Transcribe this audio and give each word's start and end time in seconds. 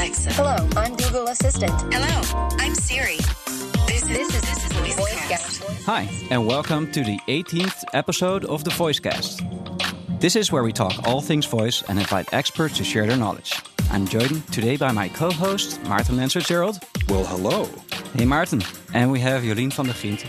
Alexa. 0.00 0.32
Hello, 0.32 0.56
I'm 0.78 0.96
Google 0.96 1.28
Assistant. 1.28 1.72
Hello, 1.92 2.48
I'm 2.58 2.74
Siri. 2.74 3.18
This 3.86 4.02
is 4.04 4.08
This 4.08 4.28
is 4.34 4.40
this 4.40 4.64
is 4.64 4.72
VoiceCast. 4.72 5.60
VoiceCast. 5.60 5.84
Hi, 5.84 6.08
and 6.30 6.46
welcome 6.46 6.90
to 6.92 7.04
the 7.04 7.18
18th 7.28 7.84
episode 7.92 8.46
of 8.46 8.64
the 8.64 8.70
VoiceCast. 8.70 9.44
This 10.18 10.36
is 10.36 10.50
where 10.50 10.62
we 10.62 10.72
talk 10.72 11.06
all 11.06 11.20
things 11.20 11.44
voice 11.44 11.82
and 11.82 11.98
invite 11.98 12.32
experts 12.32 12.78
to 12.78 12.82
share 12.82 13.06
their 13.06 13.18
knowledge. 13.18 13.52
I'm 13.90 14.06
joined 14.08 14.50
today 14.50 14.78
by 14.78 14.90
my 14.90 15.10
co-host, 15.10 15.78
Maarten 15.82 16.16
Lens-FitzGerald. 16.16 16.82
Well, 17.10 17.26
hello. 17.26 17.68
Hey 18.14 18.24
Martin. 18.24 18.62
And 18.94 19.12
we 19.12 19.20
have 19.20 19.42
Jolien 19.42 19.70
van 19.70 19.84
de 19.84 19.92
Griendt. 19.92 20.22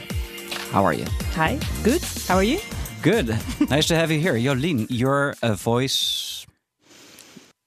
How 0.71 0.83
are 0.83 0.93
you? 0.93 1.05
Hi, 1.35 1.57
good. 1.81 2.03
How 2.27 2.35
are 2.35 2.43
you? 2.43 2.59
Good. 3.01 3.27
nice 3.69 3.87
to 3.87 3.95
have 3.95 4.11
you 4.11 4.19
here. 4.19 4.33
Jolien, 4.33 4.87
you're 4.89 5.37
a 5.41 5.55
voice... 5.55 6.30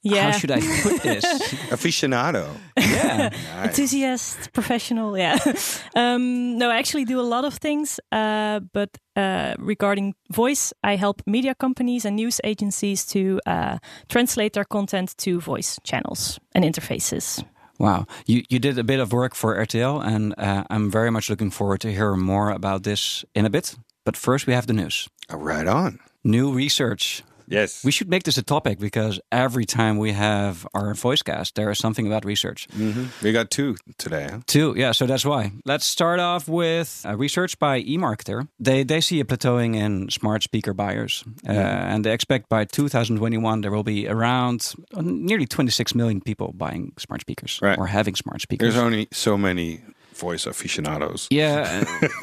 Yeah, 0.05 0.31
How 0.31 0.39
should 0.39 0.51
I 0.51 0.61
put 0.83 1.03
this? 1.03 1.25
Aficionado. 1.71 2.47
yeah. 2.77 3.31
Nice. 3.31 3.69
enthusiast, 3.69 4.53
professional. 4.53 5.17
Yeah. 5.17 5.39
um, 5.97 6.59
no, 6.59 6.71
I 6.71 6.77
actually 6.77 7.07
do 7.07 7.19
a 7.19 7.23
lot 7.23 7.45
of 7.45 7.55
things, 7.55 7.99
uh, 8.13 8.61
but 8.73 8.91
uh, 9.17 9.55
regarding 9.59 10.15
voice, 10.31 10.75
I 10.83 10.97
help 10.97 11.23
media 11.27 11.55
companies 11.55 12.05
and 12.05 12.17
news 12.17 12.39
agencies 12.45 13.07
to 13.07 13.41
uh, 13.47 13.79
translate 14.09 14.53
their 14.53 14.65
content 14.65 15.17
to 15.19 15.41
voice 15.41 15.79
channels 15.85 16.39
and 16.55 16.65
interfaces. 16.65 17.43
Wow, 17.79 18.07
you 18.27 18.43
you 18.51 18.59
did 18.59 18.79
a 18.79 18.85
bit 18.85 19.01
of 19.01 19.11
work 19.13 19.35
for 19.35 19.57
RTL, 19.57 20.01
and 20.05 20.35
uh, 20.39 20.65
I'm 20.71 20.91
very 20.91 21.11
much 21.11 21.29
looking 21.29 21.51
forward 21.51 21.81
to 21.81 21.89
hear 21.89 22.15
more 22.15 22.51
about 22.51 22.83
this 22.83 23.25
in 23.35 23.47
a 23.47 23.51
bit. 23.51 23.77
But 24.05 24.17
first, 24.17 24.47
we 24.47 24.53
have 24.55 24.67
the 24.67 24.75
news. 24.75 25.09
Right 25.31 25.67
on. 25.67 25.99
New 26.23 26.53
research. 26.53 27.23
Yes. 27.49 27.85
We 27.85 27.91
should 27.93 28.09
make 28.09 28.23
this 28.23 28.39
a 28.39 28.43
topic 28.43 28.79
because 28.79 29.21
every 29.31 29.65
time 29.65 29.99
we 29.99 30.13
have 30.13 30.67
our 30.75 30.95
voice 30.95 31.23
cast, 31.23 31.55
there 31.55 31.71
is 31.71 31.79
something 31.79 32.07
about 32.07 32.25
research. 32.25 32.67
hmm 32.73 33.07
We 33.23 33.33
got 33.33 33.51
two 33.51 33.77
today. 33.99 34.27
Huh? 34.31 34.39
Two, 34.47 34.75
yeah, 34.77 34.93
so 34.93 35.07
that's 35.07 35.25
why. 35.25 35.53
Let's 35.65 35.85
start 35.87 36.21
off 36.21 36.49
with 36.49 37.05
uh, 37.05 37.17
research 37.17 37.59
by 37.59 37.83
eMarketer. 37.83 38.49
They 38.61 38.85
they 38.85 39.01
see 39.01 39.21
a 39.21 39.25
plateauing 39.25 39.75
in 39.77 40.09
smart 40.11 40.43
speaker 40.43 40.75
buyers, 40.75 41.25
uh, 41.49 41.53
and 41.93 42.05
they 42.05 42.13
expect 42.13 42.49
by 42.49 42.65
2021 42.65 43.61
there 43.61 43.71
will 43.71 43.83
be 43.85 44.09
around 44.09 44.75
uh, 44.97 45.03
nearly 45.05 45.47
26 45.47 45.95
million 45.95 46.21
people 46.21 46.53
buying 46.55 46.93
smart 46.99 47.21
speakers 47.21 47.59
Right. 47.63 47.79
or 47.79 47.87
having 47.87 48.17
smart 48.17 48.41
speakers. 48.41 48.75
There's 48.75 48.85
only 48.85 49.07
so 49.13 49.37
many 49.37 49.81
voice 50.21 50.47
aficionados. 50.47 51.27
yeah, 51.31 51.85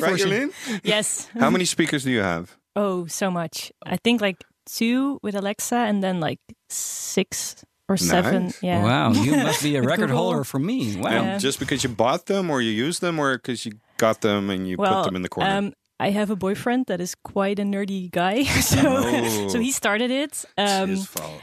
Right. 0.00 0.50
Yes. 0.84 1.28
How 1.38 1.50
many 1.50 1.64
speakers 1.64 2.04
do 2.04 2.10
you 2.10 2.20
have? 2.22 2.57
Oh, 2.78 3.06
so 3.06 3.30
much. 3.30 3.72
I 3.84 3.96
think 4.04 4.20
like 4.20 4.38
two 4.66 5.18
with 5.22 5.34
Alexa, 5.34 5.76
and 5.90 6.02
then 6.02 6.20
like 6.20 6.38
six 6.70 7.64
or 7.88 7.96
seven. 7.96 8.44
Nice. 8.44 8.62
Yeah. 8.62 8.82
Wow, 8.84 9.12
you 9.12 9.32
must 9.48 9.62
be 9.62 9.76
a 9.76 9.82
record 9.82 10.08
Google. 10.10 10.16
holder 10.24 10.44
for 10.44 10.58
me. 10.60 10.96
Wow. 10.96 11.10
Yeah. 11.10 11.38
Just 11.38 11.58
because 11.58 11.82
you 11.84 11.90
bought 11.90 12.26
them 12.26 12.50
or 12.50 12.60
you 12.60 12.70
use 12.70 12.98
them 13.00 13.18
or 13.18 13.36
because 13.36 13.64
you 13.66 13.72
got 13.96 14.20
them 14.20 14.50
and 14.50 14.68
you 14.68 14.76
Well, 14.78 15.02
put 15.02 15.04
them 15.08 15.16
in 15.16 15.22
the 15.22 15.28
corner? 15.28 15.50
Um, 15.50 15.72
I 16.00 16.10
have 16.10 16.30
a 16.30 16.36
boyfriend 16.36 16.86
that 16.86 17.00
is 17.00 17.16
quite 17.24 17.58
a 17.58 17.64
nerdy 17.64 18.08
guy, 18.12 18.44
so 18.62 18.78
Oh. 18.86 19.48
so 19.48 19.58
he 19.58 19.72
started 19.72 20.10
it. 20.12 20.44
Um, 20.56 20.96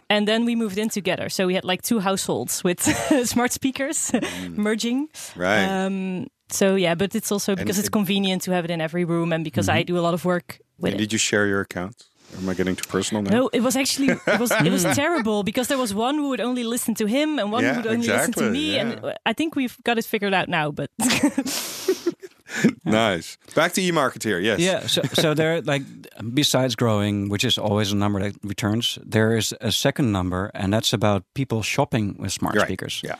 and 0.09 0.25
then 0.27 0.45
we 0.45 0.55
moved 0.55 0.77
in 0.77 0.87
together. 0.89 1.27
So 1.29 1.47
we 1.47 1.55
had 1.55 1.65
like 1.65 1.81
two 1.81 1.99
households 1.99 2.63
with 2.63 2.79
smart 3.27 3.51
speakers 3.51 4.11
merging. 4.49 5.07
Mm. 5.09 5.35
Right. 5.35 5.65
Um, 5.65 6.27
so 6.49 6.75
yeah, 6.75 6.95
but 6.95 7.15
it's 7.15 7.31
also 7.31 7.55
because 7.55 7.79
it's 7.79 7.87
it- 7.89 7.91
convenient 7.91 8.43
to 8.43 8.51
have 8.51 8.63
it 8.65 8.71
in 8.71 8.79
every 8.79 9.03
room, 9.03 9.33
and 9.33 9.43
because 9.43 9.67
I 9.67 9.83
do 9.83 9.97
a 9.97 10.03
lot 10.07 10.13
of 10.13 10.23
work 10.23 10.59
with 10.79 10.91
And 10.91 10.99
it. 11.01 11.03
did 11.03 11.13
you 11.13 11.19
share 11.19 11.47
your 11.47 11.61
accounts? 11.61 12.05
Or 12.33 12.39
am 12.39 12.49
I 12.49 12.53
getting 12.55 12.75
too 12.75 12.89
personal 12.89 13.21
now? 13.23 13.29
No, 13.37 13.49
it 13.53 13.61
was 13.61 13.75
actually 13.75 14.09
it 14.09 14.39
was 14.39 14.51
it 14.51 14.71
was 14.71 14.83
terrible 14.95 15.43
because 15.43 15.67
there 15.67 15.77
was 15.77 15.93
one 15.93 16.15
who 16.15 16.29
would 16.29 16.41
only 16.41 16.63
listen 16.63 16.95
to 16.95 17.05
him 17.05 17.39
and 17.39 17.51
one 17.51 17.63
Yeah, 17.63 17.73
who 17.73 17.81
would 17.81 17.91
only 17.91 18.07
listen 18.07 18.33
to 18.33 18.49
me, 18.49 18.73
yeah. 18.75 18.81
and 18.81 19.13
I 19.25 19.33
think 19.33 19.55
we've 19.55 19.77
got 19.83 19.97
it 19.97 20.05
figured 20.05 20.33
out 20.33 20.47
now. 20.49 20.71
But 20.71 20.89
Nice. 22.85 23.37
Back 23.55 23.73
to 23.73 23.81
eMarketeer. 23.81 24.41
Yes. 24.41 24.59
Yeah, 24.59 24.87
so 24.87 25.01
so 25.13 25.33
there 25.33 25.61
like 25.61 25.81
besides 26.33 26.75
growing, 26.75 27.29
which 27.29 27.43
is 27.43 27.57
always 27.57 27.91
a 27.91 27.95
number 27.95 28.19
that 28.21 28.35
returns, 28.43 28.97
there 29.03 29.37
is 29.37 29.53
a 29.61 29.71
second 29.71 30.11
number, 30.11 30.51
and 30.53 30.71
that's 30.73 30.93
about 30.93 31.23
people 31.33 31.63
shopping 31.63 32.15
with 32.19 32.31
smart 32.31 32.55
Right. 32.55 32.65
speakers. 32.67 33.01
Yeah. 33.03 33.15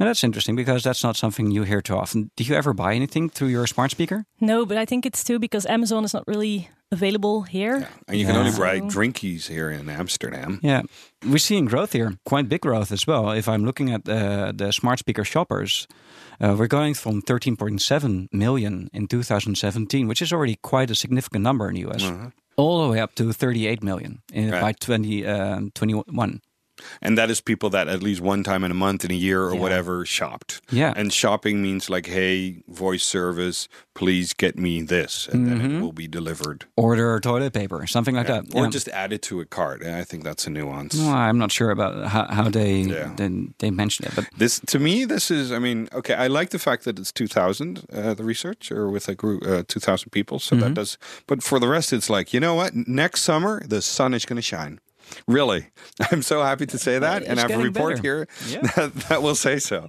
And 0.00 0.08
that's 0.08 0.22
interesting 0.22 0.56
because 0.56 0.82
that's 0.84 1.02
not 1.02 1.16
something 1.16 1.50
you 1.50 1.64
hear 1.64 1.80
too 1.82 1.96
often. 1.96 2.30
Do 2.36 2.44
you 2.44 2.54
ever 2.54 2.72
buy 2.72 2.94
anything 2.94 3.28
through 3.30 3.48
your 3.48 3.66
smart 3.66 3.90
speaker? 3.90 4.24
no, 4.40 4.64
but 4.64 4.76
I 4.78 4.84
think 4.84 5.04
it's 5.06 5.24
too 5.24 5.38
because 5.40 5.66
Amazon 5.66 6.04
is 6.04 6.14
not 6.14 6.22
really 6.28 6.68
available 6.92 7.42
here. 7.42 7.88
And 8.06 8.16
you 8.18 8.24
can 8.24 8.36
only 8.36 8.52
buy 8.52 8.80
drinkies 8.80 9.48
here 9.48 9.70
in 9.70 9.88
Amsterdam. 9.88 10.60
Yeah, 10.62 10.82
we're 11.26 11.38
seeing 11.38 11.66
growth 11.66 11.92
here, 11.92 12.14
quite 12.24 12.48
big 12.48 12.60
growth 12.62 12.92
as 12.92 13.06
well. 13.06 13.30
If 13.32 13.46
I'm 13.48 13.64
looking 13.64 13.90
at 13.92 14.08
uh, 14.08 14.52
the 14.54 14.72
smart 14.72 14.98
speaker 15.00 15.24
shoppers, 15.24 15.86
uh, 16.40 16.54
we're 16.58 16.68
going 16.68 16.94
from 16.94 17.20
13.7 17.20 18.28
million 18.32 18.88
in 18.92 19.06
2017, 19.08 20.06
which 20.08 20.22
is 20.22 20.32
already 20.32 20.56
quite 20.62 20.90
a 20.90 20.94
significant 20.94 21.42
number 21.42 21.68
in 21.68 21.74
the 21.74 21.90
US, 21.90 22.10
all 22.56 22.82
the 22.86 22.88
way 22.92 23.00
up 23.00 23.14
to 23.16 23.32
38 23.32 23.82
million 23.82 24.20
in, 24.32 24.50
Right. 24.50 24.60
by 24.62 24.72
2021. 24.72 26.40
And 27.02 27.16
that 27.18 27.30
is 27.30 27.40
people 27.40 27.70
that 27.70 27.88
at 27.88 28.02
least 28.02 28.20
one 28.20 28.42
time 28.44 28.64
in 28.64 28.70
a 28.70 28.74
month, 28.74 29.04
in 29.04 29.10
a 29.10 29.14
year, 29.14 29.42
or 29.44 29.54
Yeah. 29.54 29.60
whatever 29.60 30.04
shopped. 30.06 30.60
Yeah. 30.70 30.92
And 30.96 31.12
shopping 31.12 31.62
means 31.62 31.88
like, 31.90 32.06
hey, 32.06 32.62
voice 32.68 33.02
service, 33.04 33.68
please 33.94 34.32
get 34.32 34.56
me 34.58 34.82
this, 34.82 35.28
and 35.32 35.46
then 35.48 35.60
it 35.60 35.80
will 35.80 35.92
be 35.92 36.06
delivered. 36.08 36.66
order 36.76 37.18
toilet 37.20 37.52
paper, 37.52 37.86
something 37.86 38.14
like 38.14 38.26
that. 38.28 38.44
Or 38.54 38.64
Yeah. 38.64 38.70
just 38.70 38.88
add 38.88 39.12
it 39.12 39.22
to 39.22 39.40
a 39.40 39.44
cart. 39.44 39.82
And 39.82 39.94
I 39.96 40.04
think 40.04 40.22
that's 40.24 40.46
a 40.46 40.50
nuance. 40.50 40.96
Well, 40.96 41.08
I'm 41.14 41.38
not 41.38 41.50
sure 41.52 41.70
about 41.70 42.06
how, 42.08 42.26
how 42.28 42.48
they, 42.48 42.80
Yeah. 42.82 43.12
they 43.16 43.28
they 43.58 43.70
mention 43.70 44.06
it, 44.06 44.12
but 44.14 44.24
This 44.36 44.60
to 44.66 44.78
me, 44.78 45.04
this 45.06 45.30
is. 45.30 45.50
I 45.52 45.58
mean, 45.58 45.88
okay, 45.92 46.14
I 46.14 46.26
like 46.28 46.50
the 46.50 46.58
fact 46.58 46.84
that 46.84 46.98
it's 46.98 47.12
2,000, 47.12 47.80
uh, 47.92 48.14
the 48.14 48.24
research, 48.24 48.70
or 48.70 48.88
with 48.90 49.08
a 49.08 49.14
group, 49.14 49.42
uh, 49.46 49.62
2,000 49.66 50.10
people. 50.10 50.38
So 50.38 50.54
Mm-hmm. 50.56 50.64
that 50.64 50.74
does. 50.74 50.98
But 51.26 51.42
for 51.42 51.58
the 51.60 51.68
rest, 51.68 51.92
it's 51.92 52.08
like 52.10 52.32
you 52.34 52.40
know 52.40 52.54
what? 52.54 52.72
Next 52.74 53.22
summer, 53.22 53.62
the 53.66 53.82
sun 53.82 54.14
is 54.14 54.24
going 54.24 54.36
to 54.36 54.42
shine. 54.42 54.78
Really, 55.26 55.66
I'm 56.10 56.22
so 56.22 56.42
happy 56.42 56.66
to 56.66 56.78
say 56.78 56.98
that, 56.98 57.22
and 57.22 57.32
It's 57.32 57.44
I 57.44 57.50
have 57.50 57.60
a 57.60 57.62
report 57.62 57.96
better. 57.96 58.02
here 58.02 58.28
Yeah. 58.48 58.60
that, 58.76 58.94
that 59.08 59.22
will 59.22 59.34
say 59.34 59.58
so. 59.58 59.88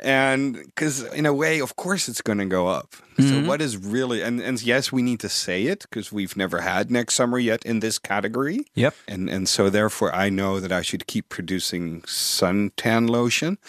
And 0.00 0.54
because 0.54 1.02
in 1.12 1.26
a 1.26 1.32
way, 1.32 1.60
of 1.60 1.76
course, 1.76 2.08
it's 2.08 2.22
going 2.22 2.38
to 2.38 2.46
go 2.46 2.66
up. 2.66 2.94
Mm-hmm. 3.16 3.28
So 3.28 3.48
what 3.48 3.60
is 3.60 3.76
really? 3.76 4.22
And 4.22 4.40
and 4.40 4.60
yes, 4.62 4.90
we 4.90 5.02
need 5.02 5.20
to 5.20 5.28
say 5.28 5.66
it 5.66 5.82
because 5.82 6.12
we've 6.12 6.36
never 6.36 6.60
had 6.60 6.90
next 6.90 7.14
summer 7.14 7.38
yet 7.38 7.64
in 7.64 7.80
this 7.80 7.98
category. 7.98 8.66
yep. 8.74 8.94
And 9.06 9.30
and 9.30 9.48
so 9.48 9.70
therefore 9.70 10.14
I 10.14 10.30
know 10.30 10.60
that 10.60 10.72
I 10.72 10.82
should 10.82 11.06
keep 11.06 11.28
producing 11.28 12.02
suntan 12.02 13.08
lotion. 13.08 13.58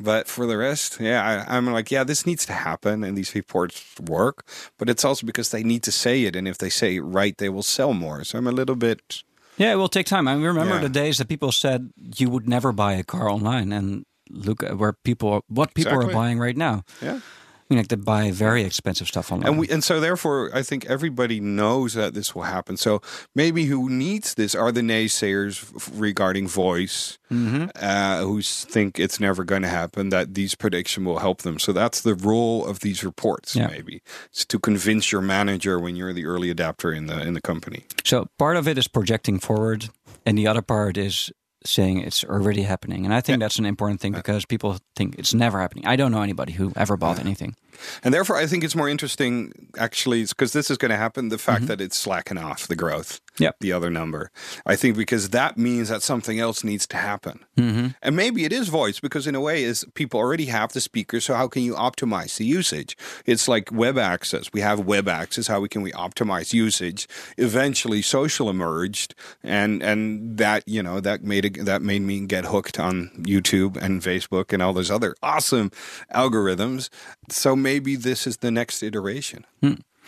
But 0.00 0.26
for 0.26 0.46
the 0.46 0.56
rest, 0.56 0.98
yeah, 1.00 1.44
I, 1.46 1.56
I'm 1.56 1.66
like, 1.66 1.90
yeah, 1.90 2.02
this 2.02 2.24
needs 2.24 2.46
to 2.46 2.52
happen, 2.54 3.04
and 3.04 3.16
these 3.16 3.34
reports 3.34 3.84
work. 4.00 4.46
But 4.78 4.88
it's 4.88 5.04
also 5.04 5.26
because 5.26 5.50
they 5.50 5.62
need 5.62 5.82
to 5.82 5.92
say 5.92 6.24
it, 6.24 6.34
and 6.34 6.48
if 6.48 6.56
they 6.56 6.70
say 6.70 6.96
it 6.96 7.00
right, 7.00 7.36
they 7.36 7.50
will 7.50 7.62
sell 7.62 7.92
more. 7.92 8.24
So 8.24 8.38
I'm 8.38 8.46
a 8.46 8.52
little 8.52 8.76
bit, 8.76 9.22
Yeah, 9.60 9.72
it 9.72 9.76
will 9.76 9.88
take 9.92 10.06
time. 10.06 10.26
I 10.26 10.32
remember 10.32 10.76
Yeah. 10.76 10.80
the 10.80 10.88
days 10.88 11.18
that 11.18 11.28
people 11.28 11.52
said 11.52 11.90
you 12.16 12.30
would 12.30 12.48
never 12.48 12.72
buy 12.72 12.94
a 12.94 13.04
car 13.04 13.28
online, 13.28 13.72
and 13.76 14.06
look 14.30 14.62
at 14.62 14.78
where 14.78 14.94
people, 15.04 15.44
what 15.48 15.74
people 15.74 15.92
Exactly. 15.92 16.12
are 16.14 16.16
buying 16.16 16.38
right 16.40 16.56
now. 16.56 16.82
yeah. 17.02 17.20
Mean, 17.70 17.78
like 17.78 17.88
they 17.88 17.96
buy 17.96 18.32
very 18.32 18.64
expensive 18.64 19.06
stuff 19.06 19.30
online. 19.30 19.48
And 19.48 19.58
we 19.60 19.68
and 19.68 19.84
so 19.84 20.00
therefore, 20.00 20.50
I 20.52 20.62
think 20.62 20.86
everybody 20.86 21.38
knows 21.38 21.94
that 21.94 22.14
this 22.14 22.34
will 22.34 22.42
happen. 22.42 22.76
So 22.76 23.00
maybe 23.32 23.66
who 23.66 23.88
needs 23.88 24.34
this 24.34 24.56
are 24.56 24.72
the 24.72 24.80
naysayers 24.80 25.72
regarding 25.94 26.48
voice, 26.48 27.18
uh, 27.30 28.22
who 28.22 28.42
think 28.42 28.98
it's 28.98 29.20
never 29.20 29.44
going 29.44 29.62
to 29.62 29.68
happen. 29.68 30.08
That 30.08 30.34
these 30.34 30.56
prediction 30.56 31.04
will 31.04 31.20
help 31.20 31.42
them. 31.42 31.60
So 31.60 31.72
that's 31.72 32.00
the 32.00 32.16
role 32.16 32.66
of 32.66 32.80
these 32.80 33.04
reports. 33.04 33.54
Yeah. 33.54 33.68
Maybe 33.68 34.02
it's 34.26 34.44
to 34.46 34.58
convince 34.58 35.12
your 35.12 35.20
manager 35.20 35.78
when 35.78 35.94
you're 35.94 36.12
the 36.12 36.26
early 36.26 36.50
adapter 36.50 36.92
in 36.92 37.06
the 37.06 37.20
in 37.22 37.34
the 37.34 37.40
company. 37.40 37.84
So 38.04 38.26
part 38.36 38.56
of 38.56 38.66
it 38.66 38.78
is 38.78 38.88
projecting 38.88 39.38
forward, 39.38 39.90
and 40.26 40.36
the 40.36 40.48
other 40.48 40.62
part 40.62 40.96
is 40.96 41.30
saying 41.64 42.00
it's 42.00 42.24
already 42.24 42.62
happening. 42.62 43.04
And 43.04 43.14
I 43.14 43.20
think 43.20 43.40
that's 43.40 43.58
an 43.58 43.66
important 43.66 44.00
thing 44.00 44.12
because 44.12 44.46
people 44.46 44.78
think 44.96 45.18
it's 45.18 45.34
never 45.34 45.60
happening. 45.60 45.86
I 45.86 45.96
don't 45.96 46.12
know 46.12 46.22
anybody 46.22 46.52
who 46.52 46.72
ever 46.76 46.96
bought 46.96 47.18
anything. 47.18 47.54
And 48.02 48.12
therefore, 48.12 48.36
I 48.36 48.46
think 48.46 48.64
it's 48.64 48.74
more 48.74 48.88
interesting, 48.88 49.52
actually, 49.78 50.24
because 50.24 50.52
this 50.52 50.70
is 50.70 50.76
going 50.76 50.90
to 50.90 50.96
happen. 50.96 51.28
The 51.28 51.38
fact 51.38 51.60
mm-hmm. 51.60 51.66
that 51.66 51.80
it's 51.80 51.96
slacking 51.96 52.38
off 52.38 52.66
the 52.66 52.76
growth, 52.76 53.20
Yep. 53.38 53.56
the 53.60 53.72
other 53.72 53.90
number, 53.90 54.30
I 54.66 54.76
think 54.76 54.96
because 54.96 55.30
that 55.30 55.56
means 55.56 55.88
that 55.88 56.02
something 56.02 56.38
else 56.38 56.64
needs 56.64 56.86
to 56.88 56.96
happen. 56.96 57.44
Mm-hmm. 57.56 57.88
And 58.02 58.16
maybe 58.16 58.44
it 58.44 58.52
is 58.52 58.68
voice, 58.68 59.00
because 59.00 59.26
in 59.26 59.34
a 59.34 59.40
way, 59.40 59.62
is 59.64 59.84
people 59.94 60.20
already 60.20 60.46
have 60.46 60.72
the 60.72 60.80
speaker. 60.80 61.20
So 61.20 61.34
how 61.34 61.48
can 61.48 61.62
you 61.62 61.74
optimize 61.74 62.36
the 62.36 62.44
usage? 62.44 62.96
It's 63.26 63.48
like 63.48 63.70
web 63.72 63.98
access. 63.98 64.52
We 64.52 64.60
have 64.60 64.80
web 64.80 65.08
access. 65.08 65.46
How 65.46 65.64
can 65.66 65.82
we 65.82 65.92
optimize 65.92 66.52
usage? 66.52 67.08
Eventually, 67.36 68.02
social 68.02 68.48
emerged, 68.50 69.14
and 69.42 69.82
and 69.82 70.36
that 70.38 70.66
you 70.66 70.82
know 70.82 71.00
that 71.00 71.22
made 71.22 71.44
a, 71.44 71.64
that 71.64 71.82
made 71.82 72.02
me 72.02 72.26
get 72.26 72.44
hooked 72.46 72.78
on 72.78 73.10
YouTube 73.18 73.76
and 73.76 74.02
Facebook 74.02 74.52
and 74.52 74.62
all 74.62 74.72
those 74.72 74.90
other 74.90 75.14
awesome 75.22 75.70
algorithms. 76.14 76.88
So 77.28 77.54
maybe 77.62 77.96
this 77.96 78.26
is 78.26 78.38
the 78.38 78.50
next 78.50 78.82
iteration. 78.82 79.46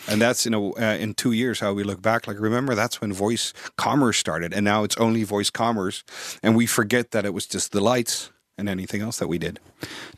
And 0.09 0.21
that's 0.21 0.47
in 0.47 0.55
a 0.55 0.61
uh, 0.61 0.97
in 0.97 1.15
two 1.15 1.33
years 1.33 1.61
how 1.61 1.73
we 1.73 1.85
look 1.85 2.03
back. 2.03 2.27
Like 2.27 2.41
remember, 2.41 2.75
that's 2.75 3.01
when 3.01 3.13
voice 3.13 3.53
commerce 3.77 4.19
started, 4.19 4.53
and 4.53 4.65
now 4.65 4.83
it's 4.85 4.97
only 4.97 5.23
voice 5.23 5.51
commerce, 5.51 6.03
and 6.43 6.57
we 6.57 6.67
forget 6.67 7.13
that 7.13 7.25
it 7.25 7.33
was 7.33 7.47
just 7.47 7.73
the 7.73 7.81
lights 7.81 8.31
and 8.59 8.69
anything 8.69 9.01
else 9.01 9.19
that 9.19 9.29
we 9.29 9.39
did. 9.39 9.61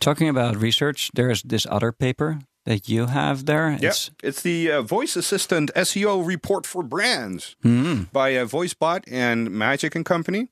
Talking 0.00 0.28
about 0.28 0.56
research, 0.56 1.10
there's 1.14 1.42
this 1.42 1.66
other 1.70 1.92
paper 1.92 2.38
that 2.64 2.88
you 2.88 3.06
have 3.06 3.44
there. 3.46 3.76
Yeah, 3.80 3.88
it's, 3.90 4.10
it's 4.22 4.42
the 4.42 4.70
uh, 4.70 4.82
Voice 4.82 5.16
Assistant 5.16 5.70
SEO 5.74 6.26
Report 6.26 6.66
for 6.66 6.82
Brands 6.82 7.56
mm. 7.62 8.10
by 8.10 8.36
uh, 8.36 8.46
VoiceBot 8.46 9.04
and 9.10 9.50
Magic 9.50 9.94
and 9.94 10.04
Company. 10.04 10.48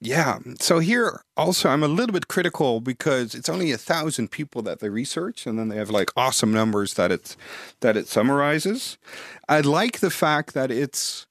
Yeah. 0.00 0.38
So 0.60 0.78
here 0.78 1.22
also 1.36 1.68
I'm 1.70 1.82
a 1.82 1.88
little 1.88 2.12
bit 2.12 2.28
critical 2.28 2.80
because 2.80 3.34
it's 3.34 3.48
only 3.48 3.72
a 3.72 3.78
thousand 3.78 4.30
people 4.30 4.62
that 4.62 4.78
they 4.78 4.88
research 4.88 5.44
and 5.46 5.58
then 5.58 5.68
they 5.68 5.76
have 5.76 5.90
like 5.90 6.10
awesome 6.16 6.52
numbers 6.52 6.94
that 6.94 7.10
it 7.10 7.36
that 7.80 7.96
it 7.96 8.06
summarizes. 8.06 8.96
I 9.48 9.60
like 9.60 9.98
the 9.98 10.10
fact 10.10 10.54
that 10.54 10.70
it's 10.70 11.26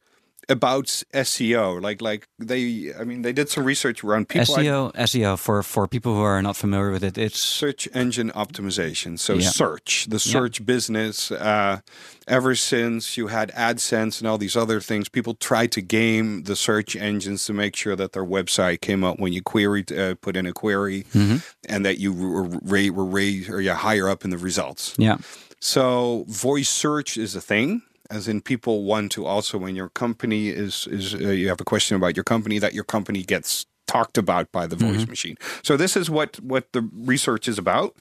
about 0.49 0.85
SEO. 1.13 1.81
Like 1.81 2.01
like 2.01 2.27
they 2.39 2.93
I 2.97 3.03
mean 3.03 3.21
they 3.21 3.33
did 3.33 3.49
some 3.49 3.63
research 3.65 4.03
around 4.03 4.29
people 4.29 4.55
SEO 4.55 4.91
I, 4.95 5.03
SEO 5.03 5.37
for 5.37 5.61
for 5.63 5.87
people 5.87 6.15
who 6.15 6.21
are 6.21 6.41
not 6.41 6.55
familiar 6.55 6.91
with 6.91 7.03
it. 7.03 7.17
It's 7.17 7.39
search 7.39 7.87
engine 7.93 8.31
optimization. 8.31 9.19
So 9.19 9.33
yeah. 9.35 9.49
search, 9.49 10.07
the 10.09 10.19
search 10.19 10.59
yeah. 10.59 10.65
business 10.65 11.31
uh, 11.31 11.79
ever 12.27 12.55
since 12.55 13.17
you 13.17 13.27
had 13.27 13.51
AdSense 13.51 14.19
and 14.19 14.27
all 14.27 14.37
these 14.37 14.55
other 14.55 14.79
things, 14.79 15.09
people 15.09 15.33
tried 15.33 15.71
to 15.73 15.81
game 15.81 16.43
the 16.43 16.55
search 16.55 16.95
engines 16.95 17.45
to 17.45 17.53
make 17.53 17.75
sure 17.75 17.95
that 17.95 18.13
their 18.13 18.25
website 18.25 18.81
came 18.81 19.03
up 19.03 19.19
when 19.19 19.33
you 19.33 19.41
queried 19.41 19.91
uh, 19.91 20.15
put 20.15 20.35
in 20.37 20.45
a 20.45 20.53
query 20.53 21.03
mm-hmm. 21.13 21.37
and 21.67 21.85
that 21.85 21.97
you 21.99 22.13
were 22.13 22.43
were, 22.43 22.91
were 22.91 23.05
raised 23.05 23.49
or 23.49 23.61
yeah 23.61 23.75
higher 23.75 24.07
up 24.09 24.23
in 24.23 24.29
the 24.29 24.37
results. 24.37 24.93
Yeah. 24.97 25.17
So 25.59 26.23
voice 26.27 26.69
search 26.69 27.17
is 27.17 27.35
a 27.35 27.41
thing 27.41 27.81
as 28.09 28.27
in 28.27 28.41
people 28.41 28.83
want 28.83 29.11
to 29.13 29.25
also 29.25 29.57
when 29.57 29.75
your 29.75 29.89
company 29.89 30.49
is 30.49 30.87
is 30.87 31.13
uh, 31.13 31.29
you 31.29 31.47
have 31.49 31.61
a 31.61 31.65
question 31.65 31.95
about 31.95 32.15
your 32.15 32.23
company 32.23 32.59
that 32.59 32.73
your 32.73 32.83
company 32.83 33.23
gets 33.23 33.65
talked 33.87 34.17
about 34.17 34.51
by 34.51 34.67
the 34.67 34.75
voice 34.75 35.01
mm-hmm. 35.01 35.09
machine. 35.09 35.37
So 35.63 35.77
this 35.77 35.95
is 35.97 36.09
what 36.09 36.39
what 36.39 36.71
the 36.73 36.89
research 36.93 37.47
is 37.47 37.57
about. 37.57 37.95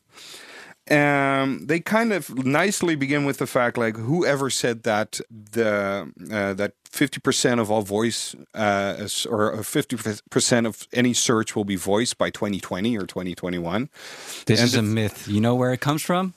Um, 0.89 1.67
they 1.67 1.81
kind 1.81 2.13
of 2.13 2.45
nicely 2.45 2.95
begin 2.95 3.25
with 3.25 3.39
the 3.39 3.47
fact 3.47 3.77
like 3.77 3.97
whoever 3.97 4.51
said 4.51 4.85
that 4.85 5.21
the 5.29 6.13
uh, 6.31 6.55
that 6.55 6.75
fifty 6.89 7.19
percent 7.19 7.61
of 7.61 7.73
all 7.73 7.83
voice 7.83 8.37
uh, 8.55 9.09
or 9.29 9.65
fifty 9.65 9.97
percent 10.31 10.67
of 10.67 10.87
any 10.93 11.13
search 11.13 11.57
will 11.57 11.65
be 11.65 11.75
voice 11.75 12.15
by 12.15 12.31
twenty 12.31 12.61
twenty 12.61 12.97
or 12.97 13.05
twenty 13.05 13.35
twenty 13.35 13.59
one. 13.59 13.89
This 14.47 14.61
and 14.61 14.69
is 14.69 14.75
a 14.77 14.83
myth. 14.83 15.27
You 15.27 15.41
know 15.41 15.57
where 15.57 15.73
it 15.73 15.81
comes 15.81 16.03
from? 16.03 16.35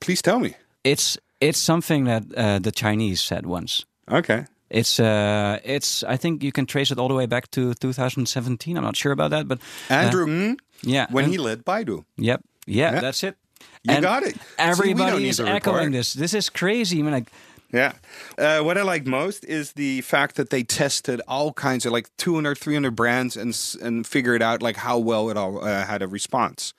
Please 0.00 0.20
tell 0.20 0.38
me. 0.38 0.54
It's 0.84 1.16
it's 1.40 1.58
something 1.58 2.04
that 2.04 2.24
uh, 2.34 2.58
the 2.58 2.72
Chinese 2.72 3.20
said 3.20 3.46
once. 3.46 3.84
Okay. 4.10 4.46
It's 4.70 5.00
uh, 5.00 5.58
it's. 5.64 6.04
I 6.04 6.16
think 6.16 6.42
you 6.42 6.52
can 6.52 6.66
trace 6.66 6.90
it 6.90 6.98
all 6.98 7.08
the 7.08 7.14
way 7.14 7.26
back 7.26 7.50
to 7.52 7.72
2017. 7.74 8.76
I'm 8.76 8.84
not 8.84 8.96
sure 8.96 9.12
about 9.12 9.30
that, 9.30 9.48
but 9.48 9.58
uh, 9.90 9.94
Andrew, 9.94 10.26
uh, 10.26 10.54
yeah, 10.82 11.06
when 11.10 11.24
and, 11.24 11.32
he 11.32 11.38
led 11.38 11.64
Baidu. 11.64 12.04
Yep. 12.18 12.44
Yeah, 12.66 12.92
yeah. 12.92 13.00
that's 13.00 13.24
it. 13.24 13.36
You 13.82 13.94
and 13.94 14.02
got 14.02 14.24
it. 14.24 14.36
Everybody 14.58 15.18
See, 15.18 15.28
is 15.28 15.40
echoing 15.40 15.92
this. 15.92 16.12
This 16.12 16.34
is 16.34 16.50
crazy. 16.50 16.98
I 16.98 17.02
mean, 17.02 17.12
like. 17.12 17.32
Yeah. 17.72 17.92
Uh, 18.38 18.60
what 18.60 18.78
I 18.78 18.82
like 18.82 19.06
most 19.06 19.44
is 19.44 19.72
the 19.72 20.00
fact 20.00 20.36
that 20.36 20.48
they 20.48 20.62
tested 20.62 21.20
all 21.28 21.52
kinds 21.52 21.84
of 21.84 21.92
like 21.92 22.08
200, 22.16 22.56
300 22.56 22.92
brands 22.92 23.36
and 23.36 23.58
and 23.82 24.06
figured 24.06 24.40
out 24.40 24.62
like 24.62 24.76
how 24.76 24.98
well 24.98 25.28
it 25.28 25.36
all 25.36 25.62
uh, 25.62 25.84
had 25.84 26.00
a 26.00 26.08
response. 26.08 26.72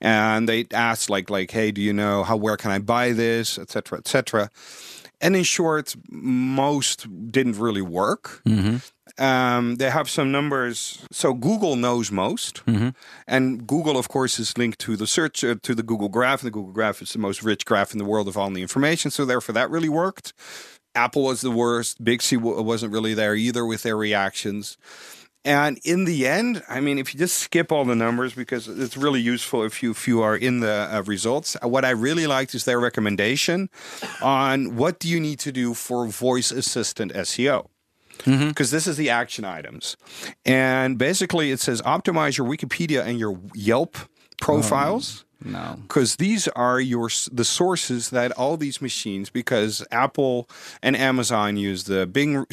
And 0.00 0.48
they 0.48 0.66
asked 0.72 1.10
like 1.10 1.28
like, 1.28 1.50
hey, 1.50 1.72
do 1.72 1.82
you 1.82 1.92
know 1.92 2.22
how 2.24 2.36
where 2.36 2.56
can 2.56 2.70
I 2.70 2.78
buy 2.78 3.12
this, 3.12 3.58
etc., 3.58 3.98
etc. 3.98 4.50
And 5.20 5.36
in 5.36 5.42
short, 5.42 5.94
most 6.10 7.06
didn't 7.30 7.58
really 7.58 7.82
work. 7.82 8.40
Mm-hmm. 8.46 9.22
Um, 9.22 9.76
they 9.76 9.90
have 9.90 10.08
some 10.08 10.32
numbers. 10.32 11.04
So 11.12 11.34
Google 11.34 11.76
knows 11.76 12.10
most, 12.10 12.64
mm-hmm. 12.64 12.90
and 13.26 13.66
Google, 13.66 13.98
of 13.98 14.08
course, 14.08 14.38
is 14.38 14.56
linked 14.56 14.78
to 14.80 14.96
the 14.96 15.06
search 15.06 15.44
uh, 15.44 15.56
to 15.62 15.74
the 15.74 15.82
Google 15.82 16.08
Graph. 16.08 16.40
And 16.40 16.46
the 16.46 16.52
Google 16.52 16.72
Graph 16.72 17.02
is 17.02 17.12
the 17.12 17.18
most 17.18 17.42
rich 17.42 17.66
graph 17.66 17.92
in 17.92 17.98
the 17.98 18.04
world 18.04 18.28
of 18.28 18.38
all 18.38 18.48
the 18.50 18.62
information. 18.62 19.10
So 19.10 19.24
therefore, 19.26 19.52
that 19.54 19.70
really 19.70 19.88
worked. 19.90 20.32
Apple 20.94 21.24
was 21.24 21.40
the 21.40 21.50
worst. 21.50 22.02
Bixby 22.02 22.36
wasn't 22.36 22.92
really 22.92 23.14
there 23.14 23.34
either 23.34 23.64
with 23.64 23.82
their 23.82 23.96
reactions. 23.96 24.76
And 25.44 25.78
in 25.84 26.04
the 26.04 26.26
end, 26.26 26.62
I 26.68 26.80
mean, 26.80 26.98
if 26.98 27.14
you 27.14 27.18
just 27.18 27.38
skip 27.38 27.72
all 27.72 27.84
the 27.86 27.94
numbers 27.94 28.34
because 28.34 28.68
it's 28.68 28.96
really 28.96 29.20
useful 29.20 29.62
if 29.62 29.82
you 29.82 29.90
if 29.90 30.06
you 30.06 30.20
are 30.20 30.36
in 30.36 30.60
the 30.60 30.88
uh, 30.92 31.02
results. 31.06 31.56
What 31.62 31.84
I 31.84 31.90
really 31.90 32.26
liked 32.26 32.54
is 32.54 32.66
their 32.66 32.78
recommendation 32.78 33.70
on 34.20 34.76
what 34.76 34.98
do 34.98 35.08
you 35.08 35.18
need 35.18 35.38
to 35.40 35.52
do 35.52 35.72
for 35.72 36.06
voice 36.06 36.50
assistant 36.50 37.12
SEO 37.14 37.68
because 38.24 38.38
mm-hmm. 38.38 38.52
this 38.76 38.86
is 38.86 38.96
the 38.96 39.10
action 39.10 39.44
items. 39.44 39.96
And 40.44 40.98
basically, 40.98 41.50
it 41.52 41.60
says 41.60 41.80
optimize 41.82 42.36
your 42.36 42.46
Wikipedia 42.46 43.04
and 43.04 43.18
your 43.18 43.40
Yelp 43.54 43.96
profiles. 44.40 45.20
Um, 45.20 45.29
no, 45.44 45.78
because 45.82 46.16
these 46.16 46.48
are 46.48 46.80
your 46.80 47.08
the 47.32 47.44
sources 47.44 48.10
that 48.10 48.32
all 48.32 48.56
these 48.56 48.82
machines. 48.82 49.30
Because 49.30 49.86
Apple 49.90 50.48
and 50.82 50.96
Amazon 50.96 51.56
use 51.56 51.84
the 51.84 52.06
Bing 52.06 52.46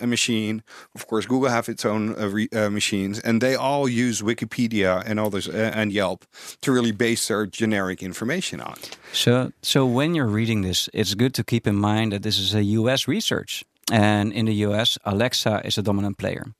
machine, 0.00 0.62
of 0.94 1.06
course, 1.06 1.26
Google 1.26 1.50
have 1.50 1.68
its 1.68 1.84
own 1.84 2.20
uh, 2.20 2.28
re, 2.28 2.48
uh, 2.54 2.70
machines, 2.70 3.20
and 3.20 3.40
they 3.40 3.54
all 3.54 3.88
use 3.88 4.22
Wikipedia 4.22 5.02
and 5.06 5.20
all 5.20 5.30
this 5.30 5.48
uh, 5.48 5.72
and 5.74 5.92
Yelp 5.92 6.24
to 6.62 6.72
really 6.72 6.92
base 6.92 7.28
their 7.28 7.46
generic 7.46 8.02
information 8.02 8.60
on. 8.60 8.76
So, 9.12 9.52
so 9.62 9.86
when 9.86 10.14
you're 10.14 10.26
reading 10.26 10.62
this, 10.62 10.88
it's 10.92 11.14
good 11.14 11.34
to 11.34 11.44
keep 11.44 11.66
in 11.66 11.76
mind 11.76 12.12
that 12.12 12.22
this 12.22 12.38
is 12.38 12.54
a 12.54 12.62
U.S. 12.80 13.06
research. 13.06 13.64
And 13.90 14.32
in 14.32 14.46
the 14.46 14.54
US, 14.66 14.96
Alexa 15.04 15.62
is 15.64 15.76
a 15.76 15.82
dominant 15.82 16.16
player, 16.16 16.54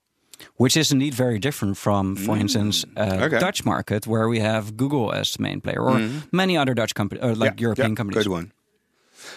which 0.56 0.76
is 0.76 0.92
indeed 0.92 1.14
very 1.14 1.38
different 1.38 1.76
from, 1.76 2.16
for 2.16 2.36
mm. 2.36 2.40
instance, 2.40 2.84
uh, 2.96 3.18
okay. 3.22 3.38
Dutch 3.38 3.64
market 3.64 4.06
where 4.06 4.28
we 4.28 4.40
have 4.40 4.76
Google 4.76 5.12
as 5.12 5.34
the 5.34 5.42
main 5.42 5.60
player, 5.60 5.82
or 5.82 5.96
mm. 5.96 6.22
many 6.32 6.56
other 6.56 6.74
Dutch 6.74 6.94
companies, 6.94 7.24
or 7.24 7.34
like 7.34 7.58
yeah, 7.58 7.62
European 7.62 7.90
yeah, 7.90 7.96
companies. 7.96 8.24
Good 8.24 8.30
one. 8.30 8.52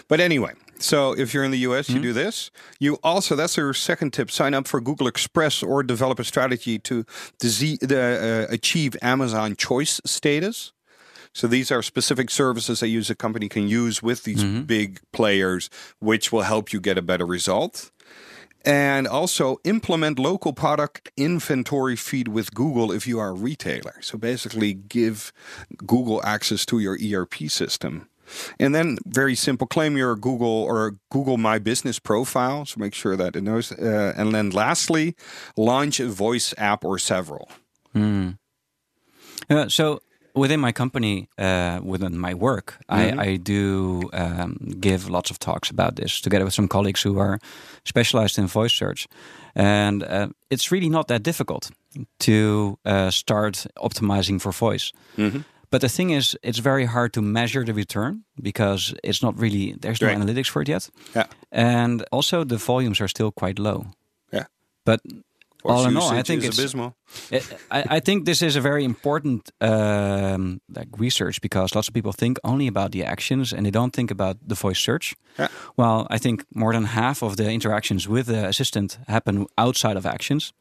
But 0.07 0.19
anyway, 0.19 0.53
so 0.79 1.13
if 1.13 1.33
you're 1.33 1.43
in 1.43 1.51
the 1.51 1.59
US, 1.59 1.89
you 1.89 1.95
mm-hmm. 1.95 2.03
do 2.03 2.13
this. 2.13 2.51
You 2.79 2.97
also 3.03 3.35
that's 3.35 3.57
your 3.57 3.73
second 3.73 4.13
tip: 4.13 4.31
sign 4.31 4.53
up 4.53 4.67
for 4.67 4.81
Google 4.81 5.07
Express 5.07 5.63
or 5.63 5.83
develop 5.83 6.19
a 6.19 6.23
strategy 6.23 6.79
to, 6.79 7.05
uh, 7.43 8.45
achieve 8.49 8.97
Amazon 9.01 9.55
Choice 9.55 10.01
status. 10.05 10.73
So 11.33 11.47
these 11.47 11.69
are 11.69 11.81
specific 11.81 12.29
services 12.29 12.79
that 12.79 12.87
use 12.87 13.09
a 13.09 13.15
company 13.15 13.49
can 13.49 13.67
use 13.67 14.01
with 14.01 14.23
these 14.23 14.41
mm-hmm. 14.41 14.61
big 14.61 15.01
players, 15.11 15.69
which 15.99 16.31
will 16.31 16.43
help 16.43 16.71
you 16.71 16.79
get 16.79 16.97
a 16.97 17.01
better 17.01 17.25
result. 17.25 17.91
And 18.65 19.07
also 19.07 19.57
implement 19.63 20.17
local 20.17 20.51
product 20.51 21.11
inventory 21.15 21.95
feed 21.95 22.27
with 22.27 22.53
Google 22.53 22.91
if 22.91 23.05
you 23.05 23.19
are 23.19 23.29
a 23.29 23.33
retailer. 23.33 23.95
So 24.01 24.17
basically, 24.17 24.73
give 24.73 25.31
Google 25.85 26.19
access 26.25 26.65
to 26.65 26.79
your 26.79 26.97
ERP 26.97 27.49
system. 27.49 28.09
And 28.59 28.73
then, 28.73 28.97
very 29.05 29.35
simple, 29.35 29.67
claim 29.67 29.97
your 29.97 30.15
Google 30.15 30.47
or 30.47 30.95
Google 31.11 31.37
My 31.37 31.59
Business 31.59 31.99
profile. 31.99 32.65
So 32.65 32.79
make 32.79 32.95
sure 32.95 33.15
that 33.15 33.35
it 33.35 33.43
knows. 33.43 33.71
Uh, 33.71 34.13
and 34.17 34.33
then, 34.33 34.49
lastly, 34.49 35.15
launch 35.55 35.99
a 35.99 36.07
voice 36.07 36.53
app 36.57 36.83
or 36.83 36.97
several. 36.97 37.49
Mm. 37.93 38.39
Uh, 39.49 39.69
so 39.69 40.01
within 40.35 40.59
my 40.59 40.71
company, 40.71 41.27
uh, 41.37 41.79
within 41.83 42.17
my 42.17 42.33
work, 42.33 42.77
mm-hmm. 42.89 43.19
I, 43.19 43.23
I, 43.23 43.37
do 43.37 44.09
um, 44.13 44.57
give 44.79 45.09
lots 45.09 45.31
of 45.31 45.39
talks 45.39 45.69
about 45.69 45.95
this 45.95 46.21
together 46.21 46.45
with 46.45 46.53
some 46.53 46.67
colleagues 46.67 47.01
who 47.01 47.17
are 47.19 47.39
specialized 47.83 48.37
in 48.37 48.47
voice 48.47 48.73
search. 48.73 49.07
And 49.55 50.03
uh, 50.03 50.27
it's 50.49 50.71
really 50.71 50.89
not 50.89 51.07
that 51.07 51.23
difficult 51.23 51.71
to 52.19 52.77
uh, 52.85 53.09
start 53.11 53.65
optimizing 53.77 54.41
for 54.41 54.51
voice. 54.51 54.91
Mm-hmm. 55.17 55.39
But 55.71 55.81
the 55.81 55.89
thing 55.89 56.11
is, 56.11 56.37
it's 56.43 56.59
very 56.59 56.85
hard 56.85 57.13
to 57.13 57.21
measure 57.21 57.65
the 57.65 57.73
return 57.73 58.23
because 58.41 58.93
it's 59.03 59.21
not 59.21 59.39
really, 59.39 59.75
there's 59.79 60.01
no 60.01 60.07
right. 60.07 60.17
analytics 60.17 60.49
for 60.49 60.61
it 60.61 60.69
yet. 60.69 60.89
Yeah. 61.15 61.25
And 61.51 62.05
also, 62.11 62.43
the 62.43 62.57
volumes 62.57 63.01
are 63.01 63.07
still 63.07 63.31
quite 63.31 63.59
low. 63.59 63.87
Yeah. 64.31 64.45
But 64.85 65.01
all 65.65 65.85
in 65.85 65.97
all, 65.97 66.09
I 66.09 66.21
think 66.21 66.43
it's 66.43 66.57
abysmal. 66.57 66.95
It, 67.31 67.43
I, 67.71 67.83
I, 67.97 67.99
think 67.99 68.25
this 68.25 68.41
is 68.41 68.55
a 68.55 68.61
very 68.61 68.83
important 68.83 69.51
um, 69.61 70.61
like 70.73 70.87
research 70.97 71.41
because 71.41 71.75
lots 71.75 71.87
of 71.87 71.93
people 71.93 72.11
think 72.11 72.37
only 72.43 72.67
about 72.67 72.91
the 72.91 73.03
actions 73.03 73.53
and 73.53 73.65
they 73.65 73.71
don't 73.71 73.91
think 73.91 74.11
about 74.11 74.37
the 74.45 74.55
voice 74.55 74.79
search. 74.79 75.15
Yeah. 75.39 75.47
Well, 75.77 76.07
I 76.09 76.17
think 76.17 76.45
more 76.53 76.73
than 76.73 76.85
half 76.85 77.21
of 77.21 77.37
the 77.37 77.49
interactions 77.49 78.07
with 78.07 78.27
the 78.27 78.47
assistant 78.47 78.97
happen 79.07 79.47
outside 79.57 79.97
of 79.97 80.05
actions. 80.05 80.53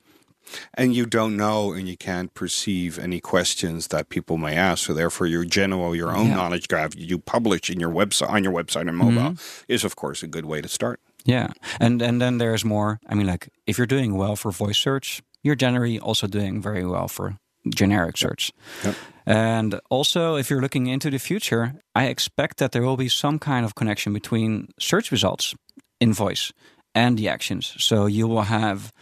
And 0.75 0.95
you 0.95 1.07
don't 1.07 1.37
know 1.37 1.73
and 1.73 1.89
you 1.89 1.97
can't 1.97 2.33
perceive 2.35 2.99
any 2.99 3.21
questions 3.21 3.89
that 3.89 4.09
people 4.09 4.37
may 4.37 4.55
ask. 4.55 4.87
So 4.87 4.95
therefore 4.95 5.27
your 5.27 5.45
general, 5.45 5.97
your 5.97 6.15
own 6.15 6.29
yeah. 6.29 6.37
knowledge 6.37 6.69
graph 6.69 6.95
you 6.97 7.19
publish 7.19 7.71
in 7.71 7.81
your 7.81 7.91
website 7.91 8.29
on 8.29 8.45
your 8.45 8.53
website 8.53 8.89
and 8.89 8.97
mobile 8.97 9.33
mm-hmm. 9.33 9.73
is 9.73 9.85
of 9.85 9.97
course 9.97 10.23
a 10.23 10.27
good 10.27 10.45
way 10.45 10.61
to 10.61 10.69
start. 10.69 11.01
Yeah, 11.25 11.53
and 11.81 12.03
and 12.03 12.21
then 12.21 12.39
there's 12.39 12.65
more. 12.65 12.99
I 13.09 13.15
mean, 13.15 13.27
like 13.27 13.49
if 13.67 13.79
you're 13.79 13.87
doing 13.87 14.17
well 14.17 14.37
for 14.37 14.53
voice 14.53 14.79
search, 14.79 15.23
you're 15.43 15.57
generally 15.57 15.99
also 15.99 16.27
doing 16.27 16.63
very 16.63 16.85
well 16.85 17.09
for 17.09 17.37
generic 17.75 18.17
search. 18.19 18.53
Yep. 18.85 18.95
And 19.27 19.81
also, 19.89 20.37
if 20.37 20.51
you're 20.51 20.61
looking 20.61 20.87
into 20.87 21.11
the 21.11 21.19
future, 21.19 21.81
I 21.95 22.07
expect 22.07 22.59
that 22.59 22.73
there 22.73 22.83
will 22.83 22.99
be 22.99 23.09
some 23.09 23.39
kind 23.39 23.65
of 23.65 23.75
connection 23.75 24.13
between 24.13 24.69
search 24.79 25.11
results 25.11 25.55
in 25.99 26.13
voice 26.13 26.53
and 26.95 27.19
the 27.19 27.29
actions. 27.29 27.75
So 27.79 28.07
you 28.07 28.29
will 28.29 28.43
have 28.43 28.93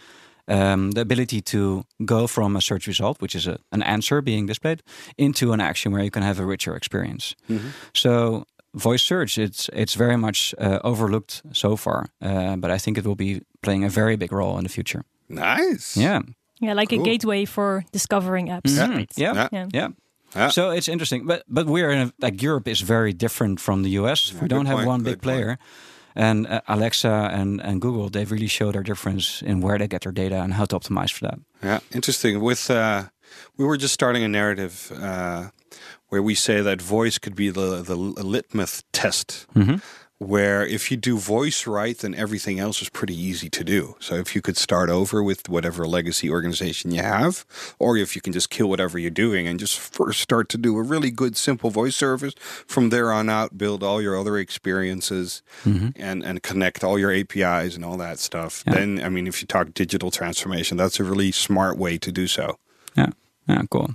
um, 0.47 0.91
the 0.91 1.01
ability 1.01 1.41
to 1.41 1.83
go 2.05 2.27
from 2.27 2.55
a 2.55 2.61
search 2.61 2.87
result, 2.87 3.21
which 3.21 3.35
is 3.35 3.47
a, 3.47 3.57
an 3.71 3.83
answer 3.83 4.21
being 4.21 4.45
displayed, 4.45 4.81
into 5.17 5.51
an 5.51 5.59
action 5.59 5.91
where 5.91 6.03
you 6.03 6.11
can 6.11 6.23
have 6.23 6.39
a 6.39 6.45
richer 6.45 6.75
experience. 6.75 7.35
So 7.93 8.45
voice 8.75 9.03
search, 9.07 9.37
it's 9.37 9.69
it's 9.73 9.95
very 9.97 10.17
much 10.17 10.53
uh, 10.59 10.79
overlooked 10.83 11.41
so 11.51 11.75
far, 11.77 12.05
uh, 12.21 12.55
but 12.57 12.71
I 12.71 12.77
think 12.79 12.97
it 12.97 13.05
will 13.05 13.15
be 13.15 13.41
playing 13.61 13.83
a 13.85 13.89
very 13.89 14.15
big 14.17 14.31
role 14.31 14.57
in 14.57 14.63
the 14.63 14.69
future. 14.69 15.03
Nice. 15.29 15.97
Yeah, 15.97 16.21
Yeah, 16.61 16.73
like 16.79 16.89
Cool. 16.89 17.01
a 17.01 17.05
gateway 17.11 17.45
for 17.45 17.83
discovering 17.91 18.49
apps. 18.49 18.71
Mhm. 18.77 18.89
Right. 18.95 19.11
yeah, 19.17 19.33
Yeah. 19.35 19.47
yeah. 19.51 19.67
Yeah. 19.73 19.89
Yeah. 20.35 20.49
So 20.51 20.71
it's 20.71 20.87
interesting, 20.87 21.27
but 21.27 21.43
but 21.47 21.65
we're 21.65 21.91
in 21.91 21.99
a, 22.07 22.11
like 22.25 22.43
Europe 22.43 22.67
is 22.71 22.81
very 22.83 23.13
different 23.13 23.59
from 23.59 23.83
the 23.83 23.89
US. 23.99 24.33
we 24.41 24.47
don't 24.47 24.65
have 24.67 24.77
point, 24.77 24.87
one 24.89 25.03
big 25.03 25.13
good 25.13 25.21
point. 25.21 25.35
player, 25.35 25.57
and 26.15 26.47
uh, 26.47 26.59
Alexa 26.67 27.29
and 27.31 27.61
and 27.61 27.81
Google 27.81 28.09
they've 28.09 28.31
really 28.33 28.47
showed 28.49 28.71
their 28.73 28.83
difference 28.83 29.41
in 29.45 29.61
where 29.61 29.77
they 29.77 29.87
get 29.87 30.01
their 30.01 30.13
data 30.13 30.35
and 30.41 30.53
how 30.53 30.65
to 30.65 30.75
optimize 30.79 31.11
for 31.13 31.25
that. 31.27 31.39
Yeah, 31.63 31.79
interesting. 31.91 32.41
With 32.41 32.69
uh, 32.69 33.03
we 33.57 33.65
were 33.65 33.77
just 33.77 33.93
starting 33.93 34.23
a 34.23 34.27
narrative 34.27 34.91
uh, 34.95 35.49
where 36.09 36.21
we 36.21 36.35
say 36.35 36.61
that 36.61 36.81
voice 36.81 37.17
could 37.17 37.35
be 37.35 37.49
the 37.49 37.81
the 37.81 37.95
litmus 37.95 38.83
test. 38.91 39.47
Where 40.19 40.65
if 40.65 40.89
you 40.89 40.95
do 40.95 41.17
voice 41.17 41.67
right, 41.67 41.97
then 41.97 42.15
everything 42.15 42.57
else 42.57 42.81
is 42.81 42.87
pretty 42.87 43.15
easy 43.19 43.49
to 43.49 43.63
do. 43.63 43.95
So 43.99 44.15
if 44.15 44.35
you 44.35 44.41
could 44.41 44.55
start 44.55 44.89
over 44.89 45.21
with 45.21 45.49
whatever 45.49 45.85
legacy 45.85 46.29
organization 46.29 46.91
you 46.91 47.01
have, 47.01 47.43
or 47.77 47.97
if 47.97 48.15
you 48.15 48.21
can 48.21 48.31
just 48.31 48.49
kill 48.49 48.69
whatever 48.69 48.97
you're 48.97 49.11
doing 49.11 49.47
and 49.49 49.59
just 49.59 49.77
first 49.77 50.21
start 50.21 50.47
to 50.49 50.57
do 50.57 50.77
a 50.77 50.81
really 50.81 51.11
good, 51.11 51.35
simple 51.35 51.71
voice 51.71 51.97
service, 51.97 52.35
from 52.67 52.89
there 52.89 53.11
on 53.11 53.27
out, 53.27 53.57
build 53.57 53.83
all 53.83 54.01
your 54.01 54.17
other 54.17 54.37
experiences 54.37 55.41
and 55.97 56.23
and 56.23 56.41
connect 56.41 56.85
all 56.85 56.97
your 56.97 57.11
APIs 57.11 57.75
and 57.75 57.83
all 57.83 57.97
that 57.97 58.17
stuff. 58.19 58.63
Then, 58.65 59.01
I 59.03 59.09
mean, 59.09 59.27
if 59.27 59.41
you 59.41 59.47
talk 59.47 59.73
digital 59.73 60.09
transformation, 60.09 60.77
that's 60.77 61.01
a 61.01 61.03
really 61.03 61.31
smart 61.33 61.77
way 61.77 61.97
to 61.97 62.11
do 62.13 62.27
so. 62.27 62.59
Yeah, 62.95 63.09
yeah, 63.47 63.61
cool. 63.69 63.93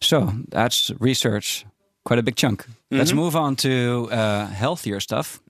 So 0.00 0.32
that's 0.48 0.90
research, 1.00 1.64
quite 2.04 2.18
a 2.18 2.22
big 2.22 2.36
chunk. 2.36 2.66
Let's 2.90 3.12
move 3.16 3.34
on 3.36 3.56
to 3.56 4.08
uh, 4.10 4.46
healthier 4.46 5.00
stuff. 5.00 5.40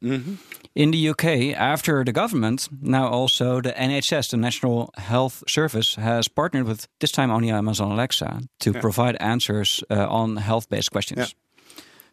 In 0.75 0.91
the 0.91 1.09
UK, 1.11 1.25
after 1.57 2.05
the 2.05 2.13
government, 2.13 2.69
now 2.83 3.07
also 3.07 3.61
the 3.61 3.73
NHS, 3.73 4.31
the 4.31 4.37
National 4.37 4.91
Health 4.97 5.43
Service, 5.47 5.95
has 5.97 6.27
partnered 6.29 6.67
with 6.67 6.89
this 6.99 7.13
time 7.13 7.31
only 7.31 7.51
Amazon 7.51 7.93
Alexa 7.93 8.41
to 8.61 8.73
provide 8.81 9.17
answers 9.21 9.85
uh, 9.91 10.07
on 10.09 10.37
health-based 10.37 10.91
questions. 10.91 11.35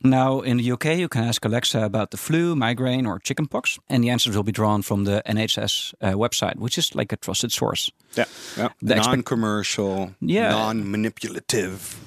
Now, 0.03 0.41
in 0.41 0.58
the 0.58 0.72
UK, 0.72 0.98
you 0.98 1.08
can 1.08 1.24
ask 1.24 1.46
Alexa 1.46 1.79
about 1.84 2.10
the 2.12 2.17
flu, 2.17 2.55
migraine, 2.55 3.05
or 3.05 3.20
chickenpox, 3.20 3.77
and 3.89 4.03
the 4.03 4.10
answers 4.10 4.36
will 4.36 4.43
be 4.43 4.51
drawn 4.51 4.81
from 4.81 5.03
the 5.05 5.22
NHS 5.25 5.93
uh, 6.01 6.13
website, 6.13 6.55
which 6.58 6.77
is 6.77 6.96
like 6.96 7.12
a 7.13 7.17
trusted 7.17 7.51
source. 7.51 7.91
Yeah, 8.17 8.25
yeah. 8.58 8.70
Non-commercial, 8.81 10.12
Yeah. 10.20 10.50
non-manipulative. 10.51 11.98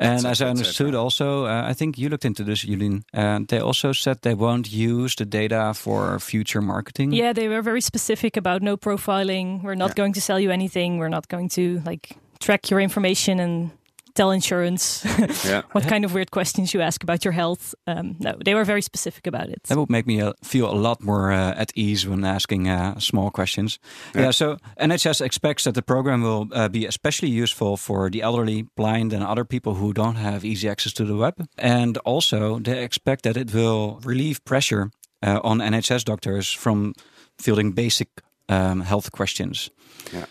And 0.00 0.20
cetera, 0.20 0.30
as 0.30 0.42
I 0.42 0.48
understood, 0.48 0.86
cetera. 0.88 1.00
also, 1.02 1.46
uh, 1.46 1.70
I 1.70 1.74
think 1.74 1.98
you 1.98 2.08
looked 2.08 2.24
into 2.24 2.44
this, 2.44 2.64
Jolien. 2.64 3.02
And 3.12 3.48
they 3.48 3.58
also 3.60 3.92
said 3.92 4.22
they 4.22 4.34
won't 4.34 4.70
use 4.72 5.16
the 5.16 5.24
data 5.24 5.72
for 5.74 6.18
future 6.20 6.60
marketing. 6.62 7.12
Yeah, 7.12 7.32
they 7.32 7.48
were 7.48 7.62
very 7.62 7.80
specific 7.80 8.36
about 8.36 8.62
no 8.62 8.76
profiling. 8.76 9.62
We're 9.62 9.74
not 9.74 9.90
Yeah. 9.90 9.94
going 10.02 10.12
to 10.14 10.20
sell 10.20 10.38
you 10.40 10.50
anything. 10.52 10.98
We're 10.98 11.08
not 11.10 11.28
going 11.28 11.48
to 11.50 11.80
like 11.84 12.16
track 12.38 12.70
your 12.70 12.80
information 12.80 13.40
and 13.40 13.70
tell 14.18 14.34
insurance 14.34 15.04
Yeah. 15.50 15.62
what 15.72 15.88
kind 15.88 16.04
of 16.04 16.12
weird 16.12 16.30
questions 16.30 16.74
you 16.74 16.82
ask 16.82 17.02
about 17.02 17.24
your 17.24 17.34
health. 17.34 17.74
Um, 17.86 18.16
no, 18.18 18.32
they 18.44 18.54
were 18.54 18.64
very 18.64 18.82
specific 18.82 19.26
about 19.26 19.48
it. 19.48 19.62
That 19.68 19.78
would 19.78 19.90
make 19.90 20.06
me 20.06 20.20
uh, 20.20 20.32
feel 20.42 20.66
a 20.70 20.78
lot 20.88 21.02
more 21.02 21.32
uh, 21.32 21.62
at 21.62 21.70
ease 21.74 22.08
when 22.08 22.24
asking 22.24 22.68
uh, 22.68 22.98
small 22.98 23.30
questions. 23.30 23.78
Yeah. 24.14 24.32
so 24.32 24.56
NHS 24.80 25.20
expects 25.20 25.62
that 25.64 25.74
the 25.74 25.82
program 25.82 26.22
will 26.22 26.46
uh, 26.52 26.68
be 26.68 26.86
especially 26.86 27.42
useful 27.42 27.76
for 27.76 28.10
the 28.10 28.20
elderly, 28.22 28.62
blind, 28.76 29.12
and 29.12 29.22
other 29.22 29.44
people 29.44 29.72
who 29.74 29.92
don't 29.92 30.16
have 30.16 30.44
easy 30.44 30.68
access 30.68 30.92
to 30.94 31.04
the 31.04 31.14
web. 31.16 31.34
And 31.58 31.98
also, 32.04 32.58
they 32.60 32.82
expect 32.84 33.22
that 33.22 33.36
it 33.36 33.52
will 33.54 34.00
relieve 34.04 34.38
pressure 34.44 34.90
uh, 35.26 35.40
on 35.42 35.58
NHS 35.60 36.04
doctors 36.04 36.52
from 36.56 36.92
fielding 37.38 37.74
basic 37.74 38.08
um, 38.48 38.80
health 38.80 39.10
questions. 39.12 39.70
Yeah. 40.12 40.26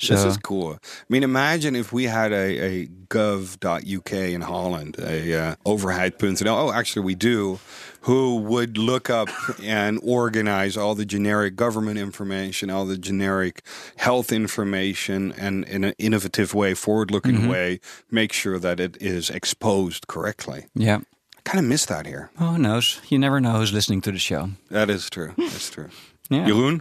So, 0.00 0.14
this 0.14 0.24
is 0.24 0.36
cool. 0.38 0.72
I 0.82 1.04
mean, 1.08 1.22
imagine 1.22 1.76
if 1.76 1.92
we 1.92 2.04
had 2.04 2.32
a, 2.32 2.58
a 2.58 2.86
gov.uk 3.08 4.12
in 4.12 4.40
Holland, 4.40 4.96
a 4.98 5.34
uh, 5.34 5.54
overheid.nl. 5.66 6.46
Oh, 6.48 6.72
actually, 6.72 7.04
we 7.04 7.14
do. 7.14 7.58
Who 8.02 8.36
would 8.36 8.78
look 8.78 9.10
up 9.10 9.28
and 9.62 10.00
organize 10.02 10.76
all 10.76 10.94
the 10.94 11.04
generic 11.04 11.54
government 11.54 11.98
information, 11.98 12.70
all 12.70 12.86
the 12.86 12.96
generic 12.96 13.62
health 13.96 14.32
information, 14.32 15.32
and 15.36 15.64
in 15.66 15.84
an 15.84 15.94
innovative 15.98 16.54
way, 16.54 16.72
forward-looking 16.74 17.30
Mm-hmm. 17.30 17.48
way, 17.50 17.80
make 18.10 18.32
sure 18.32 18.58
that 18.58 18.80
it 18.80 18.96
is 19.00 19.28
exposed 19.30 20.06
correctly. 20.06 20.66
yeah. 20.74 21.00
I 21.36 21.42
kind 21.42 21.64
of 21.64 21.68
miss 21.70 21.86
that 21.86 22.06
here. 22.06 22.30
Oh, 22.38 22.52
who 22.52 22.58
knows? 22.58 23.00
You 23.08 23.18
never 23.18 23.40
know 23.40 23.52
who's 23.52 23.72
listening 23.72 24.02
to 24.02 24.12
the 24.12 24.18
show. 24.18 24.50
That 24.70 24.90
is 24.90 25.08
true. 25.08 25.32
That's 25.38 25.70
true. 25.70 25.88
Yeah. 26.30 26.46
Jeroen? 26.46 26.80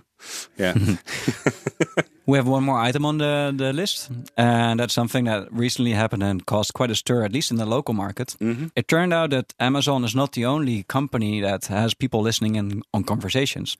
Yeah. 0.58 0.75
We 2.29 2.38
have 2.38 2.48
one 2.48 2.63
more 2.63 2.77
item 2.77 3.06
on 3.06 3.18
the, 3.18 3.51
the 3.58 3.74
list, 3.74 4.12
and 4.38 4.79
that's 4.79 4.94
something 4.94 5.25
that 5.25 5.48
recently 5.51 5.94
happened 5.94 6.22
and 6.22 6.46
caused 6.46 6.75
quite 6.75 6.91
a 6.91 6.96
stir, 6.96 7.24
at 7.25 7.32
least 7.32 7.50
in 7.50 7.58
the 7.58 7.65
local 7.65 7.96
market. 7.96 8.36
It 8.75 8.88
turned 8.88 9.13
out 9.13 9.32
that 9.32 9.56
Amazon 9.60 10.03
is 10.03 10.13
not 10.13 10.34
the 10.34 10.46
only 10.46 10.84
company 10.84 11.41
that 11.41 11.65
has 11.65 11.96
people 11.96 12.22
listening 12.22 12.56
in 12.56 12.84
on 12.94 13.03
conversations. 13.03 13.77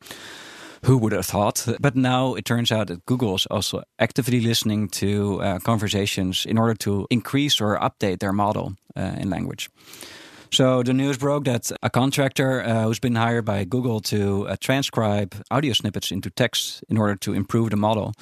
Who 0.86 0.98
would 0.98 1.12
have 1.12 1.28
thought? 1.28 1.68
But 1.80 1.96
now 1.96 2.34
it 2.34 2.46
turns 2.46 2.72
out 2.72 2.88
that 2.88 3.06
Google 3.06 3.36
is 3.36 3.46
also 3.52 3.84
actively 4.00 4.42
listening 4.42 4.90
to 4.90 5.42
uh, 5.44 5.60
conversations 5.60 6.46
in 6.46 6.58
order 6.58 6.74
to 6.76 7.06
increase 7.12 7.62
or 7.62 7.78
update 7.78 8.18
their 8.18 8.34
model 8.34 8.74
uh, 8.98 9.22
in 9.22 9.30
language. 9.30 9.70
So 10.52 10.82
the 10.82 10.94
news 10.94 11.18
broke 11.18 11.46
that 11.46 11.72
a 11.84 11.90
contractor 11.90 12.64
uh, 12.64 12.84
who's 12.84 13.00
been 13.00 13.16
hired 13.16 13.46
by 13.46 13.66
Google 13.66 14.00
to 14.02 14.48
uh, 14.48 14.56
transcribe 14.60 15.36
audio 15.52 15.74
snippets 15.74 16.12
into 16.12 16.30
text 16.32 16.84
in 16.90 16.98
order 16.98 17.16
to 17.18 17.34
improve 17.34 17.70
the 17.70 17.78
model 17.78 18.14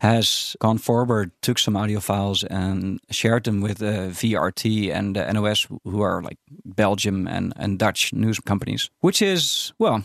has 0.00 0.56
gone 0.60 0.78
forward, 0.78 1.30
took 1.40 1.58
some 1.58 1.76
audio 1.76 2.00
files 2.00 2.42
and 2.44 3.00
shared 3.10 3.44
them 3.44 3.60
with 3.60 3.82
uh, 3.82 4.10
VRT 4.10 4.92
and 4.92 5.16
uh, 5.16 5.32
NOS, 5.32 5.68
who 5.84 6.02
are 6.02 6.22
like 6.22 6.38
Belgium 6.64 7.28
and, 7.28 7.52
and 7.56 7.78
Dutch 7.78 8.12
news 8.12 8.40
companies, 8.40 8.90
which 9.00 9.22
is, 9.22 9.72
well, 9.78 10.02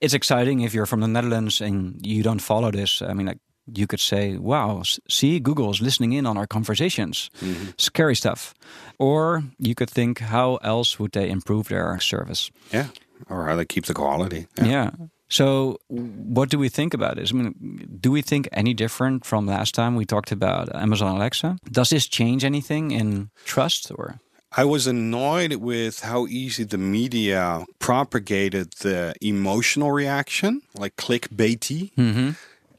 it's 0.00 0.14
exciting 0.14 0.60
if 0.60 0.74
you're 0.74 0.86
from 0.86 1.00
the 1.00 1.08
Netherlands 1.08 1.60
and 1.60 2.04
you 2.04 2.22
don't 2.22 2.42
follow 2.42 2.70
this. 2.70 3.02
I 3.02 3.14
mean, 3.14 3.26
like, 3.26 3.38
you 3.72 3.86
could 3.86 4.00
say, 4.00 4.36
wow, 4.36 4.82
see, 5.08 5.40
Google 5.40 5.70
is 5.70 5.80
listening 5.80 6.12
in 6.12 6.26
on 6.26 6.36
our 6.36 6.46
conversations. 6.46 7.30
Mm-hmm. 7.40 7.70
Scary 7.78 8.16
stuff. 8.16 8.54
Or 8.98 9.42
you 9.58 9.74
could 9.74 9.90
think, 9.90 10.18
how 10.18 10.56
else 10.56 10.98
would 10.98 11.12
they 11.12 11.28
improve 11.30 11.68
their 11.68 11.98
service? 12.00 12.50
yeah. 12.72 12.88
Or 13.30 13.46
how 13.46 13.56
they 13.56 13.64
keep 13.64 13.86
the 13.86 13.94
quality. 13.94 14.48
Yeah. 14.60 14.90
So, 15.28 15.78
what 15.88 16.50
do 16.50 16.58
we 16.58 16.68
think 16.68 16.94
about 16.94 17.16
this? 17.16 17.32
I 17.32 17.36
mean, 17.36 17.98
do 18.00 18.10
we 18.10 18.22
think 18.22 18.48
any 18.52 18.74
different 18.74 19.24
from 19.24 19.46
last 19.46 19.74
time 19.74 19.94
we 19.94 20.04
talked 20.04 20.32
about 20.32 20.74
Amazon 20.74 21.16
Alexa? 21.16 21.56
Does 21.70 21.90
this 21.90 22.06
change 22.06 22.44
anything 22.44 22.90
in 22.90 23.30
trust 23.44 23.90
or? 23.94 24.20
I 24.56 24.64
was 24.64 24.86
annoyed 24.86 25.54
with 25.54 26.00
how 26.00 26.26
easy 26.26 26.64
the 26.64 26.78
media 26.78 27.64
propagated 27.78 28.74
the 28.80 29.14
emotional 29.20 29.90
reaction, 29.90 30.62
like 30.74 30.96
clickbaity. 30.96 31.92
Mm-hmm. 31.94 32.30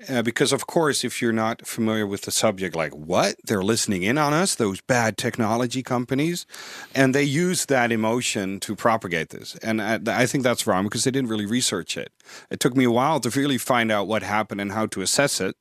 Uh, 0.07 0.21
because, 0.21 0.51
of 0.51 0.67
course, 0.67 1.03
if 1.03 1.21
you're 1.21 1.31
not 1.31 1.65
familiar 1.65 2.05
with 2.05 2.21
the 2.21 2.31
subject, 2.31 2.75
like 2.75 2.93
what? 2.93 3.35
They're 3.43 3.63
listening 3.63 4.03
in 4.03 4.17
on 4.17 4.33
us, 4.33 4.55
those 4.55 4.81
bad 4.81 5.17
technology 5.17 5.83
companies. 5.83 6.45
And 6.93 7.13
they 7.15 7.23
use 7.23 7.65
that 7.65 7.91
emotion 7.91 8.59
to 8.61 8.75
propagate 8.75 9.29
this. 9.29 9.55
And 9.57 9.81
I, 9.81 9.99
I 10.07 10.25
think 10.25 10.43
that's 10.43 10.67
wrong 10.67 10.83
because 10.83 11.03
they 11.03 11.11
didn't 11.11 11.29
really 11.29 11.45
research 11.45 11.97
it. 11.97 12.11
It 12.49 12.59
took 12.59 12.75
me 12.75 12.83
a 12.83 12.91
while 12.91 13.19
to 13.19 13.29
really 13.29 13.57
find 13.57 13.91
out 13.91 14.07
what 14.07 14.23
happened 14.23 14.61
and 14.61 14.71
how 14.71 14.85
to 14.87 15.01
assess 15.01 15.41
it. 15.41 15.55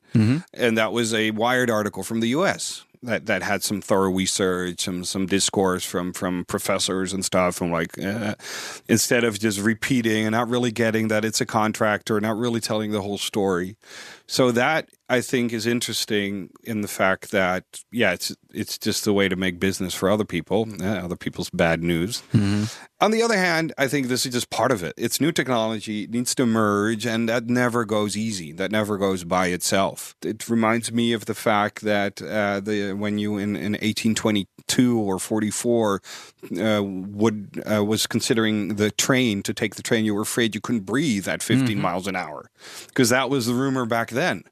And 0.53 0.79
that 0.79 0.93
was 0.93 1.13
a 1.15 1.31
Wired 1.33 1.71
article 1.71 2.03
from 2.03 2.21
the 2.21 2.29
US 2.29 2.85
that 3.05 3.27
that 3.27 3.43
had 3.43 3.63
some 3.63 3.81
thorough 3.81 4.11
research, 4.11 4.81
some 4.81 5.05
some 5.05 5.27
discourse 5.27 5.85
from 5.85 6.13
from 6.13 6.45
professors 6.47 7.13
and 7.13 7.25
stuff, 7.25 7.61
and 7.61 7.71
like 7.71 7.99
uh, 7.99 8.35
instead 8.89 9.25
of 9.25 9.39
just 9.39 9.61
repeating 9.61 10.25
and 10.25 10.33
not 10.33 10.49
really 10.49 10.73
getting 10.73 11.09
that 11.09 11.25
it's 11.25 11.41
a 11.41 11.47
contractor, 11.47 12.21
not 12.21 12.37
really 12.37 12.61
telling 12.61 12.91
the 12.91 13.03
whole 13.03 13.19
story. 13.19 13.77
So 14.27 14.51
that 14.53 14.89
I 15.09 15.21
think 15.21 15.53
is 15.53 15.67
interesting 15.67 16.51
in 16.63 16.81
the 16.81 16.89
fact 16.89 17.31
that 17.31 17.65
yeah, 17.93 18.13
it's 18.13 18.35
it's 18.53 18.79
just 18.79 19.05
the 19.05 19.13
way 19.13 19.29
to 19.29 19.37
make 19.37 19.61
business 19.61 19.93
for 19.93 20.09
other 20.09 20.25
people, 20.25 20.67
uh, 20.81 20.87
other 20.87 21.17
people's 21.17 21.51
bad 21.51 21.83
news. 21.83 22.23
On 23.01 23.11
the 23.11 23.23
other 23.23 23.37
hand, 23.37 23.75
I 23.77 23.87
think 23.87 24.07
this 24.07 24.25
is 24.25 24.33
just 24.33 24.49
part 24.49 24.73
of 24.73 24.83
it. 24.83 24.95
It's 24.97 25.21
new 25.21 25.31
technology, 25.31 26.05
it 26.05 26.11
needs 26.11 26.35
to 26.37 26.47
merge, 26.47 27.05
and 27.05 27.29
that 27.29 27.49
never 27.49 27.85
goes 27.85 28.17
easy. 28.17 28.53
That 28.53 28.71
never 28.71 28.97
goes 28.97 29.25
by 29.25 29.49
itself. 29.49 30.15
It 30.25 30.49
reminds 30.49 30.91
me 30.91 31.13
of 31.13 31.27
the 31.27 31.35
fact 31.35 31.83
that 31.83 32.23
uh, 32.23 32.61
the 32.61 32.95
when 32.95 33.19
you 33.19 33.37
in, 33.37 33.57
in 33.57 33.73
1822 33.73 34.99
or 34.99 35.19
44 35.19 36.01
uh, 36.59 36.83
would 36.83 37.63
uh, 37.71 37.85
was 37.85 38.07
considering 38.07 38.77
the 38.77 38.91
train 38.91 39.43
to 39.43 39.53
take 39.53 39.75
the 39.75 39.83
train, 39.83 40.07
you 40.07 40.15
were 40.15 40.23
afraid 40.23 40.55
you 40.55 40.63
couldn't 40.63 40.87
breathe 40.87 41.29
at 41.29 41.43
15 41.43 41.79
miles 41.79 42.07
an 42.07 42.17
hour 42.17 42.51
because 42.87 43.11
that 43.11 43.29
was 43.29 43.45
the 43.47 43.55
rumor 43.55 43.85
back 43.85 44.11
then 44.15 44.45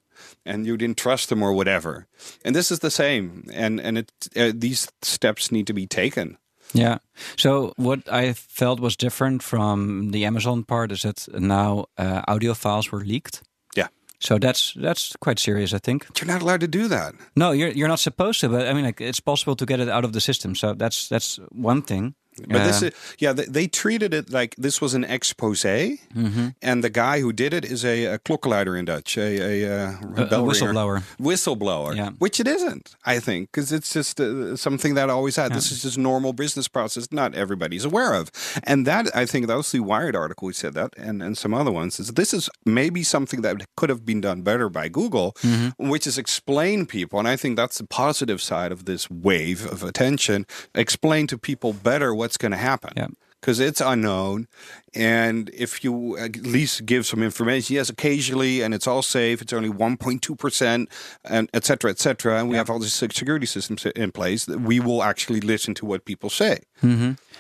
and 0.45 0.67
you 0.67 0.77
didn't 0.77 0.99
trust 0.99 1.29
them 1.29 1.43
or 1.43 1.53
whatever. 1.53 2.07
And 2.45 2.55
this 2.55 2.71
is 2.71 2.81
the 2.81 2.91
same, 2.91 3.45
and 3.53 3.81
and 3.81 3.99
it 3.99 4.13
uh, 4.37 4.53
these 4.55 4.89
steps 5.03 5.51
need 5.51 5.67
to 5.67 5.75
be 5.75 5.87
taken. 5.87 6.39
Yeah. 6.75 6.99
So 7.37 7.73
what 7.77 8.01
I 8.11 8.33
felt 8.33 8.81
was 8.81 8.97
different 8.97 9.43
from 9.43 10.11
the 10.11 10.25
Amazon 10.25 10.65
part 10.65 10.93
is 10.93 11.03
that 11.03 11.29
now 11.39 11.87
uh, 11.99 12.23
audio 12.27 12.55
files 12.55 12.91
were 12.91 13.05
leaked. 13.05 13.43
Yeah. 13.77 13.89
So 14.21 14.39
that's 14.39 14.73
that's 14.75 15.15
quite 15.21 15.39
serious, 15.39 15.75
I 15.75 15.79
think. 15.79 16.07
But 16.07 16.21
you're 16.21 16.33
not 16.33 16.43
allowed 16.43 16.61
to 16.61 16.69
do 16.69 16.89
that. 16.89 17.15
No, 17.37 17.53
you're 17.53 17.73
you're 17.73 17.89
not 17.89 18.01
supposed 18.01 18.41
to, 18.41 18.49
but 18.49 18.67
I 18.67 18.73
mean, 18.73 18.85
like, 18.85 19.01
it's 19.01 19.21
possible 19.21 19.57
to 19.57 19.67
get 19.67 19.81
it 19.81 19.89
out 19.89 20.05
of 20.05 20.13
the 20.13 20.21
system. 20.21 20.55
So 20.55 20.75
that's 20.75 21.09
that's 21.09 21.39
one 21.51 21.83
thing. 21.83 22.15
But 22.49 22.65
this 22.65 22.83
is 22.83 22.93
yeah, 23.19 23.33
they, 23.33 23.45
they 23.45 23.67
treated 23.67 24.15
it 24.15 24.31
like 24.31 24.55
this 24.57 24.81
was 24.81 24.95
an 24.95 25.05
expose, 25.05 25.63
Mm-hmm. 25.63 26.49
and 26.63 26.83
the 26.83 26.91
guy 26.91 27.21
who 27.21 27.33
did 27.33 27.53
it 27.53 27.65
is 27.65 27.85
a, 27.85 28.07
a 28.07 28.19
klokkenluider 28.19 28.79
in 28.79 28.85
Dutch, 28.87 29.17
a, 29.19 29.21
a, 29.65 29.89
uh, 29.89 29.93
a 30.17 30.27
bell 30.27 30.45
whistleblower. 30.47 31.03
whistleblower, 31.21 31.95
Yeah. 31.95 32.11
which 32.19 32.41
it 32.41 32.47
isn't, 32.49 32.97
I 33.05 33.19
think, 33.19 33.51
because 33.51 33.71
it's 33.73 33.93
just 33.93 34.21
uh, 34.21 34.57
something 34.57 34.95
that 34.95 35.11
I 35.11 35.13
always 35.13 35.37
had. 35.37 35.53
This 35.53 35.71
is 35.71 35.83
just 35.83 35.99
normal 35.99 36.33
business 36.33 36.69
process. 36.69 37.09
Not 37.13 37.35
everybody's 37.35 37.85
aware 37.85 38.15
of, 38.15 38.31
and 38.65 38.87
that 38.87 39.15
I 39.15 39.27
think 39.27 39.47
that 39.49 39.57
was 39.57 39.71
the 39.73 39.81
Wired 39.81 40.17
article 40.17 40.49
who 40.49 40.53
said 40.53 40.75
that, 40.75 40.95
and 40.97 41.23
and 41.23 41.37
some 41.37 41.53
other 41.55 41.71
ones. 41.73 42.01
Is 42.01 42.09
this 42.15 42.33
is 42.35 42.49
maybe 42.65 43.03
something 43.03 43.43
that 43.43 43.57
could 43.77 43.91
have 43.91 44.05
been 44.07 44.21
done 44.21 44.43
better 44.43 44.69
by 44.69 44.89
Google, 44.89 45.35
which 45.79 46.07
is 46.07 46.17
explain 46.19 46.87
people, 46.87 47.19
and 47.19 47.29
I 47.29 47.37
think 47.37 47.57
that's 47.57 47.79
the 47.79 47.87
positive 47.87 48.41
side 48.41 48.73
of 48.73 48.85
this 48.85 49.11
wave 49.11 49.67
of 49.67 49.83
attention. 49.83 50.47
Explain 50.75 51.27
to 51.29 51.39
people 51.39 51.73
better 51.73 52.15
what's 52.23 52.37
going 52.39 52.53
to 52.53 52.59
happen 52.71 52.93
Yeah. 52.97 53.09
because 53.41 53.59
it's 53.69 53.81
unknown. 53.81 54.47
And 54.95 55.49
if 55.67 55.83
you 55.85 56.17
at 56.19 56.37
least 56.37 56.85
give 56.87 57.03
some 57.07 57.23
information, 57.25 57.77
yes, 57.77 57.89
occasionally, 57.91 58.63
and 58.65 58.75
it's 58.75 58.87
all 58.87 59.03
safe, 59.03 59.41
it's 59.43 59.53
only 59.53 59.71
1.2%, 59.71 60.87
and 61.25 61.49
et 61.55 61.65
cetera, 61.65 61.91
et 61.91 61.99
cetera, 61.99 62.39
and 62.39 62.49
we 62.51 62.57
have 62.57 62.69
all 62.71 62.79
these 62.79 62.93
security 62.93 63.47
systems 63.47 63.87
in 63.97 64.13
place, 64.13 64.45
that 64.47 64.61
we 64.61 64.81
will 64.81 65.03
actually 65.03 65.41
listen 65.41 65.75
to 65.75 65.87
what 65.87 66.05
people 66.05 66.31
say. 66.31 66.59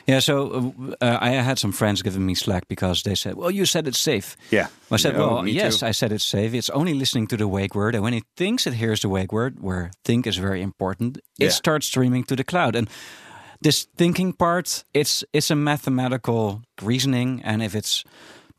Yeah. 0.06 0.20
So 0.20 0.74
uh, 1.00 1.18
I 1.20 1.30
had 1.42 1.58
some 1.58 1.72
friends 1.72 2.02
giving 2.02 2.24
me 2.26 2.34
slack 2.34 2.62
because 2.68 3.02
they 3.02 3.14
said, 3.14 3.34
"Well, 3.34 3.50
you 3.52 3.66
said 3.66 3.86
it's 3.86 4.00
safe." 4.02 4.36
Yeah. 4.50 4.66
I 4.90 4.98
said, 4.98 5.14
No, 5.14 5.26
"Well, 5.26 5.46
yes, 5.48 5.78
too. 5.80 5.86
I 5.88 5.92
said 5.92 6.10
it's 6.12 6.24
safe. 6.24 6.54
It's 6.58 6.70
only 6.70 6.94
listening 6.94 7.28
to 7.28 7.36
the 7.36 7.46
wake 7.46 7.74
word, 7.76 7.94
and 7.94 8.02
when 8.04 8.14
it 8.14 8.24
thinks 8.36 8.66
it 8.66 8.74
hears 8.74 9.00
the 9.00 9.08
wake 9.08 9.32
word, 9.32 9.52
where 9.60 9.90
think 10.04 10.26
is 10.26 10.38
very 10.40 10.60
important, 10.62 11.16
it 11.38 11.44
Yeah. 11.44 11.50
starts 11.52 11.86
streaming 11.86 12.24
to 12.24 12.34
the 12.36 12.44
cloud." 12.44 12.76
And 12.76 12.88
this 13.62 13.86
thinking 13.96 14.32
part, 14.34 14.84
it's 14.92 15.24
it's 15.32 15.50
a 15.50 15.56
mathematical 15.56 16.62
reasoning, 16.82 17.42
and 17.44 17.62
if 17.62 17.74
it's 17.74 18.04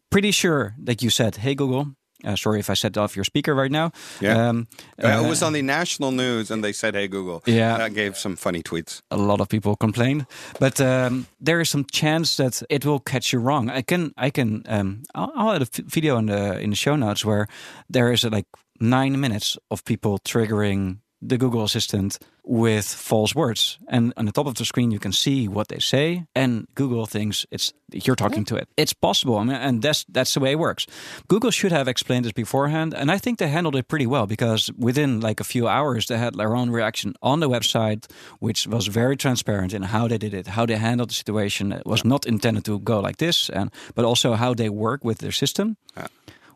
pretty 0.09 0.31
sure 0.31 0.73
that 0.85 1.01
you 1.01 1.09
said, 1.09 1.35
"Hey 1.37 1.55
Google," 1.55 1.85
uh, 2.25 2.35
sorry 2.35 2.59
if 2.59 2.69
I 2.69 2.75
set 2.75 2.97
off 2.97 3.15
your 3.15 3.25
speaker 3.25 3.53
right 3.53 3.71
now. 3.71 3.91
Yeah. 4.21 4.49
Um, 4.49 4.67
Uh, 5.03 5.07
uh, 5.07 5.23
it 5.25 5.29
was 5.29 5.41
on 5.43 5.53
the 5.53 5.61
national 5.61 6.11
news, 6.11 6.51
and 6.51 6.63
they 6.63 6.73
said, 6.73 6.95
hey, 6.95 7.07
Google. 7.07 7.41
Yeah. 7.45 7.77
That 7.77 7.93
gave 7.93 8.15
some 8.15 8.37
funny 8.37 8.61
tweets. 8.61 9.01
a 9.09 9.17
lot 9.17 9.41
of 9.41 9.47
people 9.47 9.75
complained, 9.75 10.25
but 10.59 10.79
um, 10.79 11.25
there 11.45 11.59
is 11.61 11.69
some 11.69 11.85
chance 11.91 12.35
that 12.43 12.63
it 12.69 12.85
will 12.85 12.99
catch 12.99 13.33
you 13.33 13.41
wrong. 13.41 13.69
I 13.69 13.81
can, 13.83 14.11
I 14.17 14.29
can, 14.31 14.63
um, 14.69 15.01
I'll, 15.13 15.31
I'll 15.35 15.51
add 15.55 15.61
a 15.61 15.67
f- 15.73 15.85
video 15.93 16.17
in 16.17 16.27
the 16.27 16.59
in 16.63 16.69
the 16.69 16.75
show 16.75 16.95
notes 16.97 17.25
where 17.25 17.47
there 17.93 18.13
is 18.13 18.23
uh, 18.23 18.29
like 18.35 18.47
nine 18.79 19.19
minutes 19.19 19.57
of 19.69 19.83
people 19.83 20.17
triggering 20.19 20.99
the 21.27 21.37
Google 21.37 21.63
Assistant 21.63 22.19
with 22.43 22.85
false 22.85 23.33
words, 23.33 23.79
and 23.87 24.13
on 24.17 24.25
the 24.25 24.31
top 24.31 24.47
of 24.47 24.55
the 24.55 24.65
screen 24.65 24.91
you 24.91 24.99
can 24.99 25.13
see 25.13 25.47
what 25.47 25.67
they 25.69 25.79
say, 25.79 26.25
and 26.35 26.67
Google 26.75 27.05
thinks 27.05 27.45
it's 27.51 27.73
you're 27.91 28.15
talking 28.15 28.43
to 28.45 28.55
it. 28.55 28.67
It's 28.75 28.93
possible, 28.93 29.37
I 29.37 29.43
mean, 29.43 29.55
and 29.55 29.81
that's 29.81 30.05
that's 30.09 30.33
the 30.33 30.39
way 30.39 30.51
it 30.51 30.59
works. 30.59 30.85
Google 31.27 31.51
should 31.51 31.71
have 31.71 31.87
explained 31.87 32.25
this 32.25 32.33
beforehand, 32.33 32.93
and 32.93 33.09
I 33.11 33.17
think 33.17 33.39
they 33.39 33.47
handled 33.47 33.75
it 33.75 33.87
pretty 33.87 34.07
well 34.07 34.27
because 34.27 34.71
within 34.77 35.21
like 35.21 35.39
a 35.39 35.45
few 35.45 35.67
hours 35.67 36.07
they 36.07 36.17
had 36.17 36.35
their 36.35 36.55
own 36.55 36.69
reaction 36.69 37.13
on 37.21 37.39
the 37.39 37.49
website, 37.49 38.11
which 38.39 38.67
was 38.67 38.87
very 38.87 39.15
transparent 39.15 39.73
in 39.73 39.83
how 39.83 40.07
they 40.07 40.17
did 40.17 40.33
it, 40.33 40.47
how 40.47 40.65
they 40.65 40.77
handled 40.77 41.09
the 41.09 41.15
situation. 41.15 41.71
It 41.71 41.85
was 41.85 42.03
not 42.03 42.25
intended 42.25 42.65
to 42.65 42.79
go 42.79 42.99
like 42.99 43.17
this, 43.17 43.49
and 43.49 43.71
but 43.95 44.05
also 44.05 44.33
how 44.33 44.53
they 44.53 44.69
work 44.69 45.05
with 45.05 45.19
their 45.19 45.31
system 45.31 45.77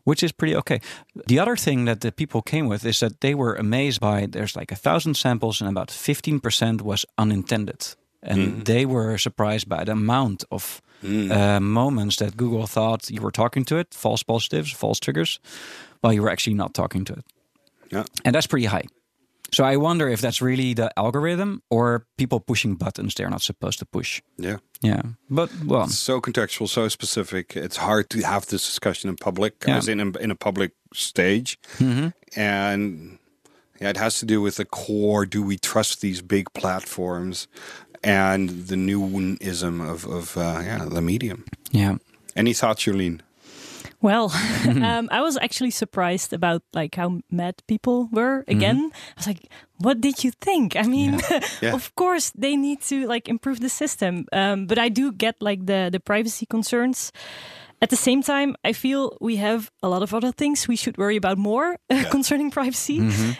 which 0.04 0.22
is 0.22 0.32
pretty 0.32 0.56
okay. 0.56 0.80
The 1.26 1.38
other 1.38 1.56
thing 1.56 1.86
that 1.86 2.00
the 2.00 2.12
people 2.12 2.42
came 2.42 2.68
with 2.68 2.84
is 2.84 2.98
that 3.00 3.20
they 3.20 3.34
were 3.34 3.54
amazed 3.54 4.00
by 4.00 4.26
there's 4.26 4.56
like 4.56 4.72
a 4.72 4.76
thousand 4.76 5.14
samples 5.14 5.60
and 5.60 5.70
about 5.70 5.88
15% 5.88 6.82
was 6.82 7.04
unintended. 7.16 7.96
And 8.22 8.64
they 8.64 8.84
were 8.84 9.16
surprised 9.18 9.68
by 9.68 9.84
the 9.84 9.92
amount 9.92 10.44
of 10.50 10.82
uh, 11.04 11.60
moments 11.60 12.16
that 12.16 12.36
Google 12.36 12.66
thought 12.66 13.10
you 13.10 13.22
were 13.22 13.30
talking 13.30 13.64
to 13.66 13.78
it, 13.78 13.94
false 13.94 14.24
positives, 14.24 14.72
false 14.72 14.98
triggers, 14.98 15.38
while 16.00 16.12
you 16.12 16.22
were 16.22 16.30
actually 16.30 16.56
not 16.56 16.74
talking 16.74 17.04
to 17.04 17.12
it. 17.12 17.24
Yeah. 17.92 18.04
And 18.24 18.34
that's 18.34 18.46
pretty 18.46 18.66
high. 18.66 18.84
So 19.52 19.64
I 19.64 19.76
wonder 19.76 20.08
if 20.08 20.20
that's 20.20 20.42
really 20.42 20.74
the 20.74 20.90
algorithm 20.98 21.62
or 21.70 22.06
people 22.18 22.38
pushing 22.40 22.76
buttons 22.76 23.14
they're 23.14 23.30
not 23.30 23.40
supposed 23.42 23.78
to 23.78 23.86
push. 23.86 24.20
Yeah. 24.36 24.58
Yeah. 24.82 25.02
But 25.30 25.50
well, 25.64 25.88
so 25.88 26.20
contextual, 26.20 26.68
so 26.68 26.88
specific. 26.88 27.56
It's 27.56 27.76
hard 27.78 28.10
to 28.10 28.20
have 28.20 28.46
this 28.46 28.66
discussion 28.66 29.08
in 29.10 29.16
public, 29.16 29.52
Yeah. 29.66 29.78
as 29.78 29.88
in 29.88 30.00
a, 30.00 30.18
in 30.18 30.30
a 30.30 30.34
public 30.36 30.72
stage, 30.94 31.58
and 32.36 33.18
yeah, 33.80 33.90
it 33.90 33.96
has 33.96 34.18
to 34.20 34.26
do 34.26 34.40
with 34.42 34.56
the 34.56 34.64
core. 34.64 35.26
Do 35.26 35.42
we 35.42 35.56
trust 35.56 36.00
these 36.00 36.20
big 36.22 36.52
platforms 36.52 37.48
and 38.04 38.48
the 38.68 38.76
newism 38.76 39.80
of 39.80 40.04
of 40.06 40.36
uh, 40.36 40.60
yeah 40.64 40.84
the 40.84 41.02
medium? 41.02 41.44
yeah. 41.72 41.96
Any 42.36 42.52
thoughts, 42.54 42.84
Jolien? 42.84 43.20
Well, 44.00 44.30
um, 44.66 45.08
I 45.10 45.20
was 45.20 45.36
actually 45.36 45.70
surprised 45.72 46.32
about 46.32 46.62
like 46.72 46.94
how 46.94 47.20
mad 47.30 47.62
people 47.66 48.08
were 48.12 48.44
again. 48.46 48.90
I 48.94 49.14
was 49.16 49.26
like, 49.26 49.50
"What 49.78 50.00
did 50.00 50.22
you 50.22 50.30
think?" 50.40 50.76
I 50.76 50.82
mean, 50.82 51.18
Yeah. 51.60 51.74
of 51.74 51.90
course 51.96 52.30
they 52.38 52.56
need 52.56 52.80
to 52.82 53.06
like 53.08 53.28
improve 53.28 53.58
the 53.60 53.68
system, 53.68 54.26
um, 54.32 54.66
but 54.66 54.78
I 54.78 54.88
do 54.88 55.10
get 55.12 55.34
like 55.42 55.66
the 55.66 55.88
the 55.90 55.98
privacy 56.00 56.46
concerns. 56.46 57.10
At 57.80 57.90
the 57.90 57.96
same 57.96 58.22
time, 58.22 58.56
I 58.64 58.72
feel 58.72 59.16
we 59.20 59.36
have 59.36 59.70
a 59.82 59.88
lot 59.88 60.02
of 60.02 60.12
other 60.12 60.32
things 60.32 60.66
we 60.66 60.74
should 60.76 60.98
worry 60.98 61.16
about 61.16 61.38
more 61.38 61.76
concerning 62.10 62.50
privacy, 62.50 62.98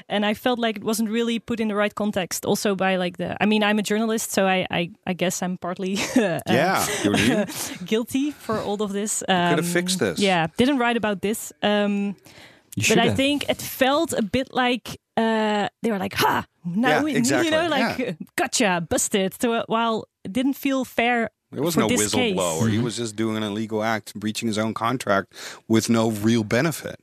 and 0.09 0.24
I 0.24 0.35
felt 0.35 0.59
like 0.59 0.77
it 0.77 0.85
wasn't 0.85 1.11
really 1.11 1.40
put 1.40 1.59
in 1.61 1.68
the 1.68 1.74
right 1.74 1.94
context. 1.94 2.44
Also, 2.44 2.74
by 2.77 2.96
like 2.96 3.16
the, 3.16 3.37
I 3.42 3.46
mean, 3.46 3.64
I'm 3.64 3.79
a 3.79 3.83
journalist, 3.83 4.31
so 4.31 4.46
I 4.46 4.66
I, 4.70 4.90
I 5.07 5.12
guess 5.14 5.42
I'm 5.42 5.57
partly 5.59 5.98
uh, 6.16 6.38
yeah, 6.48 6.87
guilty 7.85 8.31
for 8.31 8.59
all 8.61 8.81
of 8.83 8.92
this. 8.92 9.22
Um, 9.29 9.55
could 9.57 9.64
have 9.64 9.72
fixed 9.72 9.98
this. 9.98 10.18
Yeah, 10.20 10.46
didn't 10.57 10.79
write 10.79 10.96
about 10.96 11.20
this. 11.20 11.53
Um, 11.62 12.14
but 12.77 12.98
I 12.98 13.14
think 13.14 13.48
it 13.48 13.61
felt 13.61 14.12
a 14.12 14.22
bit 14.22 14.55
like 14.55 15.01
uh, 15.16 15.68
they 15.83 15.90
were 15.90 15.98
like, 15.98 16.14
"Ha, 16.14 16.46
now 16.64 16.88
Yeah, 16.88 17.03
we, 17.03 17.16
exactly, 17.16 17.46
you 17.46 17.51
know, 17.51 17.66
like 17.68 18.16
gotcha, 18.37 18.87
busted." 18.88 19.35
So, 19.40 19.64
while 19.66 20.05
it 20.24 20.33
didn't 20.33 20.55
feel 20.55 20.85
fair. 20.85 21.31
There 21.51 21.63
was 21.63 21.75
for 21.75 21.81
no 21.81 21.89
this 21.89 22.13
case. 22.13 22.35
whistleblower. 22.37 22.71
He 22.71 22.79
was 22.79 22.97
just 22.97 23.17
doing 23.17 23.37
an 23.37 23.43
illegal 23.43 23.83
act, 23.83 24.15
breaching 24.15 24.49
his 24.49 24.59
own 24.59 24.75
contract 24.75 25.33
with 25.69 25.89
no 25.89 26.11
real 26.11 26.45
benefit. 26.45 26.97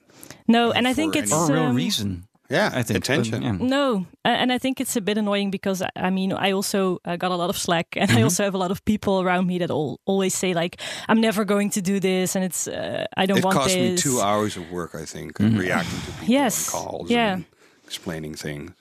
No, 0.47 0.71
and 0.71 0.87
I 0.87 0.93
think 0.93 1.15
it's 1.15 1.31
or 1.33 1.49
a 1.49 1.53
real 1.53 1.63
um, 1.69 1.75
reason. 1.75 2.27
Yeah, 2.47 2.69
I 2.71 2.83
think 2.83 2.99
attention. 2.99 3.31
but, 3.31 3.41
yeah. 3.41 3.57
No, 3.59 4.05
and 4.23 4.53
I 4.53 4.59
think 4.59 4.79
it's 4.79 4.95
a 4.95 5.01
bit 5.01 5.17
annoying 5.17 5.49
because 5.49 5.81
I- 5.81 5.89
I 5.95 6.09
mean 6.11 6.31
I 6.31 6.51
also 6.51 6.99
uh, 7.03 7.15
got 7.15 7.31
a 7.31 7.35
lot 7.35 7.49
of 7.49 7.57
slack, 7.57 7.87
and 7.97 8.11
I 8.11 8.21
also 8.21 8.43
have 8.43 8.53
a 8.53 8.59
lot 8.59 8.69
of 8.69 8.85
people 8.85 9.19
around 9.19 9.47
me 9.47 9.57
that 9.59 9.71
all, 9.71 9.99
always 10.05 10.35
say 10.35 10.53
like 10.53 10.79
I'm 11.09 11.19
never 11.19 11.43
going 11.45 11.71
to 11.71 11.81
do 11.81 11.99
this, 11.99 12.35
and 12.35 12.45
it's 12.45 12.67
uh, 12.67 13.07
I 13.17 13.25
don't 13.25 13.39
It 13.39 13.45
want 13.45 13.55
this. 13.63 13.73
It 13.73 13.77
cost 13.77 13.81
me 13.81 13.89
this. 13.93 14.03
two 14.03 14.21
hours 14.21 14.57
of 14.57 14.69
work, 14.71 14.93
I 14.93 15.05
think, 15.05 15.39
reacting 15.39 15.99
to 16.01 16.11
people 16.19 16.27
Yes, 16.27 16.67
and 16.73 16.83
calls 16.83 17.09
yeah. 17.09 17.33
and 17.33 17.45
explaining 17.83 18.35
things. 18.35 18.71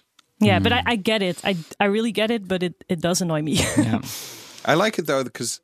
Yeah, 0.40 0.58
but 0.60 0.72
I, 0.72 0.82
I 0.84 0.96
get 0.96 1.22
it. 1.22 1.40
I 1.42 1.56
I 1.80 1.86
really 1.86 2.12
get 2.12 2.30
it, 2.30 2.46
but 2.46 2.62
it, 2.62 2.74
it 2.88 3.00
does 3.00 3.22
annoy 3.22 3.40
me. 3.40 3.52
Yeah. 3.78 4.02
I 4.64 4.74
like 4.74 4.98
it 4.98 5.06
though 5.06 5.24
because, 5.24 5.60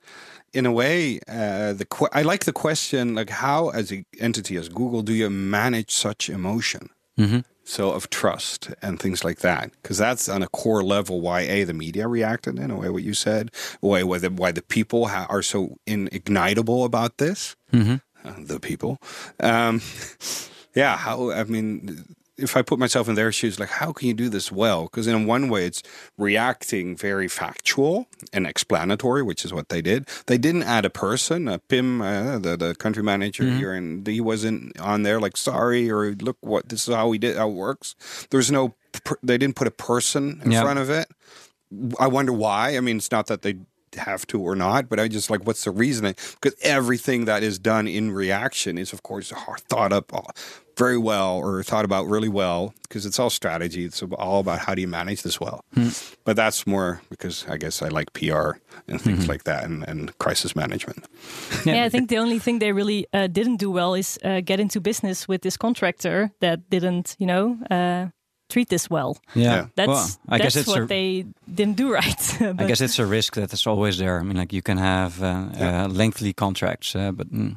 in 0.53 0.67
a 0.67 0.73
way, 0.73 1.21
uh, 1.29 1.73
the 1.73 1.85
que- 1.87 2.09
I 2.13 2.23
like 2.23 2.45
the 2.45 2.53
question 2.53 3.15
like 3.15 3.31
how, 3.31 3.69
as 3.71 3.91
an 3.91 4.05
entity 4.19 4.57
as 4.57 4.69
Google, 4.69 5.03
do 5.03 5.13
you 5.13 5.31
manage 5.31 5.91
such 5.91 6.29
emotion? 6.29 6.91
So 7.65 7.93
of 7.93 8.09
trust 8.11 8.71
and 8.83 8.99
things 8.99 9.23
like 9.25 9.41
that, 9.41 9.71
because 9.83 9.99
that's 9.99 10.29
on 10.29 10.43
a 10.43 10.49
core 10.49 10.83
level 10.83 11.21
why 11.21 11.41
a 11.43 11.63
the 11.65 11.75
media 11.75 12.09
reacted 12.09 12.59
in 12.59 12.71
a 12.71 12.77
way 12.77 12.89
what 12.91 13.03
you 13.05 13.15
said, 13.15 13.51
why 13.81 14.03
why 14.03 14.19
the 14.19 14.31
why 14.31 14.51
the 14.53 14.63
people 14.63 15.07
ha- 15.09 15.27
are 15.29 15.43
so 15.43 15.77
ignitable 15.87 16.85
about 16.85 17.19
this, 17.19 17.55
uh, 18.25 18.35
the 18.39 18.59
people. 18.59 18.99
Um, 19.39 19.81
yeah, 20.75 20.97
how 20.97 21.31
I 21.31 21.45
mean, 21.45 22.05
if 22.41 22.57
I 22.57 22.63
put 22.63 22.79
myself 22.79 23.09
in 23.09 23.15
their 23.15 23.31
shoes, 23.33 23.61
like 23.61 23.69
how 23.69 23.93
can 23.93 24.09
you 24.09 24.15
do 24.15 24.29
this 24.29 24.51
well? 24.51 24.85
Because 24.85 25.07
in 25.07 25.27
one 25.27 25.49
way, 25.49 25.67
it's 25.67 25.83
reacting 26.19 26.97
very 26.97 27.29
factual 27.29 28.07
and 28.33 28.47
explanatory, 28.47 29.23
which 29.23 29.45
is 29.45 29.53
what 29.53 29.69
they 29.69 29.83
did. 29.83 30.09
They 30.27 30.39
didn't 30.39 30.65
add 30.65 30.85
a 30.85 30.91
person, 30.91 31.49
a 31.49 31.59
Pim, 31.59 32.01
uh, 32.03 32.39
the 32.39 32.57
the 32.57 32.75
country 32.75 33.03
manager 33.03 33.45
Mm-hmm. 33.45 33.57
here, 33.59 33.73
and 33.73 34.07
he 34.07 34.21
wasn't 34.21 34.79
on 34.81 35.03
there 35.03 35.21
like 35.21 35.37
sorry 35.37 35.91
or 35.91 36.13
look 36.21 36.37
what 36.41 36.69
this 36.69 36.89
is 36.89 36.95
how 36.95 37.09
we 37.09 37.19
did 37.19 37.37
how 37.37 37.49
it 37.51 37.55
works. 37.55 37.95
There's 38.31 38.51
no, 38.51 38.75
per, 39.05 39.17
they 39.23 39.39
didn't 39.39 39.57
put 39.57 39.67
a 39.69 39.71
person 39.73 40.41
in 40.45 40.51
Yeah. 40.53 40.63
front 40.63 40.79
of 40.79 40.91
it. 40.91 41.07
I 41.99 42.09
wonder 42.09 42.33
why. 42.33 42.77
I 42.77 42.81
mean, 42.81 42.97
it's 42.97 43.11
not 43.13 43.27
that 43.29 43.43
they 43.43 43.55
have 43.97 44.27
to 44.29 44.41
or 44.41 44.55
not, 44.55 44.89
but 44.89 45.01
I 45.01 45.09
just 45.09 45.31
like 45.31 45.47
what's 45.47 45.65
the 45.65 45.71
reasoning? 45.71 46.15
Because 46.41 46.59
everything 46.63 47.25
that 47.27 47.43
is 47.43 47.59
done 47.59 47.87
in 47.87 48.13
reaction 48.13 48.79
is, 48.79 48.93
of 48.93 49.03
course, 49.03 49.33
thought 49.69 49.93
up 49.93 50.13
uh, 50.13 50.23
very 50.77 50.97
well 50.97 51.37
or 51.37 51.63
thought 51.63 51.85
about 51.85 52.07
really 52.07 52.29
well 52.29 52.73
because 52.89 53.05
it's 53.05 53.19
all 53.19 53.29
strategy. 53.29 53.85
It's 53.85 54.03
all 54.03 54.41
about 54.41 54.61
how 54.61 54.75
do 54.75 54.81
you 54.81 54.89
manage 54.89 55.23
this 55.23 55.39
well. 55.39 55.65
But 56.25 56.37
that's 56.37 56.67
more 56.67 57.03
because 57.11 57.45
I 57.49 57.59
guess 57.59 57.83
I 57.83 57.89
like 57.89 58.13
PR 58.15 58.53
and 58.89 59.01
things 59.01 59.29
like 59.29 59.45
that 59.45 59.65
and, 59.65 59.87
and 59.87 60.17
crisis 60.19 60.57
management. 60.57 61.05
Yeah, 61.67 61.85
I 61.85 61.91
think 61.91 62.09
the 62.09 62.19
only 62.19 62.39
thing 62.39 62.61
they 62.61 62.73
really 62.73 63.07
uh, 63.13 63.27
didn't 63.27 63.57
do 63.57 63.71
well 63.71 63.95
is 63.95 64.19
uh, 64.25 64.41
get 64.41 64.59
into 64.61 64.81
business 64.81 65.29
with 65.29 65.43
this 65.43 65.57
contractor 65.57 66.31
that 66.41 66.71
didn't, 66.71 67.17
you 67.19 67.27
know, 67.27 67.59
uh, 67.71 68.07
treat 68.51 68.69
this 68.69 68.91
well. 68.91 69.17
Yeah. 69.35 69.45
Yeah. 69.45 69.67
That's 69.75 69.89
well, 69.89 70.09
I 70.29 70.39
that's 70.39 70.43
guess 70.43 70.57
it's 70.57 70.69
what 70.69 70.83
a, 70.83 70.87
they 70.87 71.25
didn't 71.47 71.77
do 71.77 71.93
right. 72.01 72.43
I 72.43 72.67
guess 72.67 72.81
it's 72.81 72.99
a 72.99 73.07
risk 73.07 73.35
that 73.35 73.53
is 73.53 73.67
always 73.67 73.97
there. 73.97 74.19
I 74.21 74.23
mean, 74.23 74.37
like 74.37 74.53
you 74.53 74.63
can 74.63 74.79
have 74.79 75.23
uh, 75.23 75.47
uh, 75.59 75.89
lengthy 75.91 76.33
contracts, 76.33 76.95
uh, 76.95 77.13
but 77.13 77.33
mm. 77.33 77.57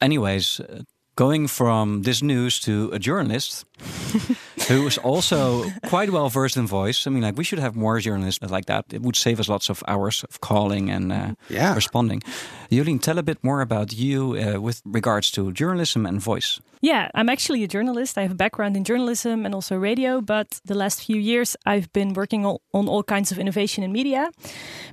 anyways, 0.00 0.60
uh, 0.60 0.82
going 1.16 1.48
from 1.48 2.02
this 2.02 2.22
news 2.22 2.60
to 2.60 2.90
a 2.92 2.98
journalist 2.98 3.64
who 4.68 4.86
is 4.86 4.98
also 4.98 5.64
quite 5.88 6.10
well 6.10 6.28
versed 6.28 6.56
in 6.56 6.66
voice. 6.66 7.06
I 7.06 7.10
mean, 7.10 7.22
like 7.22 7.36
we 7.38 7.44
should 7.44 7.58
have 7.60 7.74
more 7.76 7.98
journalists 8.00 8.50
like 8.50 8.66
that. 8.66 8.84
It 8.92 9.02
would 9.02 9.16
save 9.16 9.40
us 9.40 9.48
lots 9.48 9.70
of 9.70 9.82
hours 9.88 10.24
of 10.24 10.40
calling 10.40 10.90
and 10.90 11.12
uh, 11.12 11.34
Yeah. 11.50 11.74
responding. 11.74 12.22
Jolien, 12.70 13.00
tell 13.00 13.18
a 13.18 13.22
bit 13.22 13.38
more 13.42 13.60
about 13.60 13.92
you 13.92 14.36
uh, 14.36 14.60
with 14.60 14.80
regards 14.84 15.30
to 15.32 15.52
journalism 15.52 16.06
and 16.06 16.20
voice. 16.20 16.60
Yeah, 16.80 17.08
I'm 17.14 17.28
actually 17.28 17.64
a 17.64 17.68
journalist. 17.68 18.16
I 18.18 18.22
have 18.22 18.30
a 18.30 18.36
background 18.36 18.76
in 18.76 18.84
journalism 18.84 19.44
and 19.44 19.54
also 19.54 19.74
radio, 19.76 20.20
but 20.20 20.60
the 20.64 20.74
last 20.74 21.02
few 21.04 21.16
years 21.16 21.56
I've 21.66 21.92
been 21.92 22.12
working 22.14 22.46
on, 22.46 22.58
on 22.72 22.88
all 22.88 23.02
kinds 23.02 23.32
of 23.32 23.38
innovation 23.38 23.82
in 23.84 23.92
media 23.92 24.30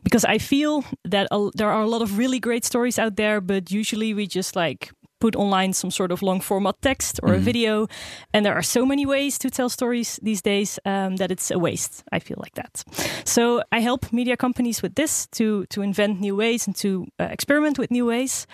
because 0.04 0.26
I 0.26 0.40
feel 0.40 0.84
that 1.12 1.28
a, 1.32 1.50
there 1.54 1.70
are 1.70 1.82
a 1.84 1.88
lot 1.88 2.02
of 2.02 2.18
really 2.18 2.40
great 2.40 2.66
stories 2.66 2.98
out 2.98 3.16
there, 3.18 3.40
but 3.42 3.72
usually 3.72 4.14
we 4.16 4.26
just 4.26 4.56
like 4.56 4.92
put 5.19 5.36
online 5.36 5.73
some 5.73 5.91
sort 5.91 6.12
of 6.12 6.21
long 6.21 6.41
format 6.41 6.75
text 6.82 7.19
or 7.23 7.34
a 7.34 7.39
video. 7.39 7.88
And 8.34 8.45
there 8.45 8.54
are 8.54 8.63
so 8.63 8.86
many 8.86 9.06
ways 9.06 9.38
to 9.39 9.49
tell 9.49 9.69
stories 9.69 10.19
these 10.21 10.41
days 10.41 10.80
um, 10.86 11.15
that 11.17 11.32
it's 11.32 11.51
a 11.51 11.60
waste. 11.60 12.04
I 12.12 12.19
feel 12.19 12.38
like 12.39 12.56
that. 12.56 12.84
So 13.23 13.63
I 13.71 13.80
help 13.80 14.12
media 14.12 14.38
companies 14.38 14.82
with 14.82 14.95
this 14.95 15.28
to, 15.28 15.65
to 15.67 15.82
invent 15.82 16.19
new 16.19 16.36
ways 16.36 16.67
and 16.67 16.75
to 16.78 17.08
uh, 17.19 17.25
experiment 17.25 17.80
with 17.80 17.91
new 17.91 18.06
ways. 18.06 18.47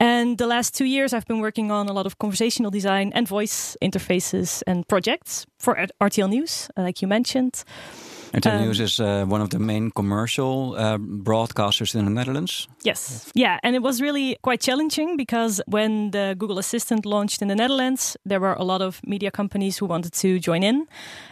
And 0.00 0.38
the 0.38 0.46
last 0.46 0.74
two 0.74 0.86
years, 0.86 1.12
I've 1.12 1.26
been 1.26 1.40
working 1.40 1.70
on 1.70 1.88
a 1.88 1.92
lot 1.92 2.06
of 2.06 2.18
conversational 2.18 2.70
design 2.70 3.12
and 3.14 3.28
voice 3.28 3.76
interfaces 3.82 4.62
and 4.66 4.88
projects 4.88 5.46
for 5.58 5.86
RTL 6.00 6.30
News, 6.30 6.70
uh, 6.76 6.82
like 6.82 7.02
you 7.02 7.08
mentioned. 7.08 7.64
RTL 8.32 8.52
Um, 8.52 8.64
News 8.64 8.80
is 8.80 9.00
uh, 9.00 9.24
one 9.28 9.40
of 9.42 9.50
the 9.50 9.58
main 9.58 9.90
commercial 9.90 10.74
uh, 10.76 10.98
broadcasters 10.98 11.94
in 11.94 12.04
the 12.04 12.10
Netherlands. 12.10 12.68
Yes. 12.84 13.30
Yeah. 13.34 13.58
And 13.62 13.74
it 13.74 13.82
was 13.82 14.00
really 14.00 14.36
quite 14.42 14.60
challenging 14.60 15.16
because 15.16 15.62
when 15.66 16.10
the 16.10 16.34
Google 16.38 16.58
Assistant 16.58 17.04
launched 17.04 17.42
in 17.42 17.48
the 17.48 17.54
Netherlands, 17.56 18.16
there 18.24 18.40
were 18.40 18.54
a 18.54 18.64
lot 18.64 18.82
of 18.82 19.00
media 19.04 19.30
companies 19.30 19.78
who 19.78 19.86
wanted 19.86 20.12
to 20.12 20.38
join 20.38 20.62
in. 20.62 20.86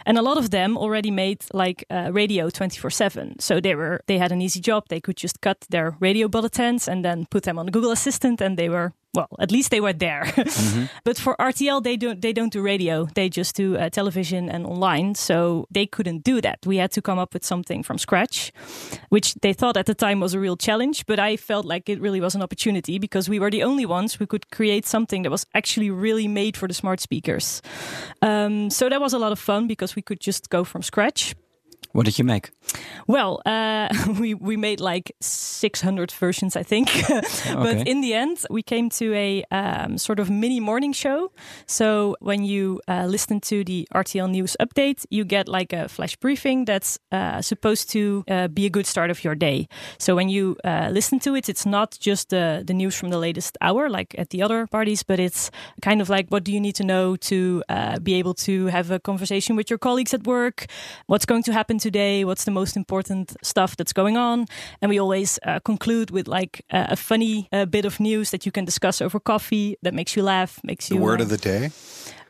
And 0.05 0.17
a 0.17 0.21
lot 0.21 0.37
of 0.37 0.49
them 0.49 0.77
already 0.77 1.11
made 1.11 1.37
like 1.53 1.85
uh, 1.89 2.09
radio 2.11 2.49
24 2.49 2.89
7. 2.91 3.39
So 3.39 3.59
they 3.61 3.75
were, 3.75 4.01
they 4.07 4.17
had 4.17 4.31
an 4.31 4.41
easy 4.41 4.59
job. 4.59 4.83
They 4.89 4.99
could 4.99 5.17
just 5.17 5.41
cut 5.41 5.65
their 5.69 5.95
radio 5.99 6.27
bulletins 6.27 6.87
and 6.87 7.03
then 7.03 7.25
put 7.29 7.43
them 7.43 7.57
on 7.57 7.65
the 7.65 7.71
Google 7.71 7.91
Assistant 7.91 8.41
and 8.41 8.57
they 8.57 8.69
were 8.69 8.91
well, 9.13 9.27
at 9.39 9.51
least 9.51 9.71
they 9.71 9.81
were 9.81 9.93
there. 9.93 10.31
but 11.03 11.17
for 11.17 11.35
RTL, 11.39 11.83
they 11.83 11.97
don't 11.97 12.21
they 12.21 12.33
don't 12.33 12.53
do 12.53 12.61
radio. 12.61 13.07
They 13.15 13.29
just 13.29 13.55
do 13.55 13.75
uh, 13.75 13.89
television 13.89 14.49
and 14.49 14.65
online. 14.65 15.15
So 15.15 15.65
they 15.71 15.85
couldn't 15.85 16.23
do 16.23 16.41
that. 16.41 16.59
We 16.65 16.77
had 16.77 16.91
to 16.91 17.01
come 17.01 17.17
up 17.17 17.33
with 17.33 17.43
something 17.45 17.83
from 17.83 17.97
scratch, 17.97 18.51
which 19.09 19.33
they 19.41 19.53
thought 19.53 19.77
at 19.77 19.85
the 19.85 19.95
time 19.95 20.19
was 20.19 20.33
a 20.33 20.39
real 20.39 20.57
challenge. 20.57 21.05
But 21.05 21.19
I 21.19 21.37
felt 21.37 21.65
like 21.65 21.89
it 21.89 21.99
really 21.99 22.21
was 22.21 22.35
an 22.35 22.41
opportunity 22.41 22.99
because 22.99 23.29
we 23.29 23.39
were 23.39 23.51
the 23.51 23.63
only 23.63 23.85
ones 23.85 24.13
who 24.13 24.27
could 24.27 24.51
create 24.51 24.85
something 24.85 25.23
that 25.23 25.31
was 25.31 25.45
actually 25.53 25.89
really 25.89 26.27
made 26.27 26.55
for 26.55 26.67
the 26.67 26.73
smart 26.73 26.99
speakers. 26.99 27.61
Um, 28.21 28.69
so 28.69 28.89
that 28.89 29.01
was 29.01 29.13
a 29.13 29.19
lot 29.19 29.31
of 29.31 29.39
fun 29.39 29.67
because 29.67 29.95
we 29.95 30.01
could 30.01 30.19
just 30.19 30.49
go 30.49 30.63
from 30.63 30.83
scratch. 30.83 31.35
What 31.91 32.05
did 32.05 32.19
you 32.19 32.25
make? 32.25 32.51
Well, 33.07 33.41
uh, 33.45 33.89
we 34.19 34.33
we 34.33 34.57
made 34.57 34.79
like 34.79 35.15
600 35.21 36.11
versions, 36.11 36.55
I 36.55 36.63
think. 36.63 36.89
Okay. 37.49 37.55
but 37.55 37.87
in 37.87 38.01
the 38.01 38.13
end, 38.13 38.45
we 38.49 38.61
came 38.61 38.89
to 38.89 39.13
a 39.13 39.43
um, 39.51 39.97
sort 39.97 40.19
of 40.19 40.29
mini 40.29 40.59
morning 40.59 40.93
show. 40.93 41.31
So 41.65 42.15
when 42.19 42.43
you 42.43 42.81
uh, 42.87 43.05
listen 43.05 43.39
to 43.41 43.63
the 43.63 43.87
RTL 43.93 44.29
News 44.29 44.55
update, 44.59 45.05
you 45.09 45.25
get 45.25 45.47
like 45.47 45.73
a 45.73 45.87
flash 45.87 46.15
briefing 46.15 46.65
that's 46.65 46.99
uh, 47.11 47.41
supposed 47.41 47.89
to 47.91 48.23
uh, 48.27 48.47
be 48.47 48.65
a 48.65 48.69
good 48.69 48.85
start 48.85 49.09
of 49.09 49.23
your 49.23 49.35
day. 49.35 49.67
So 49.97 50.15
when 50.15 50.29
you 50.29 50.57
uh, 50.63 50.89
listen 50.91 51.19
to 51.19 51.35
it, 51.35 51.49
it's 51.49 51.65
not 51.65 51.97
just 51.99 52.29
the 52.29 52.63
the 52.65 52.73
news 52.73 52.95
from 52.95 53.09
the 53.09 53.17
latest 53.17 53.57
hour, 53.61 53.89
like 53.89 54.15
at 54.17 54.29
the 54.29 54.43
other 54.43 54.67
parties, 54.67 55.03
but 55.03 55.19
it's 55.19 55.51
kind 55.81 56.01
of 56.01 56.09
like 56.09 56.27
what 56.29 56.43
do 56.43 56.51
you 56.51 56.59
need 56.59 56.75
to 56.75 56.83
know 56.83 57.15
to 57.15 57.63
uh, 57.69 57.99
be 57.99 58.19
able 58.19 58.33
to 58.33 58.67
have 58.67 58.91
a 58.91 58.99
conversation 58.99 59.55
with 59.55 59.69
your 59.69 59.79
colleagues 59.79 60.13
at 60.13 60.25
work? 60.25 60.65
What's 61.07 61.25
going 61.25 61.43
to 61.43 61.53
happen 61.53 61.79
today? 61.79 62.25
What's 62.25 62.43
the 62.43 62.51
most 62.51 62.75
important 62.75 62.88
stuff 63.41 63.75
that's 63.75 63.93
going 63.93 64.17
on? 64.17 64.45
And 64.81 64.89
we 64.89 64.99
always 64.99 65.39
uh, 65.45 65.59
conclude 65.59 66.11
with 66.11 66.27
like 66.27 66.61
uh, 66.73 66.87
a 66.91 66.95
funny 66.95 67.47
uh, 67.51 67.65
bit 67.65 67.85
of 67.85 67.99
news 67.99 68.29
that 68.29 68.43
you 68.45 68.51
can 68.51 68.65
discuss 68.65 69.01
over 69.01 69.19
coffee 69.19 69.75
that 69.81 69.93
makes 69.93 70.15
you 70.15 70.23
laugh, 70.23 70.59
makes 70.63 70.87
The 70.87 70.95
you. 70.95 71.01
word 71.01 71.19
uh, 71.21 71.23
of 71.23 71.29
the 71.29 71.37
day. 71.37 71.69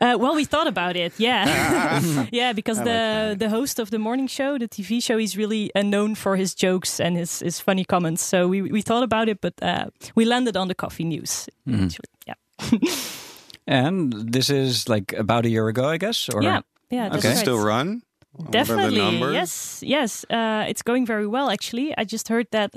uh, 0.02 0.16
well, 0.20 0.36
we 0.36 0.46
thought 0.46 0.68
about 0.68 0.96
it, 0.96 1.14
yeah, 1.18 2.02
yeah, 2.32 2.54
because 2.54 2.84
the 2.84 3.36
the 3.40 3.50
host 3.50 3.80
of 3.80 3.90
the 3.90 3.98
morning 4.00 4.28
show, 4.30 4.58
the 4.58 4.68
TV 4.68 5.02
show, 5.02 5.18
he's 5.18 5.36
really 5.38 5.70
uh, 5.76 5.84
known 5.84 6.16
for 6.16 6.36
his 6.38 6.56
jokes 6.64 7.00
and 7.00 7.18
his 7.18 7.40
his 7.44 7.60
funny 7.62 7.84
comments. 7.86 8.22
So 8.30 8.48
we 8.50 8.62
we 8.72 8.82
thought 8.82 9.04
about 9.04 9.28
it, 9.30 9.40
but 9.42 9.54
uh, 9.62 9.86
we 10.16 10.26
landed 10.26 10.56
on 10.58 10.68
the 10.68 10.76
coffee 10.76 11.06
news. 11.06 11.50
Eventually. 11.66 12.08
Yeah, 12.28 12.36
And 13.68 14.14
this 14.34 14.50
is 14.50 14.90
like 14.90 15.14
about 15.14 15.46
a 15.46 15.50
year 15.50 15.68
ago, 15.68 15.88
I 15.94 15.98
guess. 15.98 16.30
Or 16.30 16.42
yeah, 16.44 16.62
yeah. 16.90 17.10
That's 17.10 17.18
Okay. 17.26 17.30
right. 17.36 17.38
Still 17.38 17.64
run? 17.64 18.02
What 18.40 18.48
are 18.48 18.52
the 18.52 18.58
Definitely, 18.58 19.34
yes, 19.34 19.84
yes. 19.86 20.26
Uh, 20.30 20.66
it's 20.70 20.82
going 20.82 21.06
very 21.06 21.28
well, 21.28 21.50
actually. 21.50 21.94
I 21.98 22.06
just 22.06 22.30
heard 22.30 22.48
that 22.52 22.72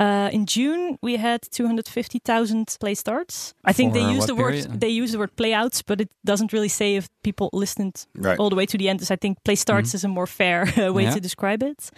uh, 0.00 0.28
in 0.32 0.44
June 0.46 0.98
we 1.02 1.16
had 1.16 1.40
two 1.50 1.66
hundred 1.66 1.86
fifty 1.88 2.18
thousand 2.18 2.76
play 2.80 2.94
starts. 2.94 3.54
I 3.64 3.72
think 3.72 3.92
For 3.92 4.00
they 4.00 4.10
use 4.16 4.26
the 4.26 4.34
word 4.34 4.80
they 4.80 4.88
use 5.02 5.12
the 5.12 5.18
word 5.18 5.36
playouts, 5.36 5.82
but 5.82 6.00
it 6.00 6.08
doesn't 6.26 6.52
really 6.52 6.68
say 6.68 6.96
if 6.96 7.08
people 7.22 7.48
listened 7.52 8.06
Right. 8.18 8.38
all 8.40 8.50
the 8.50 8.56
way 8.56 8.66
to 8.66 8.76
the 8.78 8.88
end. 8.88 9.00
So 9.06 9.14
I 9.14 9.16
think 9.16 9.38
play 9.44 9.54
starts 9.56 9.94
is 9.94 10.04
a 10.04 10.08
more 10.08 10.26
fair 10.26 10.64
way 10.76 10.82
Mm-hmm. 10.82 10.98
Yeah. 11.00 11.14
to 11.14 11.20
describe 11.20 11.62
it. 11.62 11.90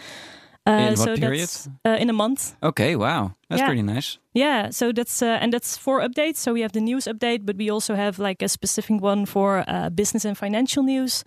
Uh, 0.69 0.73
In 0.73 0.89
what 0.89 0.99
so 0.99 1.17
period? 1.17 1.51
uh, 1.87 1.97
in 2.01 2.11
a 2.11 2.13
month. 2.13 2.55
Okay, 2.61 2.97
wow, 2.97 3.31
that's 3.49 3.61
Yeah. 3.61 3.67
pretty 3.67 3.83
nice. 3.83 4.19
Yeah, 4.35 4.69
so 4.71 4.93
that's 4.93 5.23
uh, 5.23 5.39
and 5.41 5.51
that's 5.51 5.79
four 5.79 6.01
updates. 6.03 6.37
So 6.37 6.53
we 6.53 6.61
have 6.61 6.73
the 6.73 6.81
news 6.81 7.07
update, 7.07 7.47
but 7.47 7.57
we 7.57 7.71
also 7.73 7.95
have 7.95 8.19
like 8.19 8.43
a 8.45 8.49
specific 8.49 9.01
one 9.01 9.25
for 9.25 9.65
uh, 9.67 9.89
business 9.89 10.27
and 10.27 10.37
financial 10.37 10.83
news, 10.83 11.25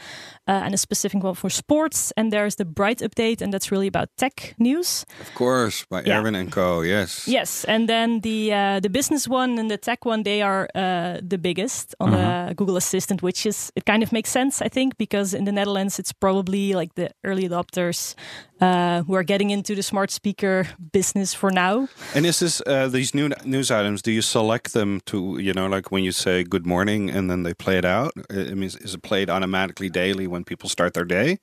uh, 0.47 0.51
and 0.65 0.73
a 0.75 0.77
specific 0.77 1.23
one 1.23 1.33
for 1.33 1.49
sports. 1.49 2.13
And 2.15 2.31
there's 2.31 2.55
the 2.55 2.65
Bright 2.65 2.99
update, 2.99 3.41
and 3.41 3.51
that's 3.51 3.71
really 3.71 3.87
about 3.87 4.09
tech 4.17 4.53
news. 4.59 5.05
Of 5.21 5.33
course, 5.33 5.85
by 5.89 6.03
Yeah. 6.03 6.19
Erwin 6.19 6.35
and 6.35 6.51
Co. 6.51 6.81
Yes. 6.81 7.27
Yes, 7.27 7.65
and 7.65 7.87
then 7.89 8.21
the 8.21 8.53
uh, 8.53 8.79
the 8.79 8.89
business 8.89 9.27
one 9.27 9.57
and 9.59 9.69
the 9.71 9.77
tech 9.77 10.05
one, 10.05 10.21
they 10.23 10.43
are 10.43 10.67
uh, 10.75 11.17
the 11.29 11.37
biggest 11.39 11.95
on 11.99 12.11
the 12.11 12.53
Google 12.55 12.77
Assistant, 12.77 13.21
which 13.23 13.45
is 13.47 13.71
it 13.75 13.85
kind 13.85 14.03
of 14.03 14.11
makes 14.11 14.29
sense, 14.29 14.61
I 14.65 14.69
think, 14.69 14.97
because 14.97 15.33
in 15.37 15.45
the 15.45 15.51
Netherlands 15.51 15.97
it's 15.99 16.13
probably 16.13 16.73
like 16.75 16.93
the 16.93 17.09
early 17.23 17.49
adopters 17.49 18.13
uh, 18.61 19.01
who 19.07 19.15
are 19.15 19.23
getting 19.25 19.49
into 19.49 19.73
the 19.73 19.81
smart 19.83 20.11
speaker 20.11 20.67
business 20.91 21.33
for 21.33 21.49
now. 21.51 21.87
And 22.15 22.25
is 22.25 22.39
this 22.39 22.59
uh, 22.65 22.87
these 22.87 23.13
new 23.13 23.29
news 23.45 23.69
items? 23.69 24.01
Do 24.01 24.11
you 24.11 24.21
select 24.21 24.73
them 24.73 24.99
to 25.05 25.37
you 25.39 25.53
know 25.53 25.67
like 25.67 25.91
when 25.91 26.03
you 26.03 26.11
say 26.11 26.43
good 26.43 26.65
morning 26.65 27.09
and 27.09 27.29
then 27.29 27.43
they 27.43 27.53
play 27.53 27.77
it 27.77 27.85
out? 27.85 28.11
I 28.31 28.53
mean, 28.55 28.63
is, 28.63 28.75
is 28.77 28.93
it 28.95 29.01
played 29.03 29.29
automatically 29.29 29.89
daily 29.89 30.25
when 30.27 30.43
people 30.43 30.69
start 30.69 30.93
their 30.93 31.05
day, 31.05 31.37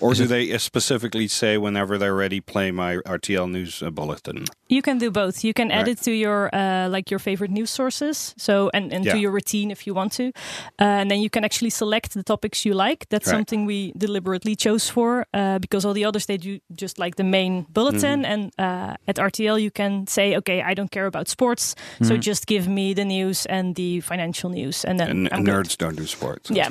or 0.00 0.14
do 0.14 0.26
they 0.26 0.52
uh, 0.52 0.58
specifically 0.58 1.28
say 1.28 1.56
whenever 1.56 1.98
they're 1.98 2.16
ready, 2.16 2.40
play 2.40 2.72
my 2.72 2.96
RTL 3.06 3.48
news 3.48 3.80
uh, 3.82 3.90
bulletin? 3.90 4.44
You 4.68 4.82
can 4.82 4.98
do 4.98 5.10
both. 5.10 5.44
You 5.44 5.54
can 5.54 5.70
add 5.70 5.86
Right. 5.86 5.98
it 5.98 6.02
to 6.04 6.10
your 6.10 6.50
uh, 6.52 6.88
like 6.88 7.10
your 7.12 7.20
favorite 7.20 7.50
news 7.52 7.70
sources. 7.70 8.34
So 8.36 8.70
and, 8.74 8.92
and 8.92 9.04
Yeah. 9.04 9.12
to 9.12 9.18
your 9.18 9.30
routine 9.32 9.70
if 9.70 9.86
you 9.86 9.94
want 9.94 10.12
to, 10.14 10.24
uh, 10.24 11.00
and 11.00 11.10
then 11.10 11.20
you 11.20 11.30
can 11.30 11.44
actually 11.44 11.70
select 11.70 12.12
the 12.14 12.22
topics 12.24 12.64
you 12.64 12.74
like. 12.74 13.06
That's 13.08 13.26
Right. 13.28 13.36
something 13.36 13.66
we 13.66 13.92
deliberately 13.96 14.56
chose 14.56 14.90
for 14.92 15.24
uh, 15.32 15.58
because 15.60 15.86
all 15.86 15.94
the 15.94 16.04
others 16.08 16.26
they 16.26 16.38
do 16.38 16.58
just 16.74 16.98
like 16.98 17.14
the 17.16 17.24
main 17.24 17.66
bulletin, 17.70 18.22
Mm-hmm. 18.24 18.32
and 18.32 18.50
uh, 18.58 18.96
at 19.06 19.16
RTL 19.18 19.58
you 19.62 19.70
can 19.70 20.06
say, 20.08 20.36
okay, 20.36 20.62
I 20.62 20.74
don't 20.74 20.90
care 20.90 21.06
about 21.06 21.28
sports, 21.28 21.74
so 22.02 22.14
Mm-hmm. 22.14 22.20
just 22.20 22.46
give 22.46 22.68
me 22.68 22.94
the 22.94 23.04
news 23.04 23.46
and 23.46 23.74
the 23.74 24.00
financial 24.00 24.50
news, 24.50 24.84
and 24.84 24.98
then 24.98 25.28
And 25.32 25.46
nerds 25.46 25.76
don't 25.76 25.96
do 25.96 26.06
sports. 26.06 26.50
Yeah, 26.50 26.70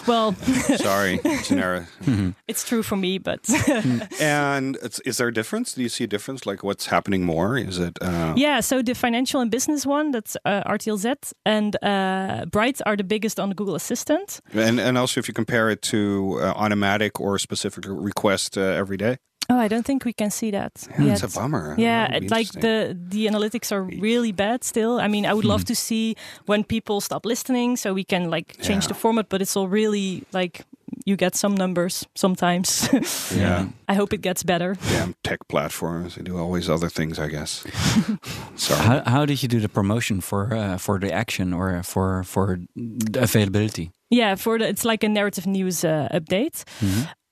well, 0.06 0.34
Sorry, 0.76 1.20
Genera. 1.44 1.86
it's 2.48 2.64
true 2.68 2.82
for 2.82 2.96
me, 2.96 3.18
but 3.18 3.40
And 4.20 4.76
it's, 4.82 5.00
is 5.00 5.16
there 5.16 5.28
a 5.28 5.32
difference? 5.32 5.74
Do 5.74 5.82
you 5.82 5.88
see 5.88 6.04
a 6.04 6.06
difference? 6.06 6.46
Like 6.46 6.62
what's 6.62 6.86
happening 6.86 7.24
more? 7.24 7.56
Is 7.58 7.78
it? 7.78 7.98
Uh, 8.00 8.34
yeah. 8.36 8.60
So 8.60 8.82
the 8.82 8.94
financial 8.94 9.40
and 9.40 9.50
business 9.50 9.86
one, 9.86 10.10
that's 10.12 10.36
uh, 10.44 10.62
RTLZ, 10.66 11.32
and 11.44 11.76
uh, 11.82 12.46
Bright 12.50 12.80
are 12.86 12.96
the 12.96 13.04
biggest 13.04 13.38
on 13.40 13.48
the 13.48 13.54
Google 13.54 13.74
Assistant. 13.74 14.40
And 14.52 14.80
and 14.80 14.96
also 14.98 15.20
if 15.20 15.28
you 15.28 15.34
compare 15.34 15.70
it 15.72 15.82
to 15.82 16.38
uh, 16.40 16.52
automatic 16.56 17.20
or 17.20 17.38
specific 17.38 17.84
request 17.88 18.56
uh, 18.58 18.60
every 18.60 18.96
day. 18.96 19.16
Oh, 19.48 19.58
I 19.58 19.68
don't 19.68 19.84
think 19.86 20.04
we 20.04 20.12
can 20.12 20.30
see 20.30 20.50
that. 20.50 20.72
Yeah, 20.98 21.04
yet. 21.06 21.22
it's 21.24 21.36
a 21.36 21.40
bummer. 21.40 21.74
Yeah, 21.78 22.06
That 22.06 22.12
would 22.14 22.20
be 22.20 22.26
it- 22.26 22.30
like 22.38 22.50
the 22.52 22.96
the 23.10 23.26
analytics 23.28 23.70
are 23.72 23.82
really 24.00 24.32
bad 24.32 24.64
still. 24.64 24.98
I 25.00 25.08
mean, 25.08 25.24
I 25.26 25.32
would 25.34 25.44
love 25.44 25.64
to 25.64 25.74
see 25.74 26.14
when 26.46 26.64
people 26.64 27.00
stop 27.00 27.24
listening, 27.26 27.76
so 27.76 27.94
we 27.94 28.04
can 28.04 28.30
like 28.30 28.56
change 28.62 28.84
Yeah. 28.84 28.88
the 28.88 28.94
format. 28.94 29.28
But 29.28 29.40
it's 29.42 29.56
all 29.56 29.68
really 29.68 30.22
like 30.32 30.64
you 31.04 31.16
get 31.16 31.36
some 31.36 31.54
numbers 31.54 32.06
sometimes. 32.14 32.88
yeah. 33.36 33.66
I 33.88 33.94
hope 33.94 34.12
it 34.14 34.22
gets 34.22 34.42
better. 34.44 34.74
Damn 34.88 35.14
tech 35.22 35.38
platforms. 35.48 36.14
They 36.14 36.22
do 36.22 36.36
always 36.38 36.68
other 36.68 36.88
things, 36.90 37.18
I 37.18 37.28
guess. 37.28 37.64
Sorry. 38.56 38.80
How, 38.82 39.02
how 39.06 39.26
did 39.26 39.42
you 39.42 39.48
do 39.48 39.60
the 39.60 39.68
promotion 39.68 40.20
for 40.20 40.54
uh, 40.54 40.78
for 40.78 40.98
the 40.98 41.12
action 41.12 41.52
or 41.54 41.82
for 41.82 42.24
for 42.24 42.58
the 42.76 43.20
availability? 43.22 43.90
Yeah, 44.10 44.36
for 44.36 44.58
the 44.58 44.68
it's 44.68 44.84
like 44.84 45.06
a 45.06 45.08
narrative 45.08 45.46
news 45.50 45.84
uh, 45.84 46.08
update. 46.12 46.64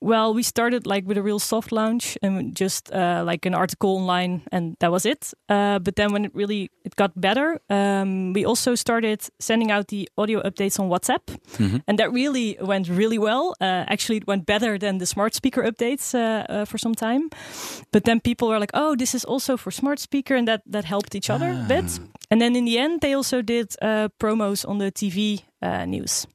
Well, 0.05 0.35
we 0.35 0.43
started 0.43 0.87
like 0.87 1.07
with 1.09 1.17
a 1.17 1.23
real 1.23 1.39
soft 1.39 1.73
launch 1.73 2.19
and 2.21 2.55
just 2.55 2.93
uh, 2.93 3.25
like 3.25 3.47
an 3.47 3.55
article 3.55 3.97
online, 3.97 4.43
and 4.53 4.77
that 4.81 4.93
was 4.93 5.07
it. 5.07 5.33
Uh, 5.49 5.79
but 5.79 5.97
then 5.97 6.13
when 6.13 6.27
it 6.27 6.35
really 6.35 6.71
it 6.85 6.95
got 6.97 7.19
better, 7.19 7.59
um, 7.71 8.35
we 8.35 8.45
also 8.45 8.75
started 8.75 9.23
sending 9.41 9.71
out 9.71 9.89
the 9.89 10.07
audio 10.19 10.43
updates 10.43 10.79
on 10.79 10.91
WhatsApp, 10.91 11.23
and 11.89 11.99
that 11.99 12.13
really 12.13 12.59
went 12.61 12.89
really 12.89 13.19
well. 13.19 13.55
Uh, 13.63 13.85
actually, 13.89 14.19
it 14.19 14.27
went 14.27 14.45
better 14.45 14.79
than 14.79 14.99
the 14.99 15.07
smart 15.07 15.35
speaker 15.35 15.63
updates 15.63 16.15
uh, 16.15 16.45
uh, 16.53 16.65
for 16.67 16.77
some 16.77 16.95
time. 16.95 17.31
But 17.91 18.05
then 18.05 18.21
people 18.21 18.49
were 18.49 18.59
like, 18.61 18.73
"Oh, 18.75 18.95
this 18.97 19.15
is 19.15 19.25
also 19.25 19.57
for 19.57 19.73
smart 19.73 20.01
speaker," 20.01 20.37
and 20.37 20.47
that 20.47 20.61
that 20.67 20.85
helped 20.85 21.15
each 21.15 21.31
other 21.31 21.49
a 21.49 21.65
bit. 21.67 22.01
And 22.31 22.41
then 22.41 22.57
in 22.57 22.67
the 22.67 22.79
end, 22.79 23.01
they 23.01 23.17
also 23.17 23.41
did 23.43 23.75
uh, 23.81 24.09
promos 24.19 24.65
on 24.69 24.79
the 24.79 24.93
TV 24.93 25.45
uh, 25.63 25.87
news. 25.87 26.27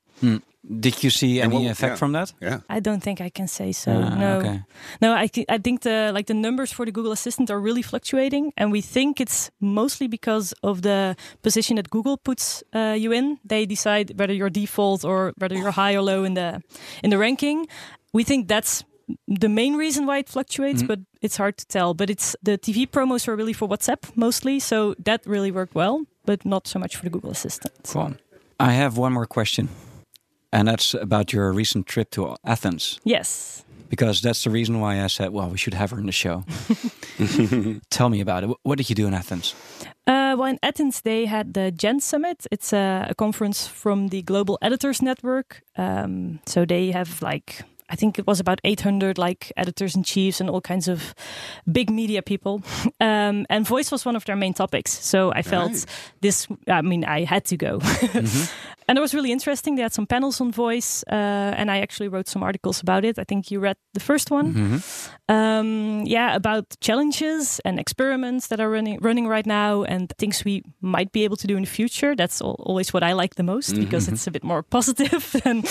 Did 0.79 1.03
you 1.03 1.09
see 1.09 1.39
any 1.41 1.55
what- 1.55 1.71
effect 1.71 1.91
yeah. 1.91 1.95
from 1.95 2.11
that? 2.11 2.33
Yeah. 2.41 2.59
I 2.69 2.79
don't 2.81 3.01
think 3.01 3.21
I 3.21 3.29
can 3.29 3.47
say 3.47 3.71
so. 3.71 3.91
Ah, 3.91 4.15
no, 4.15 4.37
okay. 4.39 4.61
no. 5.01 5.13
I 5.13 5.27
thi- 5.27 5.45
I 5.47 5.57
think 5.57 5.81
the 5.81 6.11
like 6.13 6.25
the 6.25 6.33
numbers 6.33 6.73
for 6.73 6.85
the 6.85 6.91
Google 6.91 7.11
Assistant 7.11 7.49
are 7.49 7.59
really 7.61 7.81
fluctuating, 7.81 8.51
and 8.57 8.71
we 8.71 8.81
think 8.81 9.19
it's 9.21 9.51
mostly 9.59 10.07
because 10.07 10.53
of 10.61 10.81
the 10.81 11.15
position 11.41 11.75
that 11.77 11.89
Google 11.89 12.17
puts 12.17 12.63
uh, 12.75 12.95
you 12.97 13.13
in. 13.13 13.37
They 13.45 13.65
decide 13.65 14.11
whether 14.19 14.33
you're 14.33 14.49
default 14.51 15.03
or 15.05 15.33
whether 15.37 15.55
you're 15.55 15.71
high 15.71 15.95
or 15.95 16.01
low 16.01 16.23
in 16.25 16.33
the 16.33 16.61
in 17.03 17.09
the 17.09 17.17
ranking. 17.17 17.67
We 18.13 18.23
think 18.23 18.47
that's 18.47 18.83
the 19.27 19.49
main 19.49 19.75
reason 19.77 20.05
why 20.05 20.17
it 20.19 20.29
fluctuates, 20.29 20.83
but 20.83 20.99
it's 21.21 21.37
hard 21.37 21.57
to 21.57 21.65
tell. 21.65 21.93
But 21.93 22.09
it's 22.09 22.35
the 22.43 22.57
TV 22.57 22.85
promos 22.85 23.27
are 23.27 23.35
really 23.35 23.53
for 23.53 23.67
WhatsApp 23.67 24.11
mostly, 24.15 24.59
so 24.59 24.93
that 25.05 25.21
really 25.25 25.51
worked 25.51 25.73
well, 25.75 26.05
but 26.25 26.45
not 26.45 26.67
so 26.67 26.79
much 26.79 26.95
for 26.97 27.03
the 27.05 27.09
Google 27.09 27.31
Assistant. 27.31 27.73
Cool. 27.87 28.13
I 28.59 28.73
have 28.73 28.97
one 28.97 29.13
more 29.13 29.25
question, 29.25 29.69
and 30.51 30.67
that's 30.67 30.93
about 30.93 31.31
your 31.33 31.51
recent 31.53 31.85
trip 31.87 32.09
to 32.11 32.35
Athens. 32.43 32.99
Yes. 33.03 33.63
Because 33.89 34.21
that's 34.21 34.43
the 34.43 34.51
reason 34.51 34.79
why 34.79 35.03
I 35.03 35.07
said, 35.07 35.31
well, 35.31 35.49
we 35.49 35.57
should 35.57 35.73
have 35.73 35.89
her 35.91 35.99
in 35.99 36.05
the 36.05 36.11
show. 36.11 36.43
Tell 37.89 38.09
me 38.09 38.21
about 38.21 38.43
it. 38.43 38.49
What 38.63 38.77
did 38.77 38.89
you 38.89 38.95
do 38.95 39.07
in 39.07 39.13
Athens? 39.13 39.55
Uh, 40.05 40.35
well, 40.37 40.45
in 40.45 40.59
Athens, 40.61 41.01
they 41.01 41.25
had 41.25 41.53
the 41.53 41.71
Gen 41.71 41.99
Summit. 41.99 42.45
It's 42.51 42.71
a, 42.73 43.07
a 43.09 43.15
conference 43.15 43.67
from 43.67 44.09
the 44.09 44.21
Global 44.21 44.57
Editors 44.61 45.01
Network. 45.01 45.61
Um, 45.75 46.39
so 46.45 46.65
they 46.65 46.91
have 46.91 47.21
like, 47.23 47.63
I 47.89 47.95
think 47.95 48.19
it 48.19 48.27
was 48.27 48.39
about 48.39 48.59
800 48.63 49.17
like 49.17 49.51
editors 49.57 49.95
in 49.95 50.03
chiefs 50.03 50.39
and 50.39 50.49
all 50.51 50.61
kinds 50.61 50.87
of 50.87 51.15
big 51.71 51.89
media 51.89 52.21
people. 52.21 52.61
Um, 53.01 53.45
and 53.49 53.65
voice 53.65 53.91
was 53.91 54.05
one 54.05 54.15
of 54.17 54.25
their 54.25 54.35
main 54.35 54.53
topics. 54.53 54.91
So 54.91 55.31
I 55.31 55.41
felt 55.41 55.71
Right. 55.71 55.85
this, 56.21 56.47
I 56.67 56.81
mean, 56.81 57.05
I 57.05 57.23
had 57.23 57.45
to 57.45 57.55
go. 57.57 57.79
and 58.89 58.97
it 58.97 59.01
was 59.01 59.13
really 59.13 59.31
interesting. 59.31 59.75
They 59.75 59.83
had 59.83 59.93
some 59.93 60.07
panels 60.07 60.41
on 60.41 60.51
voice, 60.51 61.03
uh, 61.11 61.53
and 61.59 61.69
I 61.69 61.79
actually 61.81 62.09
wrote 62.09 62.27
some 62.27 62.43
articles 62.43 62.81
about 62.81 63.05
it. 63.05 63.19
I 63.19 63.23
think 63.23 63.51
you 63.51 63.61
read 63.61 63.77
the 63.93 63.99
first 63.99 64.31
one 64.31 64.81
um, 65.29 66.03
yeah, 66.05 66.35
about 66.35 66.65
challenges 66.81 67.59
and 67.63 67.79
experiments 67.79 68.47
that 68.47 68.59
are 68.59 68.69
running 68.69 68.97
running 69.01 69.27
right 69.29 69.45
now, 69.45 69.83
and 69.83 70.11
things 70.17 70.43
we 70.45 70.63
might 70.81 71.11
be 71.11 71.23
able 71.25 71.37
to 71.37 71.47
do 71.47 71.55
in 71.55 71.63
the 71.63 71.69
future. 71.69 72.15
That's 72.15 72.41
al- 72.41 72.55
always 72.59 72.93
what 72.93 73.03
I 73.03 73.13
like 73.13 73.35
the 73.35 73.43
most 73.43 73.75
because 73.75 74.11
it's 74.11 74.27
a 74.27 74.31
bit 74.31 74.43
more 74.43 74.63
positive 74.77 75.31
than 75.43 75.63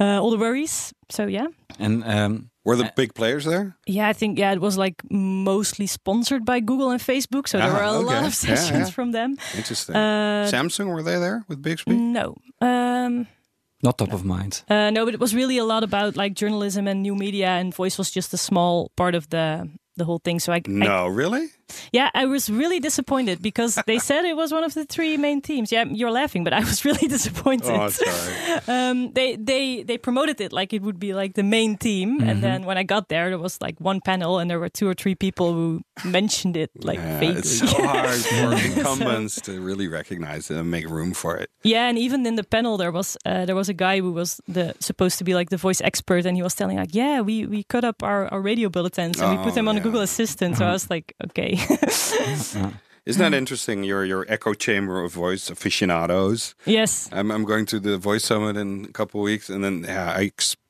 uh, 0.00 0.20
all 0.22 0.30
the 0.30 0.38
worries. 0.38 0.92
So 1.10 1.26
yeah, 1.26 1.46
And 1.78 2.02
um, 2.04 2.50
Were 2.66 2.76
the 2.76 2.92
big 2.96 3.14
players 3.14 3.44
there? 3.44 3.76
yeah, 3.86 4.10
I 4.10 4.12
think 4.12 4.38
yeah, 4.38 4.52
it 4.52 4.60
was 4.60 4.76
like 4.76 4.96
mostly 5.10 5.86
sponsored 5.86 6.44
by 6.44 6.60
Google 6.60 6.90
and 6.90 7.00
Facebook, 7.00 7.46
so 7.48 7.58
there 7.58 7.70
Ah, 7.70 7.74
were 7.74 7.82
a 7.84 7.92
okay. 7.98 8.14
lot 8.14 8.26
of 8.26 8.34
sessions 8.34 8.88
yeah. 8.88 8.94
from 8.96 9.12
them. 9.12 9.36
Interesting. 9.56 9.94
Uh, 9.96 10.50
Samsung, 10.50 10.88
were 10.88 11.02
they 11.02 11.18
there 11.18 11.44
with 11.48 11.62
Bixby? 11.62 11.94
no. 11.96 12.34
Um, 12.60 13.26
not 13.82 13.98
top 13.98 14.12
of 14.12 14.24
mind. 14.24 14.62
Uh, 14.68 14.90
no, 14.90 15.04
but 15.04 15.14
it 15.14 15.20
was 15.20 15.32
really 15.34 15.58
a 15.58 15.64
lot 15.64 15.84
about 15.84 16.16
like 16.16 16.34
journalism 16.34 16.88
and 16.88 17.02
new 17.02 17.14
media, 17.14 17.48
and 17.60 17.74
voice 17.74 17.98
was 17.98 18.10
just 18.10 18.34
a 18.34 18.38
small 18.38 18.90
part 18.96 19.14
of 19.14 19.28
the 19.28 19.68
the 19.96 20.04
whole 20.04 20.18
thing. 20.24 20.40
So 20.40 20.52
I, 20.52 20.56
I 20.56 20.62
No, 20.66 21.06
really? 21.06 21.46
Yeah, 21.92 22.10
I 22.14 22.26
was 22.26 22.48
really 22.50 22.80
disappointed 22.80 23.42
because 23.42 23.74
they 23.86 23.98
said 23.98 24.24
it 24.24 24.36
was 24.36 24.52
one 24.52 24.64
of 24.64 24.74
the 24.74 24.84
three 24.84 25.16
main 25.16 25.40
themes. 25.40 25.72
Yeah, 25.72 25.84
you're 25.84 26.10
laughing, 26.10 26.44
but 26.44 26.52
I 26.52 26.60
was 26.60 26.84
really 26.88 27.08
disappointed. 27.08 27.70
Oh, 27.70 27.88
sorry. 27.88 28.60
um, 28.68 29.12
they 29.12 29.36
they 29.36 29.82
they 29.82 29.98
promoted 29.98 30.40
it 30.40 30.52
like 30.52 30.72
it 30.72 30.82
would 30.82 30.98
be 30.98 31.12
like 31.14 31.34
the 31.34 31.42
main 31.42 31.76
theme, 31.76 32.20
and 32.22 32.42
then 32.42 32.64
when 32.64 32.78
I 32.78 32.82
got 32.84 33.08
there, 33.08 33.28
there 33.30 33.38
was 33.38 33.60
like 33.60 33.80
one 33.80 34.00
panel, 34.00 34.38
and 34.38 34.50
there 34.50 34.58
were 34.60 34.68
two 34.68 34.88
or 34.88 34.94
three 34.94 35.14
people 35.14 35.52
who 35.52 35.82
mentioned 36.04 36.56
it 36.56 36.70
like 36.84 36.98
yeah, 36.98 37.18
vaguely. 37.20 37.38
it's 37.40 37.58
so 37.58 37.66
hard 37.66 38.20
for 38.20 38.52
incumbents 38.54 39.40
to 39.42 39.60
really 39.60 39.88
recognize 39.88 40.50
it 40.50 40.56
and 40.56 40.70
make 40.70 40.88
room 40.88 41.12
for 41.14 41.36
it. 41.36 41.50
Yeah, 41.62 41.88
and 41.88 41.98
even 41.98 42.26
in 42.26 42.36
the 42.36 42.44
panel, 42.44 42.76
there 42.76 42.92
was 42.92 43.16
uh, 43.26 43.44
there 43.44 43.56
was 43.56 43.68
a 43.68 43.74
guy 43.74 44.00
who 44.00 44.12
was 44.12 44.40
the 44.48 44.74
supposed 44.80 45.18
to 45.18 45.24
be 45.24 45.34
like 45.34 45.50
the 45.50 45.56
voice 45.56 45.80
expert, 45.80 46.26
and 46.26 46.36
he 46.36 46.42
was 46.42 46.54
telling 46.54 46.76
like, 46.78 46.94
yeah, 46.94 47.20
we 47.20 47.46
we 47.46 47.62
cut 47.64 47.84
up 47.84 48.02
our, 48.02 48.28
our 48.32 48.40
radio 48.40 48.68
bulletins 48.68 49.20
and 49.20 49.30
we 49.30 49.36
put 49.44 49.52
Oh, 49.52 49.54
them 49.56 49.68
on 49.68 49.74
yeah. 49.76 49.80
a 49.80 49.84
Google 49.84 50.00
Assistant. 50.02 50.56
So 50.56 50.64
I 50.66 50.72
was 50.72 50.90
like, 50.90 51.14
okay, 51.30 51.55
Isn't 53.06 53.20
that 53.22 53.34
interesting? 53.34 53.84
Your 53.84 54.04
your 54.04 54.26
echo 54.28 54.52
chamber 54.52 55.04
of 55.04 55.12
voice 55.12 55.48
aficionados. 55.48 56.54
yes, 56.64 57.08
I'm 57.12 57.30
I'm 57.30 57.44
going 57.44 57.66
to 57.66 57.78
the 57.78 57.98
voice 57.98 58.24
summit 58.24 58.56
in 58.56 58.84
a 58.86 58.92
couple 58.92 59.20
of 59.20 59.24
weeks, 59.24 59.48
and 59.48 59.62
then 59.62 59.84
yeah, 59.86 60.12
I 60.16 60.22
expect 60.22 60.60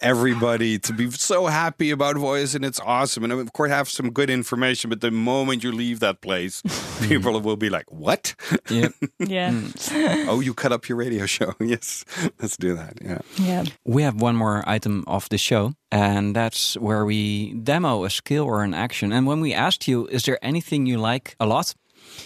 everybody 0.00 0.78
to 0.78 0.92
be 0.92 1.10
so 1.10 1.46
happy 1.46 1.90
about 1.90 2.16
voice, 2.16 2.54
and 2.54 2.64
it's 2.64 2.80
awesome, 2.80 3.24
and 3.24 3.32
of 3.32 3.52
course 3.52 3.70
have 3.70 3.88
some 3.88 4.10
good 4.10 4.30
information. 4.30 4.90
But 4.90 5.00
the 5.00 5.10
moment 5.10 5.64
you 5.64 5.72
leave 5.72 6.00
that 6.00 6.20
place, 6.20 6.62
hmm. 6.66 7.08
people 7.08 7.40
will 7.40 7.56
be 7.56 7.70
like, 7.70 7.90
"What? 7.90 8.34
Yeah. 8.70 8.88
yeah, 9.18 10.26
oh, 10.28 10.40
you 10.40 10.54
cut 10.54 10.72
up 10.72 10.88
your 10.88 10.98
radio 10.98 11.26
show? 11.26 11.54
yes, 11.60 12.04
let's 12.40 12.56
do 12.56 12.74
that." 12.74 12.98
Yeah. 13.02 13.18
yeah. 13.36 13.64
We 13.84 14.02
have 14.02 14.20
one 14.20 14.36
more 14.36 14.62
item 14.66 15.04
of 15.06 15.28
the 15.28 15.38
show, 15.38 15.74
and 15.90 16.34
that's 16.34 16.76
where 16.78 17.04
we 17.04 17.54
demo 17.54 18.04
a 18.04 18.10
skill 18.10 18.44
or 18.44 18.64
an 18.64 18.74
action. 18.74 19.12
And 19.12 19.26
when 19.26 19.40
we 19.40 19.52
asked 19.52 19.88
you, 19.88 20.06
is 20.08 20.24
there 20.24 20.38
anything 20.42 20.86
you 20.86 20.98
like 20.98 21.36
a 21.38 21.46
lot? 21.46 21.74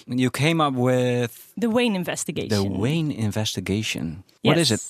You 0.07 0.31
came 0.31 0.61
up 0.61 0.75
with 0.75 1.53
The 1.57 1.69
Wayne 1.69 1.95
investigation. 1.97 2.49
the 2.49 2.65
Wayne 2.81 3.11
investigation. 3.13 4.25
What 4.43 4.59
is 4.59 4.71
it? 4.71 4.81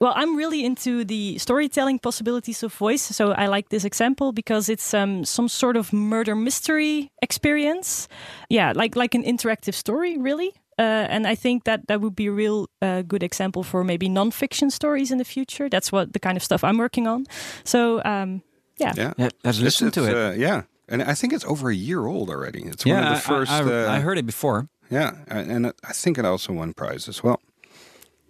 Well, 0.00 0.12
I'm 0.16 0.36
really 0.36 0.64
into 0.64 1.04
the 1.04 1.38
storytelling 1.38 1.98
possibilities 2.00 2.62
of 2.62 2.74
voice. 2.74 3.02
So 3.02 3.32
I 3.32 3.46
like 3.46 3.68
this 3.68 3.84
example 3.84 4.32
because 4.32 4.68
it's 4.72 4.92
um, 4.94 5.24
some 5.24 5.48
sort 5.48 5.76
of 5.76 5.92
murder 5.92 6.34
mystery 6.34 7.10
experience. 7.22 8.08
Yeah, 8.48 8.72
like 8.74 8.96
like 8.96 9.14
an 9.14 9.24
interactive 9.24 9.74
story, 9.74 10.16
really. 10.18 10.50
Uh, 10.78 11.06
and 11.10 11.26
I 11.26 11.36
think 11.36 11.64
that 11.64 11.86
that 11.86 12.00
would 12.00 12.14
be 12.16 12.26
a 12.28 12.32
real 12.32 12.66
uh, 12.80 13.02
good 13.02 13.22
example 13.22 13.62
for 13.62 13.84
maybe 13.84 14.08
non-fiction 14.08 14.70
stories 14.70 15.10
in 15.10 15.18
the 15.18 15.24
future. 15.24 15.68
That's 15.68 15.92
what 15.92 16.12
the 16.12 16.18
kind 16.18 16.36
of 16.36 16.42
stuff 16.42 16.64
I'm 16.64 16.78
working 16.78 17.06
on. 17.06 17.26
So 17.64 18.00
um, 18.04 18.42
yeah. 18.80 18.94
Yeah. 18.96 19.12
Yeah, 19.18 19.28
let's 19.44 19.58
It's- 19.58 19.60
listen 19.62 19.90
to 19.90 20.04
it. 20.08 20.14
Uh, 20.16 20.32
yeah. 20.36 20.62
And 20.88 21.02
I 21.02 21.14
think 21.14 21.32
it's 21.32 21.44
over 21.44 21.70
a 21.70 21.74
year 21.74 22.06
old 22.06 22.28
already. 22.28 22.62
It's 22.64 22.84
yeah, 22.84 22.94
one 22.94 23.12
of 23.12 23.14
the 23.14 23.20
first. 23.20 23.50
I, 23.50 23.58
I, 23.58 23.84
uh, 23.84 23.92
I 23.92 24.00
heard 24.00 24.18
it 24.18 24.26
before. 24.26 24.68
Yeah, 24.90 25.16
and 25.26 25.72
I 25.82 25.92
think 25.92 26.18
it 26.18 26.24
also 26.24 26.52
won 26.52 26.74
prize 26.74 27.08
as 27.08 27.22
well. 27.22 27.40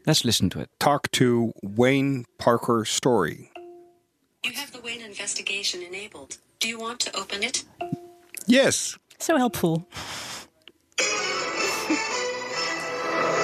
Let's 0.06 0.24
listen 0.24 0.50
to 0.50 0.60
it. 0.60 0.70
Talk 0.78 1.10
to 1.12 1.52
Wayne 1.62 2.24
Parker 2.38 2.84
Story. 2.84 3.50
You 4.44 4.52
have 4.52 4.72
the 4.72 4.80
Wayne 4.80 5.00
investigation 5.00 5.82
enabled. 5.82 6.38
Do 6.60 6.68
you 6.68 6.78
want 6.78 7.00
to 7.00 7.16
open 7.16 7.42
it? 7.42 7.64
Yes. 8.46 8.98
So 9.18 9.36
helpful. 9.36 9.86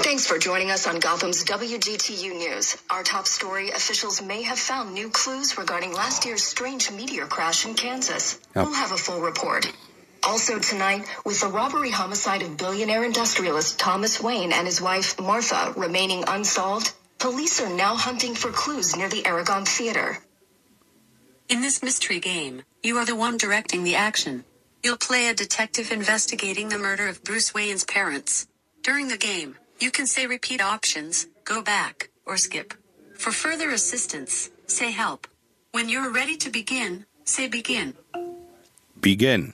Thanks 0.02 0.26
for 0.26 0.38
joining 0.38 0.70
us 0.70 0.86
on 0.86 1.00
Gotham's 1.00 1.44
WGTU 1.44 2.36
News. 2.36 2.76
Our 2.88 3.02
top 3.02 3.26
story 3.26 3.70
officials 3.70 4.22
may 4.22 4.42
have 4.42 4.58
found 4.58 4.94
new 4.94 5.10
clues 5.10 5.58
regarding 5.58 5.92
last 5.92 6.24
year's 6.24 6.42
strange 6.42 6.90
meteor 6.90 7.26
crash 7.26 7.66
in 7.66 7.74
Kansas. 7.74 8.38
Yep. 8.54 8.64
We'll 8.64 8.74
have 8.74 8.92
a 8.92 8.96
full 8.96 9.20
report. 9.20 9.70
Also 10.22 10.58
tonight, 10.58 11.04
with 11.24 11.40
the 11.40 11.48
robbery 11.48 11.90
homicide 11.90 12.42
of 12.42 12.56
billionaire 12.56 13.04
industrialist 13.04 13.78
Thomas 13.78 14.20
Wayne 14.20 14.52
and 14.52 14.66
his 14.66 14.80
wife 14.80 15.18
Martha 15.20 15.74
remaining 15.76 16.24
unsolved, 16.26 16.92
police 17.18 17.60
are 17.60 17.74
now 17.74 17.96
hunting 17.96 18.34
for 18.34 18.50
clues 18.50 18.96
near 18.96 19.08
the 19.08 19.26
Aragon 19.26 19.64
Theater. 19.64 20.18
In 21.48 21.60
this 21.60 21.82
mystery 21.82 22.20
game, 22.20 22.62
you 22.82 22.96
are 22.98 23.04
the 23.06 23.16
one 23.16 23.36
directing 23.36 23.84
the 23.84 23.96
action. 23.96 24.44
You'll 24.82 24.96
play 24.96 25.28
a 25.28 25.34
detective 25.34 25.90
investigating 25.90 26.68
the 26.68 26.78
murder 26.78 27.08
of 27.08 27.24
Bruce 27.24 27.52
Wayne's 27.52 27.84
parents. 27.84 28.46
During 28.82 29.08
the 29.08 29.16
game, 29.16 29.56
you 29.80 29.90
can 29.90 30.06
say 30.06 30.26
repeat 30.26 30.60
options, 30.60 31.26
go 31.44 31.62
back, 31.62 32.10
or 32.26 32.36
skip. 32.36 32.74
For 33.14 33.30
further 33.30 33.70
assistance, 33.70 34.50
say 34.66 34.90
help. 34.90 35.26
When 35.72 35.88
you're 35.88 36.10
ready 36.10 36.36
to 36.38 36.50
begin, 36.50 37.04
say 37.24 37.48
begin. 37.48 37.94
Begin. 39.00 39.52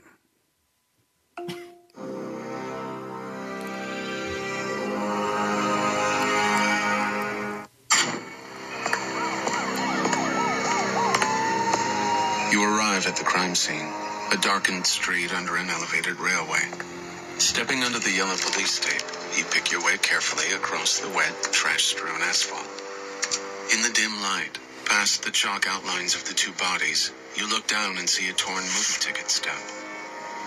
You 12.51 12.63
arrive 12.63 13.07
at 13.07 13.17
the 13.17 13.25
crime 13.25 13.55
scene, 13.55 13.89
a 14.33 14.37
darkened 14.37 14.87
street 14.87 15.35
under 15.35 15.57
an 15.57 15.69
elevated 15.69 16.21
railway. 16.21 16.63
Stepping 17.39 17.83
under 17.83 17.99
the 17.99 18.13
yellow 18.13 18.37
police 18.37 18.79
tape, 18.79 19.03
you 19.37 19.44
pick 19.44 19.70
your 19.70 19.85
way 19.85 19.97
carefully 19.99 20.55
across 20.55 21.01
the 21.01 21.09
wet, 21.11 21.35
trash-strewn 21.53 22.23
asphalt. 22.23 22.66
In 23.75 23.83
the 23.83 23.92
dim 23.94 24.12
light, 24.23 24.59
past 24.85 25.25
the 25.25 25.31
chalk 25.31 25.66
outlines 25.68 26.14
of 26.14 26.25
the 26.25 26.35
two 26.35 26.53
bodies, 26.53 27.12
you 27.37 27.49
look 27.49 27.66
down 27.66 27.99
and 27.99 28.09
see 28.09 28.29
a 28.29 28.33
torn 28.33 28.62
movie 28.62 29.01
ticket 29.01 29.31
stub. 29.31 29.59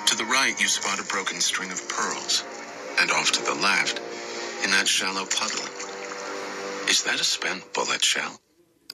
To 0.07 0.15
the 0.15 0.25
right, 0.25 0.55
you 0.59 0.67
spot 0.67 0.99
a 0.99 1.03
broken 1.03 1.41
string 1.41 1.71
of 1.71 1.89
pearls. 1.89 2.45
And 2.99 3.11
off 3.11 3.31
to 3.33 3.43
the 3.43 3.55
left, 3.61 3.99
in 4.63 4.71
that 4.71 4.87
shallow 4.87 5.25
puddle, 5.25 5.65
is 6.89 7.03
that 7.03 7.19
a 7.19 7.23
spent 7.23 7.73
bullet 7.73 8.03
shell? 8.03 8.39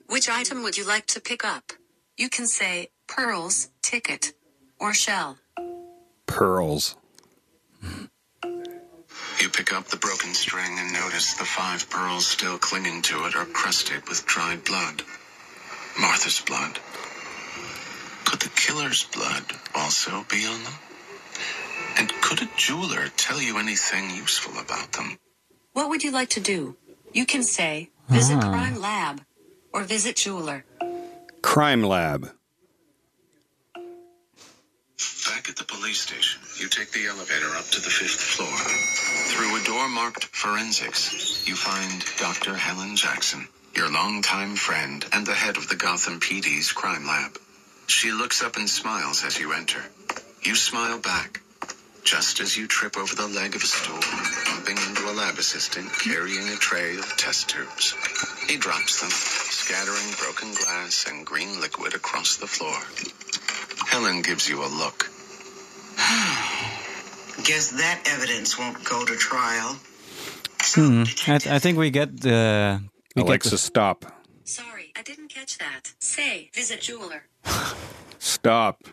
Which 0.07 0.27
item 0.27 0.63
would 0.63 0.77
you 0.77 0.85
like 0.87 1.05
to 1.07 1.21
pick 1.21 1.45
up? 1.45 1.71
You 2.17 2.29
can 2.29 2.47
say 2.47 2.89
pearls, 3.07 3.69
ticket, 3.81 4.33
or 4.79 4.93
shell. 4.93 5.37
Pearls. 6.25 6.95
You 9.43 9.49
pick 9.49 9.73
up 9.73 9.87
the 9.87 9.97
broken 9.97 10.33
string 10.33 10.71
and 10.79 10.93
notice 10.93 11.33
the 11.33 11.43
five 11.43 11.89
pearls 11.89 12.25
still 12.25 12.57
clinging 12.57 13.01
to 13.01 13.25
it 13.25 13.35
are 13.35 13.43
crusted 13.43 14.07
with 14.07 14.25
dried 14.25 14.63
blood. 14.63 15.01
Martha's 15.99 16.39
blood. 16.39 16.79
Could 18.23 18.39
the 18.39 18.47
killer's 18.55 19.03
blood 19.03 19.43
also 19.75 20.25
be 20.29 20.45
on 20.45 20.63
them? 20.63 20.73
And 21.97 22.13
could 22.21 22.41
a 22.41 22.49
jeweler 22.55 23.09
tell 23.17 23.41
you 23.41 23.57
anything 23.57 24.11
useful 24.11 24.57
about 24.61 24.93
them? 24.93 25.17
What 25.73 25.89
would 25.89 26.05
you 26.05 26.11
like 26.11 26.29
to 26.29 26.39
do? 26.39 26.77
You 27.11 27.25
can 27.25 27.43
say 27.43 27.89
visit 28.07 28.37
ah. 28.37 28.49
crime 28.49 28.79
lab 28.79 29.25
or 29.73 29.83
visit 29.83 30.15
jeweler. 30.15 30.63
Crime 31.41 31.83
lab. 31.83 32.31
Back 35.43 35.49
at 35.49 35.67
the 35.67 35.75
police 35.75 35.99
station, 35.99 36.39
you 36.55 36.69
take 36.69 36.91
the 36.91 37.07
elevator 37.07 37.53
up 37.57 37.65
to 37.65 37.81
the 37.81 37.89
fifth 37.89 38.15
floor. 38.15 38.47
Through 39.27 39.59
a 39.59 39.65
door 39.65 39.89
marked 39.89 40.23
forensics, 40.23 41.45
you 41.45 41.53
find 41.53 42.01
Dr. 42.17 42.55
Helen 42.55 42.95
Jackson, 42.95 43.49
your 43.75 43.91
longtime 43.91 44.55
friend 44.55 45.03
and 45.11 45.27
the 45.27 45.33
head 45.33 45.57
of 45.57 45.67
the 45.67 45.75
Gotham 45.75 46.21
PD's 46.21 46.71
crime 46.71 47.05
lab. 47.05 47.37
She 47.87 48.13
looks 48.13 48.41
up 48.41 48.55
and 48.55 48.69
smiles 48.69 49.25
as 49.25 49.37
you 49.37 49.51
enter. 49.51 49.83
You 50.43 50.55
smile 50.55 50.99
back, 50.99 51.41
just 52.05 52.39
as 52.39 52.55
you 52.55 52.65
trip 52.65 52.95
over 52.95 53.13
the 53.13 53.27
leg 53.27 53.53
of 53.53 53.63
a 53.63 53.67
stool, 53.67 53.99
bumping 54.47 54.77
into 54.87 55.11
a 55.11 55.11
lab 55.11 55.37
assistant 55.39 55.91
carrying 55.99 56.47
a 56.47 56.55
tray 56.55 56.95
of 56.95 57.17
test 57.17 57.49
tubes. 57.49 57.93
He 58.47 58.55
drops 58.55 59.01
them, 59.01 59.11
scattering 59.11 60.13
broken 60.23 60.53
glass 60.53 61.05
and 61.09 61.25
green 61.25 61.59
liquid 61.59 61.95
across 61.95 62.37
the 62.37 62.47
floor. 62.47 62.79
Helen 63.89 64.21
gives 64.21 64.47
you 64.47 64.63
a 64.63 64.71
look. 64.71 65.12
Guess 67.43 67.71
that 67.71 68.01
evidence 68.05 68.57
won't 68.57 68.83
go 68.83 69.03
to 69.05 69.15
trial. 69.15 69.75
Hmm. 70.75 71.03
I, 71.27 71.35
I 71.55 71.59
think 71.59 71.77
we 71.77 71.89
get 71.89 72.21
the. 72.21 72.81
We 73.15 73.21
Alexa, 73.23 73.51
get 73.51 73.59
stop. 73.59 74.05
Sorry, 74.43 74.91
I 74.95 75.01
didn't 75.03 75.29
catch 75.29 75.57
that. 75.57 75.93
Say 75.99 76.49
visit 76.53 76.81
jeweler. 76.81 77.23
Stop. 78.19 78.83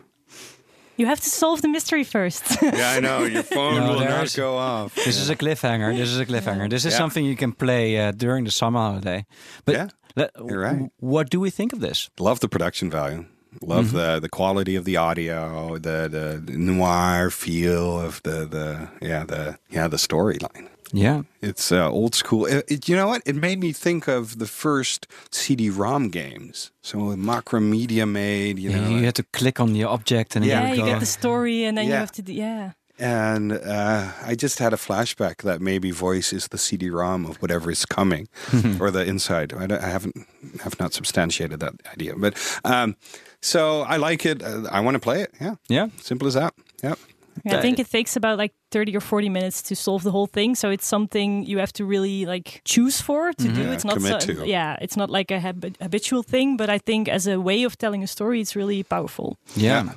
You 0.97 1.05
have 1.07 1.19
to 1.21 1.29
solve 1.29 1.61
the 1.61 1.67
mystery 1.69 2.03
first. 2.03 2.43
Yeah, 2.61 2.91
I 2.91 2.99
know. 2.99 3.23
Your 3.23 3.43
phone 3.55 3.75
No, 3.79 3.93
will 3.93 3.99
not 4.01 4.33
go 4.35 4.57
off. 4.57 4.93
the, 4.95 5.01
this 5.05 5.17
is 5.17 5.29
a 5.29 5.35
cliffhanger. 5.35 5.95
This 5.97 6.09
is 6.09 6.19
a 6.19 6.25
cliffhanger. 6.25 6.69
This 6.69 6.85
is 6.85 6.93
Yeah. 6.93 6.97
something 6.99 7.25
you 7.25 7.35
can 7.35 7.53
play 7.53 7.97
uh, 7.97 8.11
during 8.11 8.43
the 8.45 8.51
summer 8.51 8.79
holiday. 8.79 9.25
But 9.65 9.75
Yeah, 9.75 9.87
let- 10.15 10.31
you're 10.47 10.59
right. 10.61 10.89
What 10.99 11.29
do 11.29 11.39
we 11.39 11.49
think 11.49 11.73
of 11.73 11.79
this? 11.79 12.09
Love 12.19 12.39
the 12.39 12.49
production 12.49 12.91
value. 12.91 13.25
Love 13.61 13.87
Mm-hmm. 13.87 13.97
the 13.97 14.19
the 14.21 14.29
quality 14.29 14.75
of 14.77 14.85
the 14.85 14.97
audio, 14.97 15.77
the 15.77 16.07
the 16.09 16.57
noir 16.57 17.29
feel 17.29 17.99
of 17.99 18.21
the 18.23 18.45
the 18.45 18.87
yeah 19.01 19.23
the 19.25 19.57
yeah 19.69 19.87
the 19.89 19.97
storyline. 19.97 20.67
Yeah. 20.93 21.21
It's 21.41 21.71
uh, 21.71 21.89
old 21.89 22.15
school. 22.15 22.45
It, 22.45 22.65
it- 22.67 22.89
you 22.89 22.95
know 22.97 23.07
what? 23.07 23.21
It 23.25 23.35
made 23.35 23.59
me 23.59 23.71
think 23.73 24.07
of 24.09 24.39
the 24.39 24.45
first 24.45 25.07
CD-ROM 25.31 26.09
games. 26.09 26.71
So 26.81 26.97
Macromedia 27.15 28.05
made, 28.05 28.59
you 28.59 28.71
know, 28.71 28.89
you 28.89 29.05
had 29.05 29.15
to 29.15 29.23
click 29.31 29.59
on 29.59 29.71
the 29.73 29.85
object 29.85 30.35
and 30.35 30.43
Yeah, 30.45 30.49
then 30.61 30.67
yeah, 30.67 30.73
it 30.73 30.77
you 30.79 30.85
get 30.93 30.99
the 30.99 31.05
story, 31.05 31.63
and 31.63 31.77
then 31.77 31.85
you 31.87 31.93
have 31.93 32.11
to. 32.13 32.21
Do, 32.21 32.33
yeah. 32.33 32.71
and 32.99 33.53
uh, 33.53 34.11
I 34.21 34.35
just 34.35 34.59
had 34.59 34.73
a 34.73 34.77
flashback 34.77 35.43
that 35.43 35.61
maybe 35.61 35.91
voice 35.91 36.33
is 36.33 36.47
the 36.49 36.57
CD-ROM 36.57 37.25
of 37.25 37.37
whatever 37.41 37.71
is 37.71 37.85
coming, 37.85 38.27
or 38.79 38.91
the 38.91 39.05
inside. 39.05 39.53
I, 39.53 39.67
don't- 39.67 39.81
I 39.83 39.87
haven't 39.89 40.15
have 40.63 40.77
not 40.79 40.93
substantiated 40.93 41.59
that 41.61 41.73
idea, 41.93 42.15
but 42.17 42.33
um, 42.65 42.95
so 43.41 43.81
I 43.81 43.97
like 43.97 44.25
it. 44.25 44.41
Uh, 44.43 44.67
I 44.71 44.79
want 44.81 44.95
to 44.95 44.99
play 44.99 45.21
it. 45.21 45.31
Yeah, 45.41 45.55
Yeah. 45.69 45.87
simple 46.01 46.27
as 46.27 46.33
that. 46.35 46.53
Yep. 46.83 46.97
Yeah, 47.45 47.57
I 47.57 47.61
think 47.61 47.79
it 47.79 47.89
takes 47.89 48.15
about 48.17 48.37
like 48.37 48.51
30 48.71 48.95
or 48.95 48.99
40 48.99 49.29
minutes 49.29 49.61
to 49.63 49.75
solve 49.75 50.03
the 50.03 50.11
whole 50.11 50.27
thing. 50.27 50.53
So 50.55 50.69
it's 50.69 50.85
something 50.85 51.45
you 51.45 51.59
have 51.59 51.71
to 51.73 51.85
really 51.85 52.25
like 52.25 52.61
choose 52.65 53.01
for 53.01 53.31
to 53.33 53.47
do. 53.47 53.61
Yeah, 53.61 53.71
It's 53.73 53.85
not 53.85 53.95
commit 53.95 54.21
so, 54.21 54.33
to. 54.35 54.45
yeah, 54.47 54.75
it's 54.81 54.97
not 54.97 55.09
like 55.09 55.31
a 55.31 55.39
hab- 55.39 55.75
habitual 55.81 56.23
thing, 56.23 56.57
but 56.57 56.69
I 56.69 56.77
think 56.77 57.07
as 57.07 57.27
a 57.27 57.39
way 57.39 57.63
of 57.63 57.77
telling 57.77 58.03
a 58.03 58.07
story, 58.07 58.41
it's 58.41 58.55
really 58.55 58.83
powerful. 58.83 59.37
Yeah. 59.55 59.93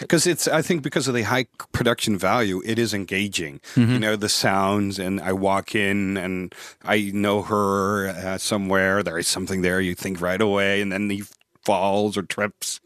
because 0.00 0.26
it's 0.26 0.48
i 0.48 0.60
think 0.62 0.82
because 0.82 1.06
of 1.06 1.14
the 1.14 1.22
high 1.22 1.46
production 1.70 2.18
value 2.18 2.60
it 2.64 2.76
is 2.78 2.92
engaging 2.92 3.60
you 3.76 3.98
know 4.00 4.16
the 4.16 4.28
sounds 4.28 4.98
and 4.98 5.20
i 5.20 5.32
walk 5.32 5.74
in 5.76 6.16
and 6.16 6.52
i 6.84 7.10
know 7.14 7.42
her 7.42 8.08
uh, 8.08 8.36
somewhere 8.38 9.02
there 9.04 9.16
is 9.18 9.28
something 9.28 9.62
there 9.62 9.80
you 9.80 9.94
think 9.94 10.20
right 10.20 10.40
away 10.40 10.82
and 10.82 10.90
then 10.90 11.08
he 11.10 11.22
falls 11.66 12.16
or 12.16 12.22
trips 12.26 12.80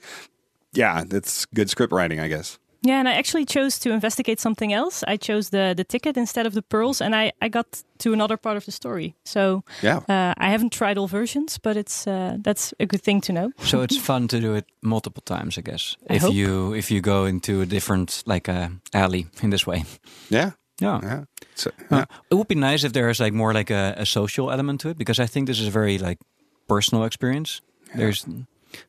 yeah 0.72 1.04
that's 1.12 1.46
good 1.54 1.68
script 1.70 1.92
writing 1.92 2.20
i 2.20 2.28
guess 2.28 2.58
Yeah, 2.82 2.98
and 3.00 3.08
I 3.08 3.12
actually 3.18 3.44
chose 3.46 3.78
to 3.80 3.90
investigate 3.90 4.40
something 4.40 4.72
else. 4.72 5.04
I 5.12 5.18
chose 5.18 5.50
the 5.50 5.74
the 5.76 5.84
ticket 5.84 6.16
instead 6.16 6.46
of 6.46 6.52
the 6.52 6.62
pearls, 6.62 7.00
and 7.00 7.14
I 7.14 7.32
I 7.44 7.48
got 7.50 7.66
to 7.98 8.12
another 8.12 8.36
part 8.38 8.56
of 8.56 8.64
the 8.64 8.70
story. 8.72 9.14
So 9.24 9.62
yeah 9.82 9.98
uh, 10.08 10.46
I 10.46 10.50
haven't 10.50 10.72
tried 10.72 10.98
all 10.98 11.08
versions, 11.08 11.58
but 11.62 11.76
it's 11.76 12.06
uh, 12.06 12.36
that's 12.44 12.72
a 12.78 12.86
good 12.86 13.02
thing 13.02 13.20
to 13.22 13.32
know. 13.32 13.50
So 13.70 13.82
it's 13.82 13.98
fun 14.06 14.28
to 14.28 14.40
do 14.40 14.56
it 14.56 14.64
multiple 14.80 15.22
times, 15.36 15.58
I 15.58 15.62
guess. 15.62 15.96
I 16.10 16.14
if 16.14 16.22
hope. 16.22 16.34
you 16.34 16.74
if 16.76 16.90
you 16.90 17.00
go 17.02 17.26
into 17.28 17.60
a 17.60 17.66
different 17.66 18.22
like 18.26 18.50
a 18.52 18.70
alley 18.92 19.26
in 19.42 19.50
this 19.50 19.66
way. 19.66 19.84
yeah 20.30 20.50
Yeah. 20.82 21.00
yeah 21.02 21.24
so, 21.54 21.70
Uh, 21.90 21.96
yeah. 21.96 22.04
it 22.30 22.34
would 22.34 22.48
be 22.48 22.54
nice 22.70 22.86
if 22.86 22.92
there 22.92 23.10
is 23.10 23.20
like 23.20 23.36
more 23.36 23.58
like 23.58 23.74
a, 23.74 23.94
a 24.02 24.04
social 24.04 24.50
element 24.50 24.80
to 24.80 24.88
it 24.88 24.96
because 24.98 25.22
I 25.24 25.28
think 25.28 25.46
this 25.46 25.60
is 25.60 25.66
a 25.66 25.70
very 25.80 25.98
like 25.98 26.18
personal 26.66 27.04
experience. 27.06 27.60
There's 27.96 28.24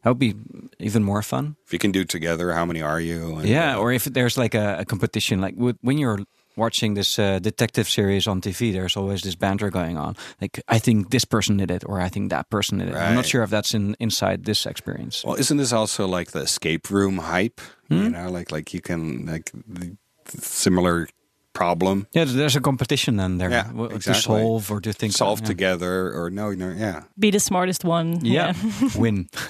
that 0.04 0.10
would 0.10 0.20
be 0.20 0.34
even 0.80 1.04
more 1.04 1.22
fun. 1.22 1.56
if 1.66 1.74
you 1.74 1.80
can 1.80 1.92
do 1.92 2.02
it 2.02 2.10
together 2.10 2.54
how 2.54 2.66
many 2.66 2.82
are 2.82 3.00
you 3.02 3.38
and, 3.38 3.48
Yeah, 3.48 3.76
uh, 3.76 3.80
or 3.82 3.92
if 3.92 4.06
there's 4.06 4.38
like 4.38 4.54
a, 4.56 4.78
a 4.80 4.86
competition, 4.86 5.42
like 5.42 5.56
when 5.82 5.98
you're 5.98 6.20
watching 6.58 6.96
this 6.96 7.18
uh, 7.18 7.40
detective 7.40 7.88
series 7.88 8.28
on 8.28 8.42
TV, 8.42 8.74
there's 8.74 8.98
always 8.98 9.22
this 9.22 9.36
banter 9.36 9.70
going 9.70 9.98
on. 9.98 10.16
Like, 10.42 10.62
I 10.68 10.80
think 10.80 11.10
this 11.10 11.24
person 11.26 11.58
did 11.58 11.72
it, 11.72 11.84
or 11.86 12.02
I 12.02 12.10
think 12.10 12.30
that 12.30 12.50
person 12.50 12.80
did 12.80 12.90
it. 12.90 12.96
I'm 12.96 13.16
not 13.16 13.26
sure 13.26 13.42
if 13.44 13.50
that's 13.50 13.74
in 13.74 13.96
inside 14.00 14.44
this 14.44 14.66
experience. 14.66 15.24
well 15.26 15.36
isn't 15.40 15.58
this 15.58 15.72
also 15.74 16.06
like 16.08 16.32
the 16.32 16.42
escape 16.42 16.90
room 16.92 17.18
hype 17.20 17.62
Hmm? 17.88 18.04
you 18.04 18.10
know 18.10 18.30
like 18.30 18.52
like 18.52 18.74
you 18.74 18.82
can 18.82 19.26
like 19.26 19.52
the 19.68 19.98
similar 20.28 21.08
problem 21.54 22.06
Yeah, 22.14 22.26
there's 22.28 22.56
a 22.56 22.62
competition 22.62 23.18
then 23.18 23.38
there 23.38 23.52
Yeah, 23.52 23.68
w- 23.68 23.90
to 23.90 23.96
exactly. 23.96 24.22
solve 24.42 24.72
or 24.72 24.82
to 24.82 24.94
think 24.94 25.14
solve 25.14 25.40
yeah. 25.42 25.48
together 25.48 26.12
or 26.14 26.30
no 26.30 26.52
no 26.54 26.70
yeah 26.78 27.04
Be 27.18 27.32
the 27.32 27.40
smartest 27.40 27.84
one. 27.86 28.20
Yeah, 28.26 28.54
win. 28.96 29.28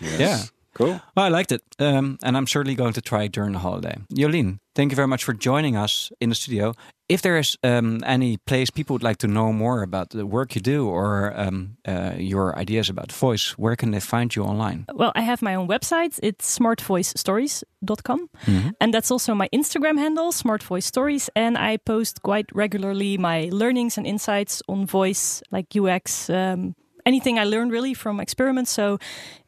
Yes. 0.00 0.20
Yeah. 0.20 0.38
Cool. 0.76 1.00
Well, 1.16 1.26
I 1.26 1.28
liked 1.28 1.52
it, 1.52 1.62
um, 1.78 2.18
and 2.22 2.36
I'm 2.36 2.46
certainly 2.46 2.74
going 2.74 2.92
to 2.92 3.00
try 3.00 3.24
it 3.24 3.32
during 3.32 3.52
the 3.52 3.58
holiday. 3.60 3.96
Jolien, 4.14 4.58
thank 4.74 4.92
you 4.92 4.96
very 4.96 5.08
much 5.08 5.24
for 5.24 5.32
joining 5.32 5.74
us 5.76 6.12
in 6.20 6.28
the 6.28 6.34
studio. 6.34 6.74
If 7.08 7.22
there 7.22 7.38
is 7.38 7.56
um, 7.62 8.00
any 8.04 8.36
place 8.36 8.68
people 8.68 8.94
would 8.94 9.02
like 9.02 9.18
to 9.18 9.28
know 9.28 9.52
more 9.52 9.82
about 9.82 10.10
the 10.10 10.26
work 10.26 10.54
you 10.56 10.60
do 10.60 10.88
or 10.88 11.32
um, 11.36 11.76
uh, 11.88 12.14
your 12.18 12.58
ideas 12.58 12.90
about 12.90 13.12
voice, 13.12 13.54
where 13.56 13.76
can 13.76 13.92
they 13.92 14.00
find 14.00 14.34
you 14.34 14.42
online? 14.44 14.84
Well, 14.92 15.12
I 15.14 15.20
have 15.22 15.40
my 15.40 15.54
own 15.54 15.68
website. 15.68 16.18
It's 16.22 16.58
smartvoicestories.com. 16.58 18.28
Mhm. 18.46 18.72
And 18.80 18.92
that's 18.92 19.10
also 19.10 19.34
my 19.34 19.48
Instagram 19.52 19.98
handle, 19.98 20.32
smartvoicestories. 20.32 21.28
And 21.34 21.56
I 21.56 21.76
post 21.76 22.22
quite 22.22 22.46
regularly 22.52 23.18
my 23.18 23.48
learnings 23.52 23.96
and 23.98 24.06
insights 24.06 24.62
on 24.68 24.86
voice, 24.86 25.42
like 25.52 25.66
UX, 25.76 26.28
um, 26.28 26.74
anything 27.04 27.38
I 27.38 27.44
learned 27.44 27.70
really 27.72 27.94
from 27.94 28.20
experiments. 28.20 28.72
So 28.72 28.98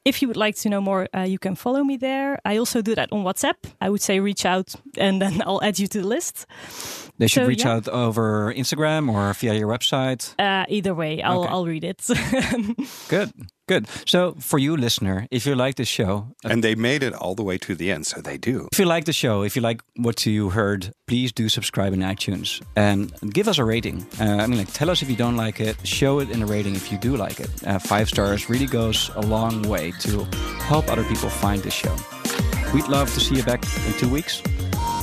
if 0.09 0.21
you 0.23 0.29
would 0.29 0.37
like 0.47 0.57
to 0.63 0.69
know 0.69 0.81
more, 0.81 1.09
uh, 1.15 1.21
you 1.33 1.39
can 1.39 1.55
follow 1.55 1.83
me 1.85 1.97
there. 1.99 2.39
I 2.45 2.57
also 2.59 2.83
do 2.83 2.95
that 2.95 3.09
on 3.13 3.25
WhatsApp. 3.25 3.55
I 3.81 3.89
would 3.91 4.01
say 4.03 4.21
reach 4.21 4.45
out 4.45 4.75
and 4.97 5.21
then 5.23 5.43
I'll 5.47 5.63
add 5.63 5.79
you 5.79 5.87
to 5.89 6.01
the 6.01 6.07
list. 6.07 6.47
They 7.19 7.27
should 7.29 7.43
So, 7.43 7.49
reach 7.49 7.65
yeah. 7.65 7.75
out 7.77 7.89
over 7.89 8.53
Instagram 8.55 9.11
or 9.13 9.33
via 9.35 9.55
your 9.55 9.69
website. 9.69 10.35
Uh, 10.39 10.65
either 10.69 10.95
way, 10.95 11.23
I'll, 11.23 11.43
Okay. 11.43 11.53
I'll 11.53 11.67
read 11.67 11.85
it. 11.85 12.01
Good, 13.09 13.31
good. 13.69 13.87
So, 14.07 14.35
for 14.41 14.59
you, 14.59 14.77
listener, 14.77 15.27
if 15.31 15.47
you 15.47 15.55
like 15.55 15.77
this 15.77 15.89
show, 15.89 16.27
And 16.45 16.63
they 16.65 16.75
made 16.75 17.03
it 17.03 17.15
all 17.15 17.35
the 17.35 17.45
way 17.45 17.59
to 17.59 17.75
the 17.75 17.93
end, 17.93 18.07
so 18.07 18.21
they 18.21 18.39
do. 18.39 18.69
If 18.73 18.79
you 18.79 18.87
like 18.87 19.05
the 19.05 19.13
show, 19.13 19.43
if 19.45 19.55
you 19.57 19.63
like 19.63 19.81
what 19.97 20.27
you 20.27 20.51
heard, 20.51 20.93
please 21.07 21.33
do 21.33 21.49
subscribe 21.49 21.93
in 21.93 22.01
iTunes 22.01 22.61
and 22.75 23.13
give 23.33 23.49
us 23.49 23.59
a 23.59 23.65
rating. 23.65 24.07
Uh, 24.21 24.43
I 24.43 24.47
mean, 24.47 24.59
like, 24.59 24.73
tell 24.73 24.91
us 24.91 25.03
if 25.03 25.09
you 25.11 25.17
don't 25.17 25.37
like 25.37 25.61
it. 25.61 25.77
Show 25.87 26.21
it 26.21 26.31
in 26.31 26.43
a 26.43 26.47
rating 26.47 26.75
if 26.75 26.91
you 26.91 26.99
do 26.99 27.17
like 27.17 27.41
it. 27.41 27.51
Uh, 27.67 27.79
five 27.79 28.09
stars 28.09 28.49
really 28.51 28.67
goes 28.67 29.11
a 29.17 29.23
long 29.23 29.63
way 29.69 29.93
to 30.01 30.25
help 30.69 30.89
other 30.91 31.05
people 31.05 31.29
find 31.29 31.63
this 31.63 31.75
show. 31.75 31.95
We'd 32.75 32.89
love 32.89 33.13
to 33.15 33.21
see 33.21 33.37
you 33.37 33.43
back 33.43 33.63
in 33.87 33.93
two 33.95 34.09
weeks. 34.09 34.43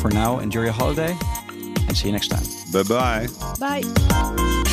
For 0.01 0.09
now, 0.11 0.39
enjoy 0.39 0.63
your 0.63 0.72
holiday 0.72 1.18
and 1.88 1.97
see 1.97 2.07
you 2.07 2.13
next 2.13 2.28
time. 2.30 2.43
Bye 2.72 2.84
bye. 2.84 3.28
Bye. 3.59 4.63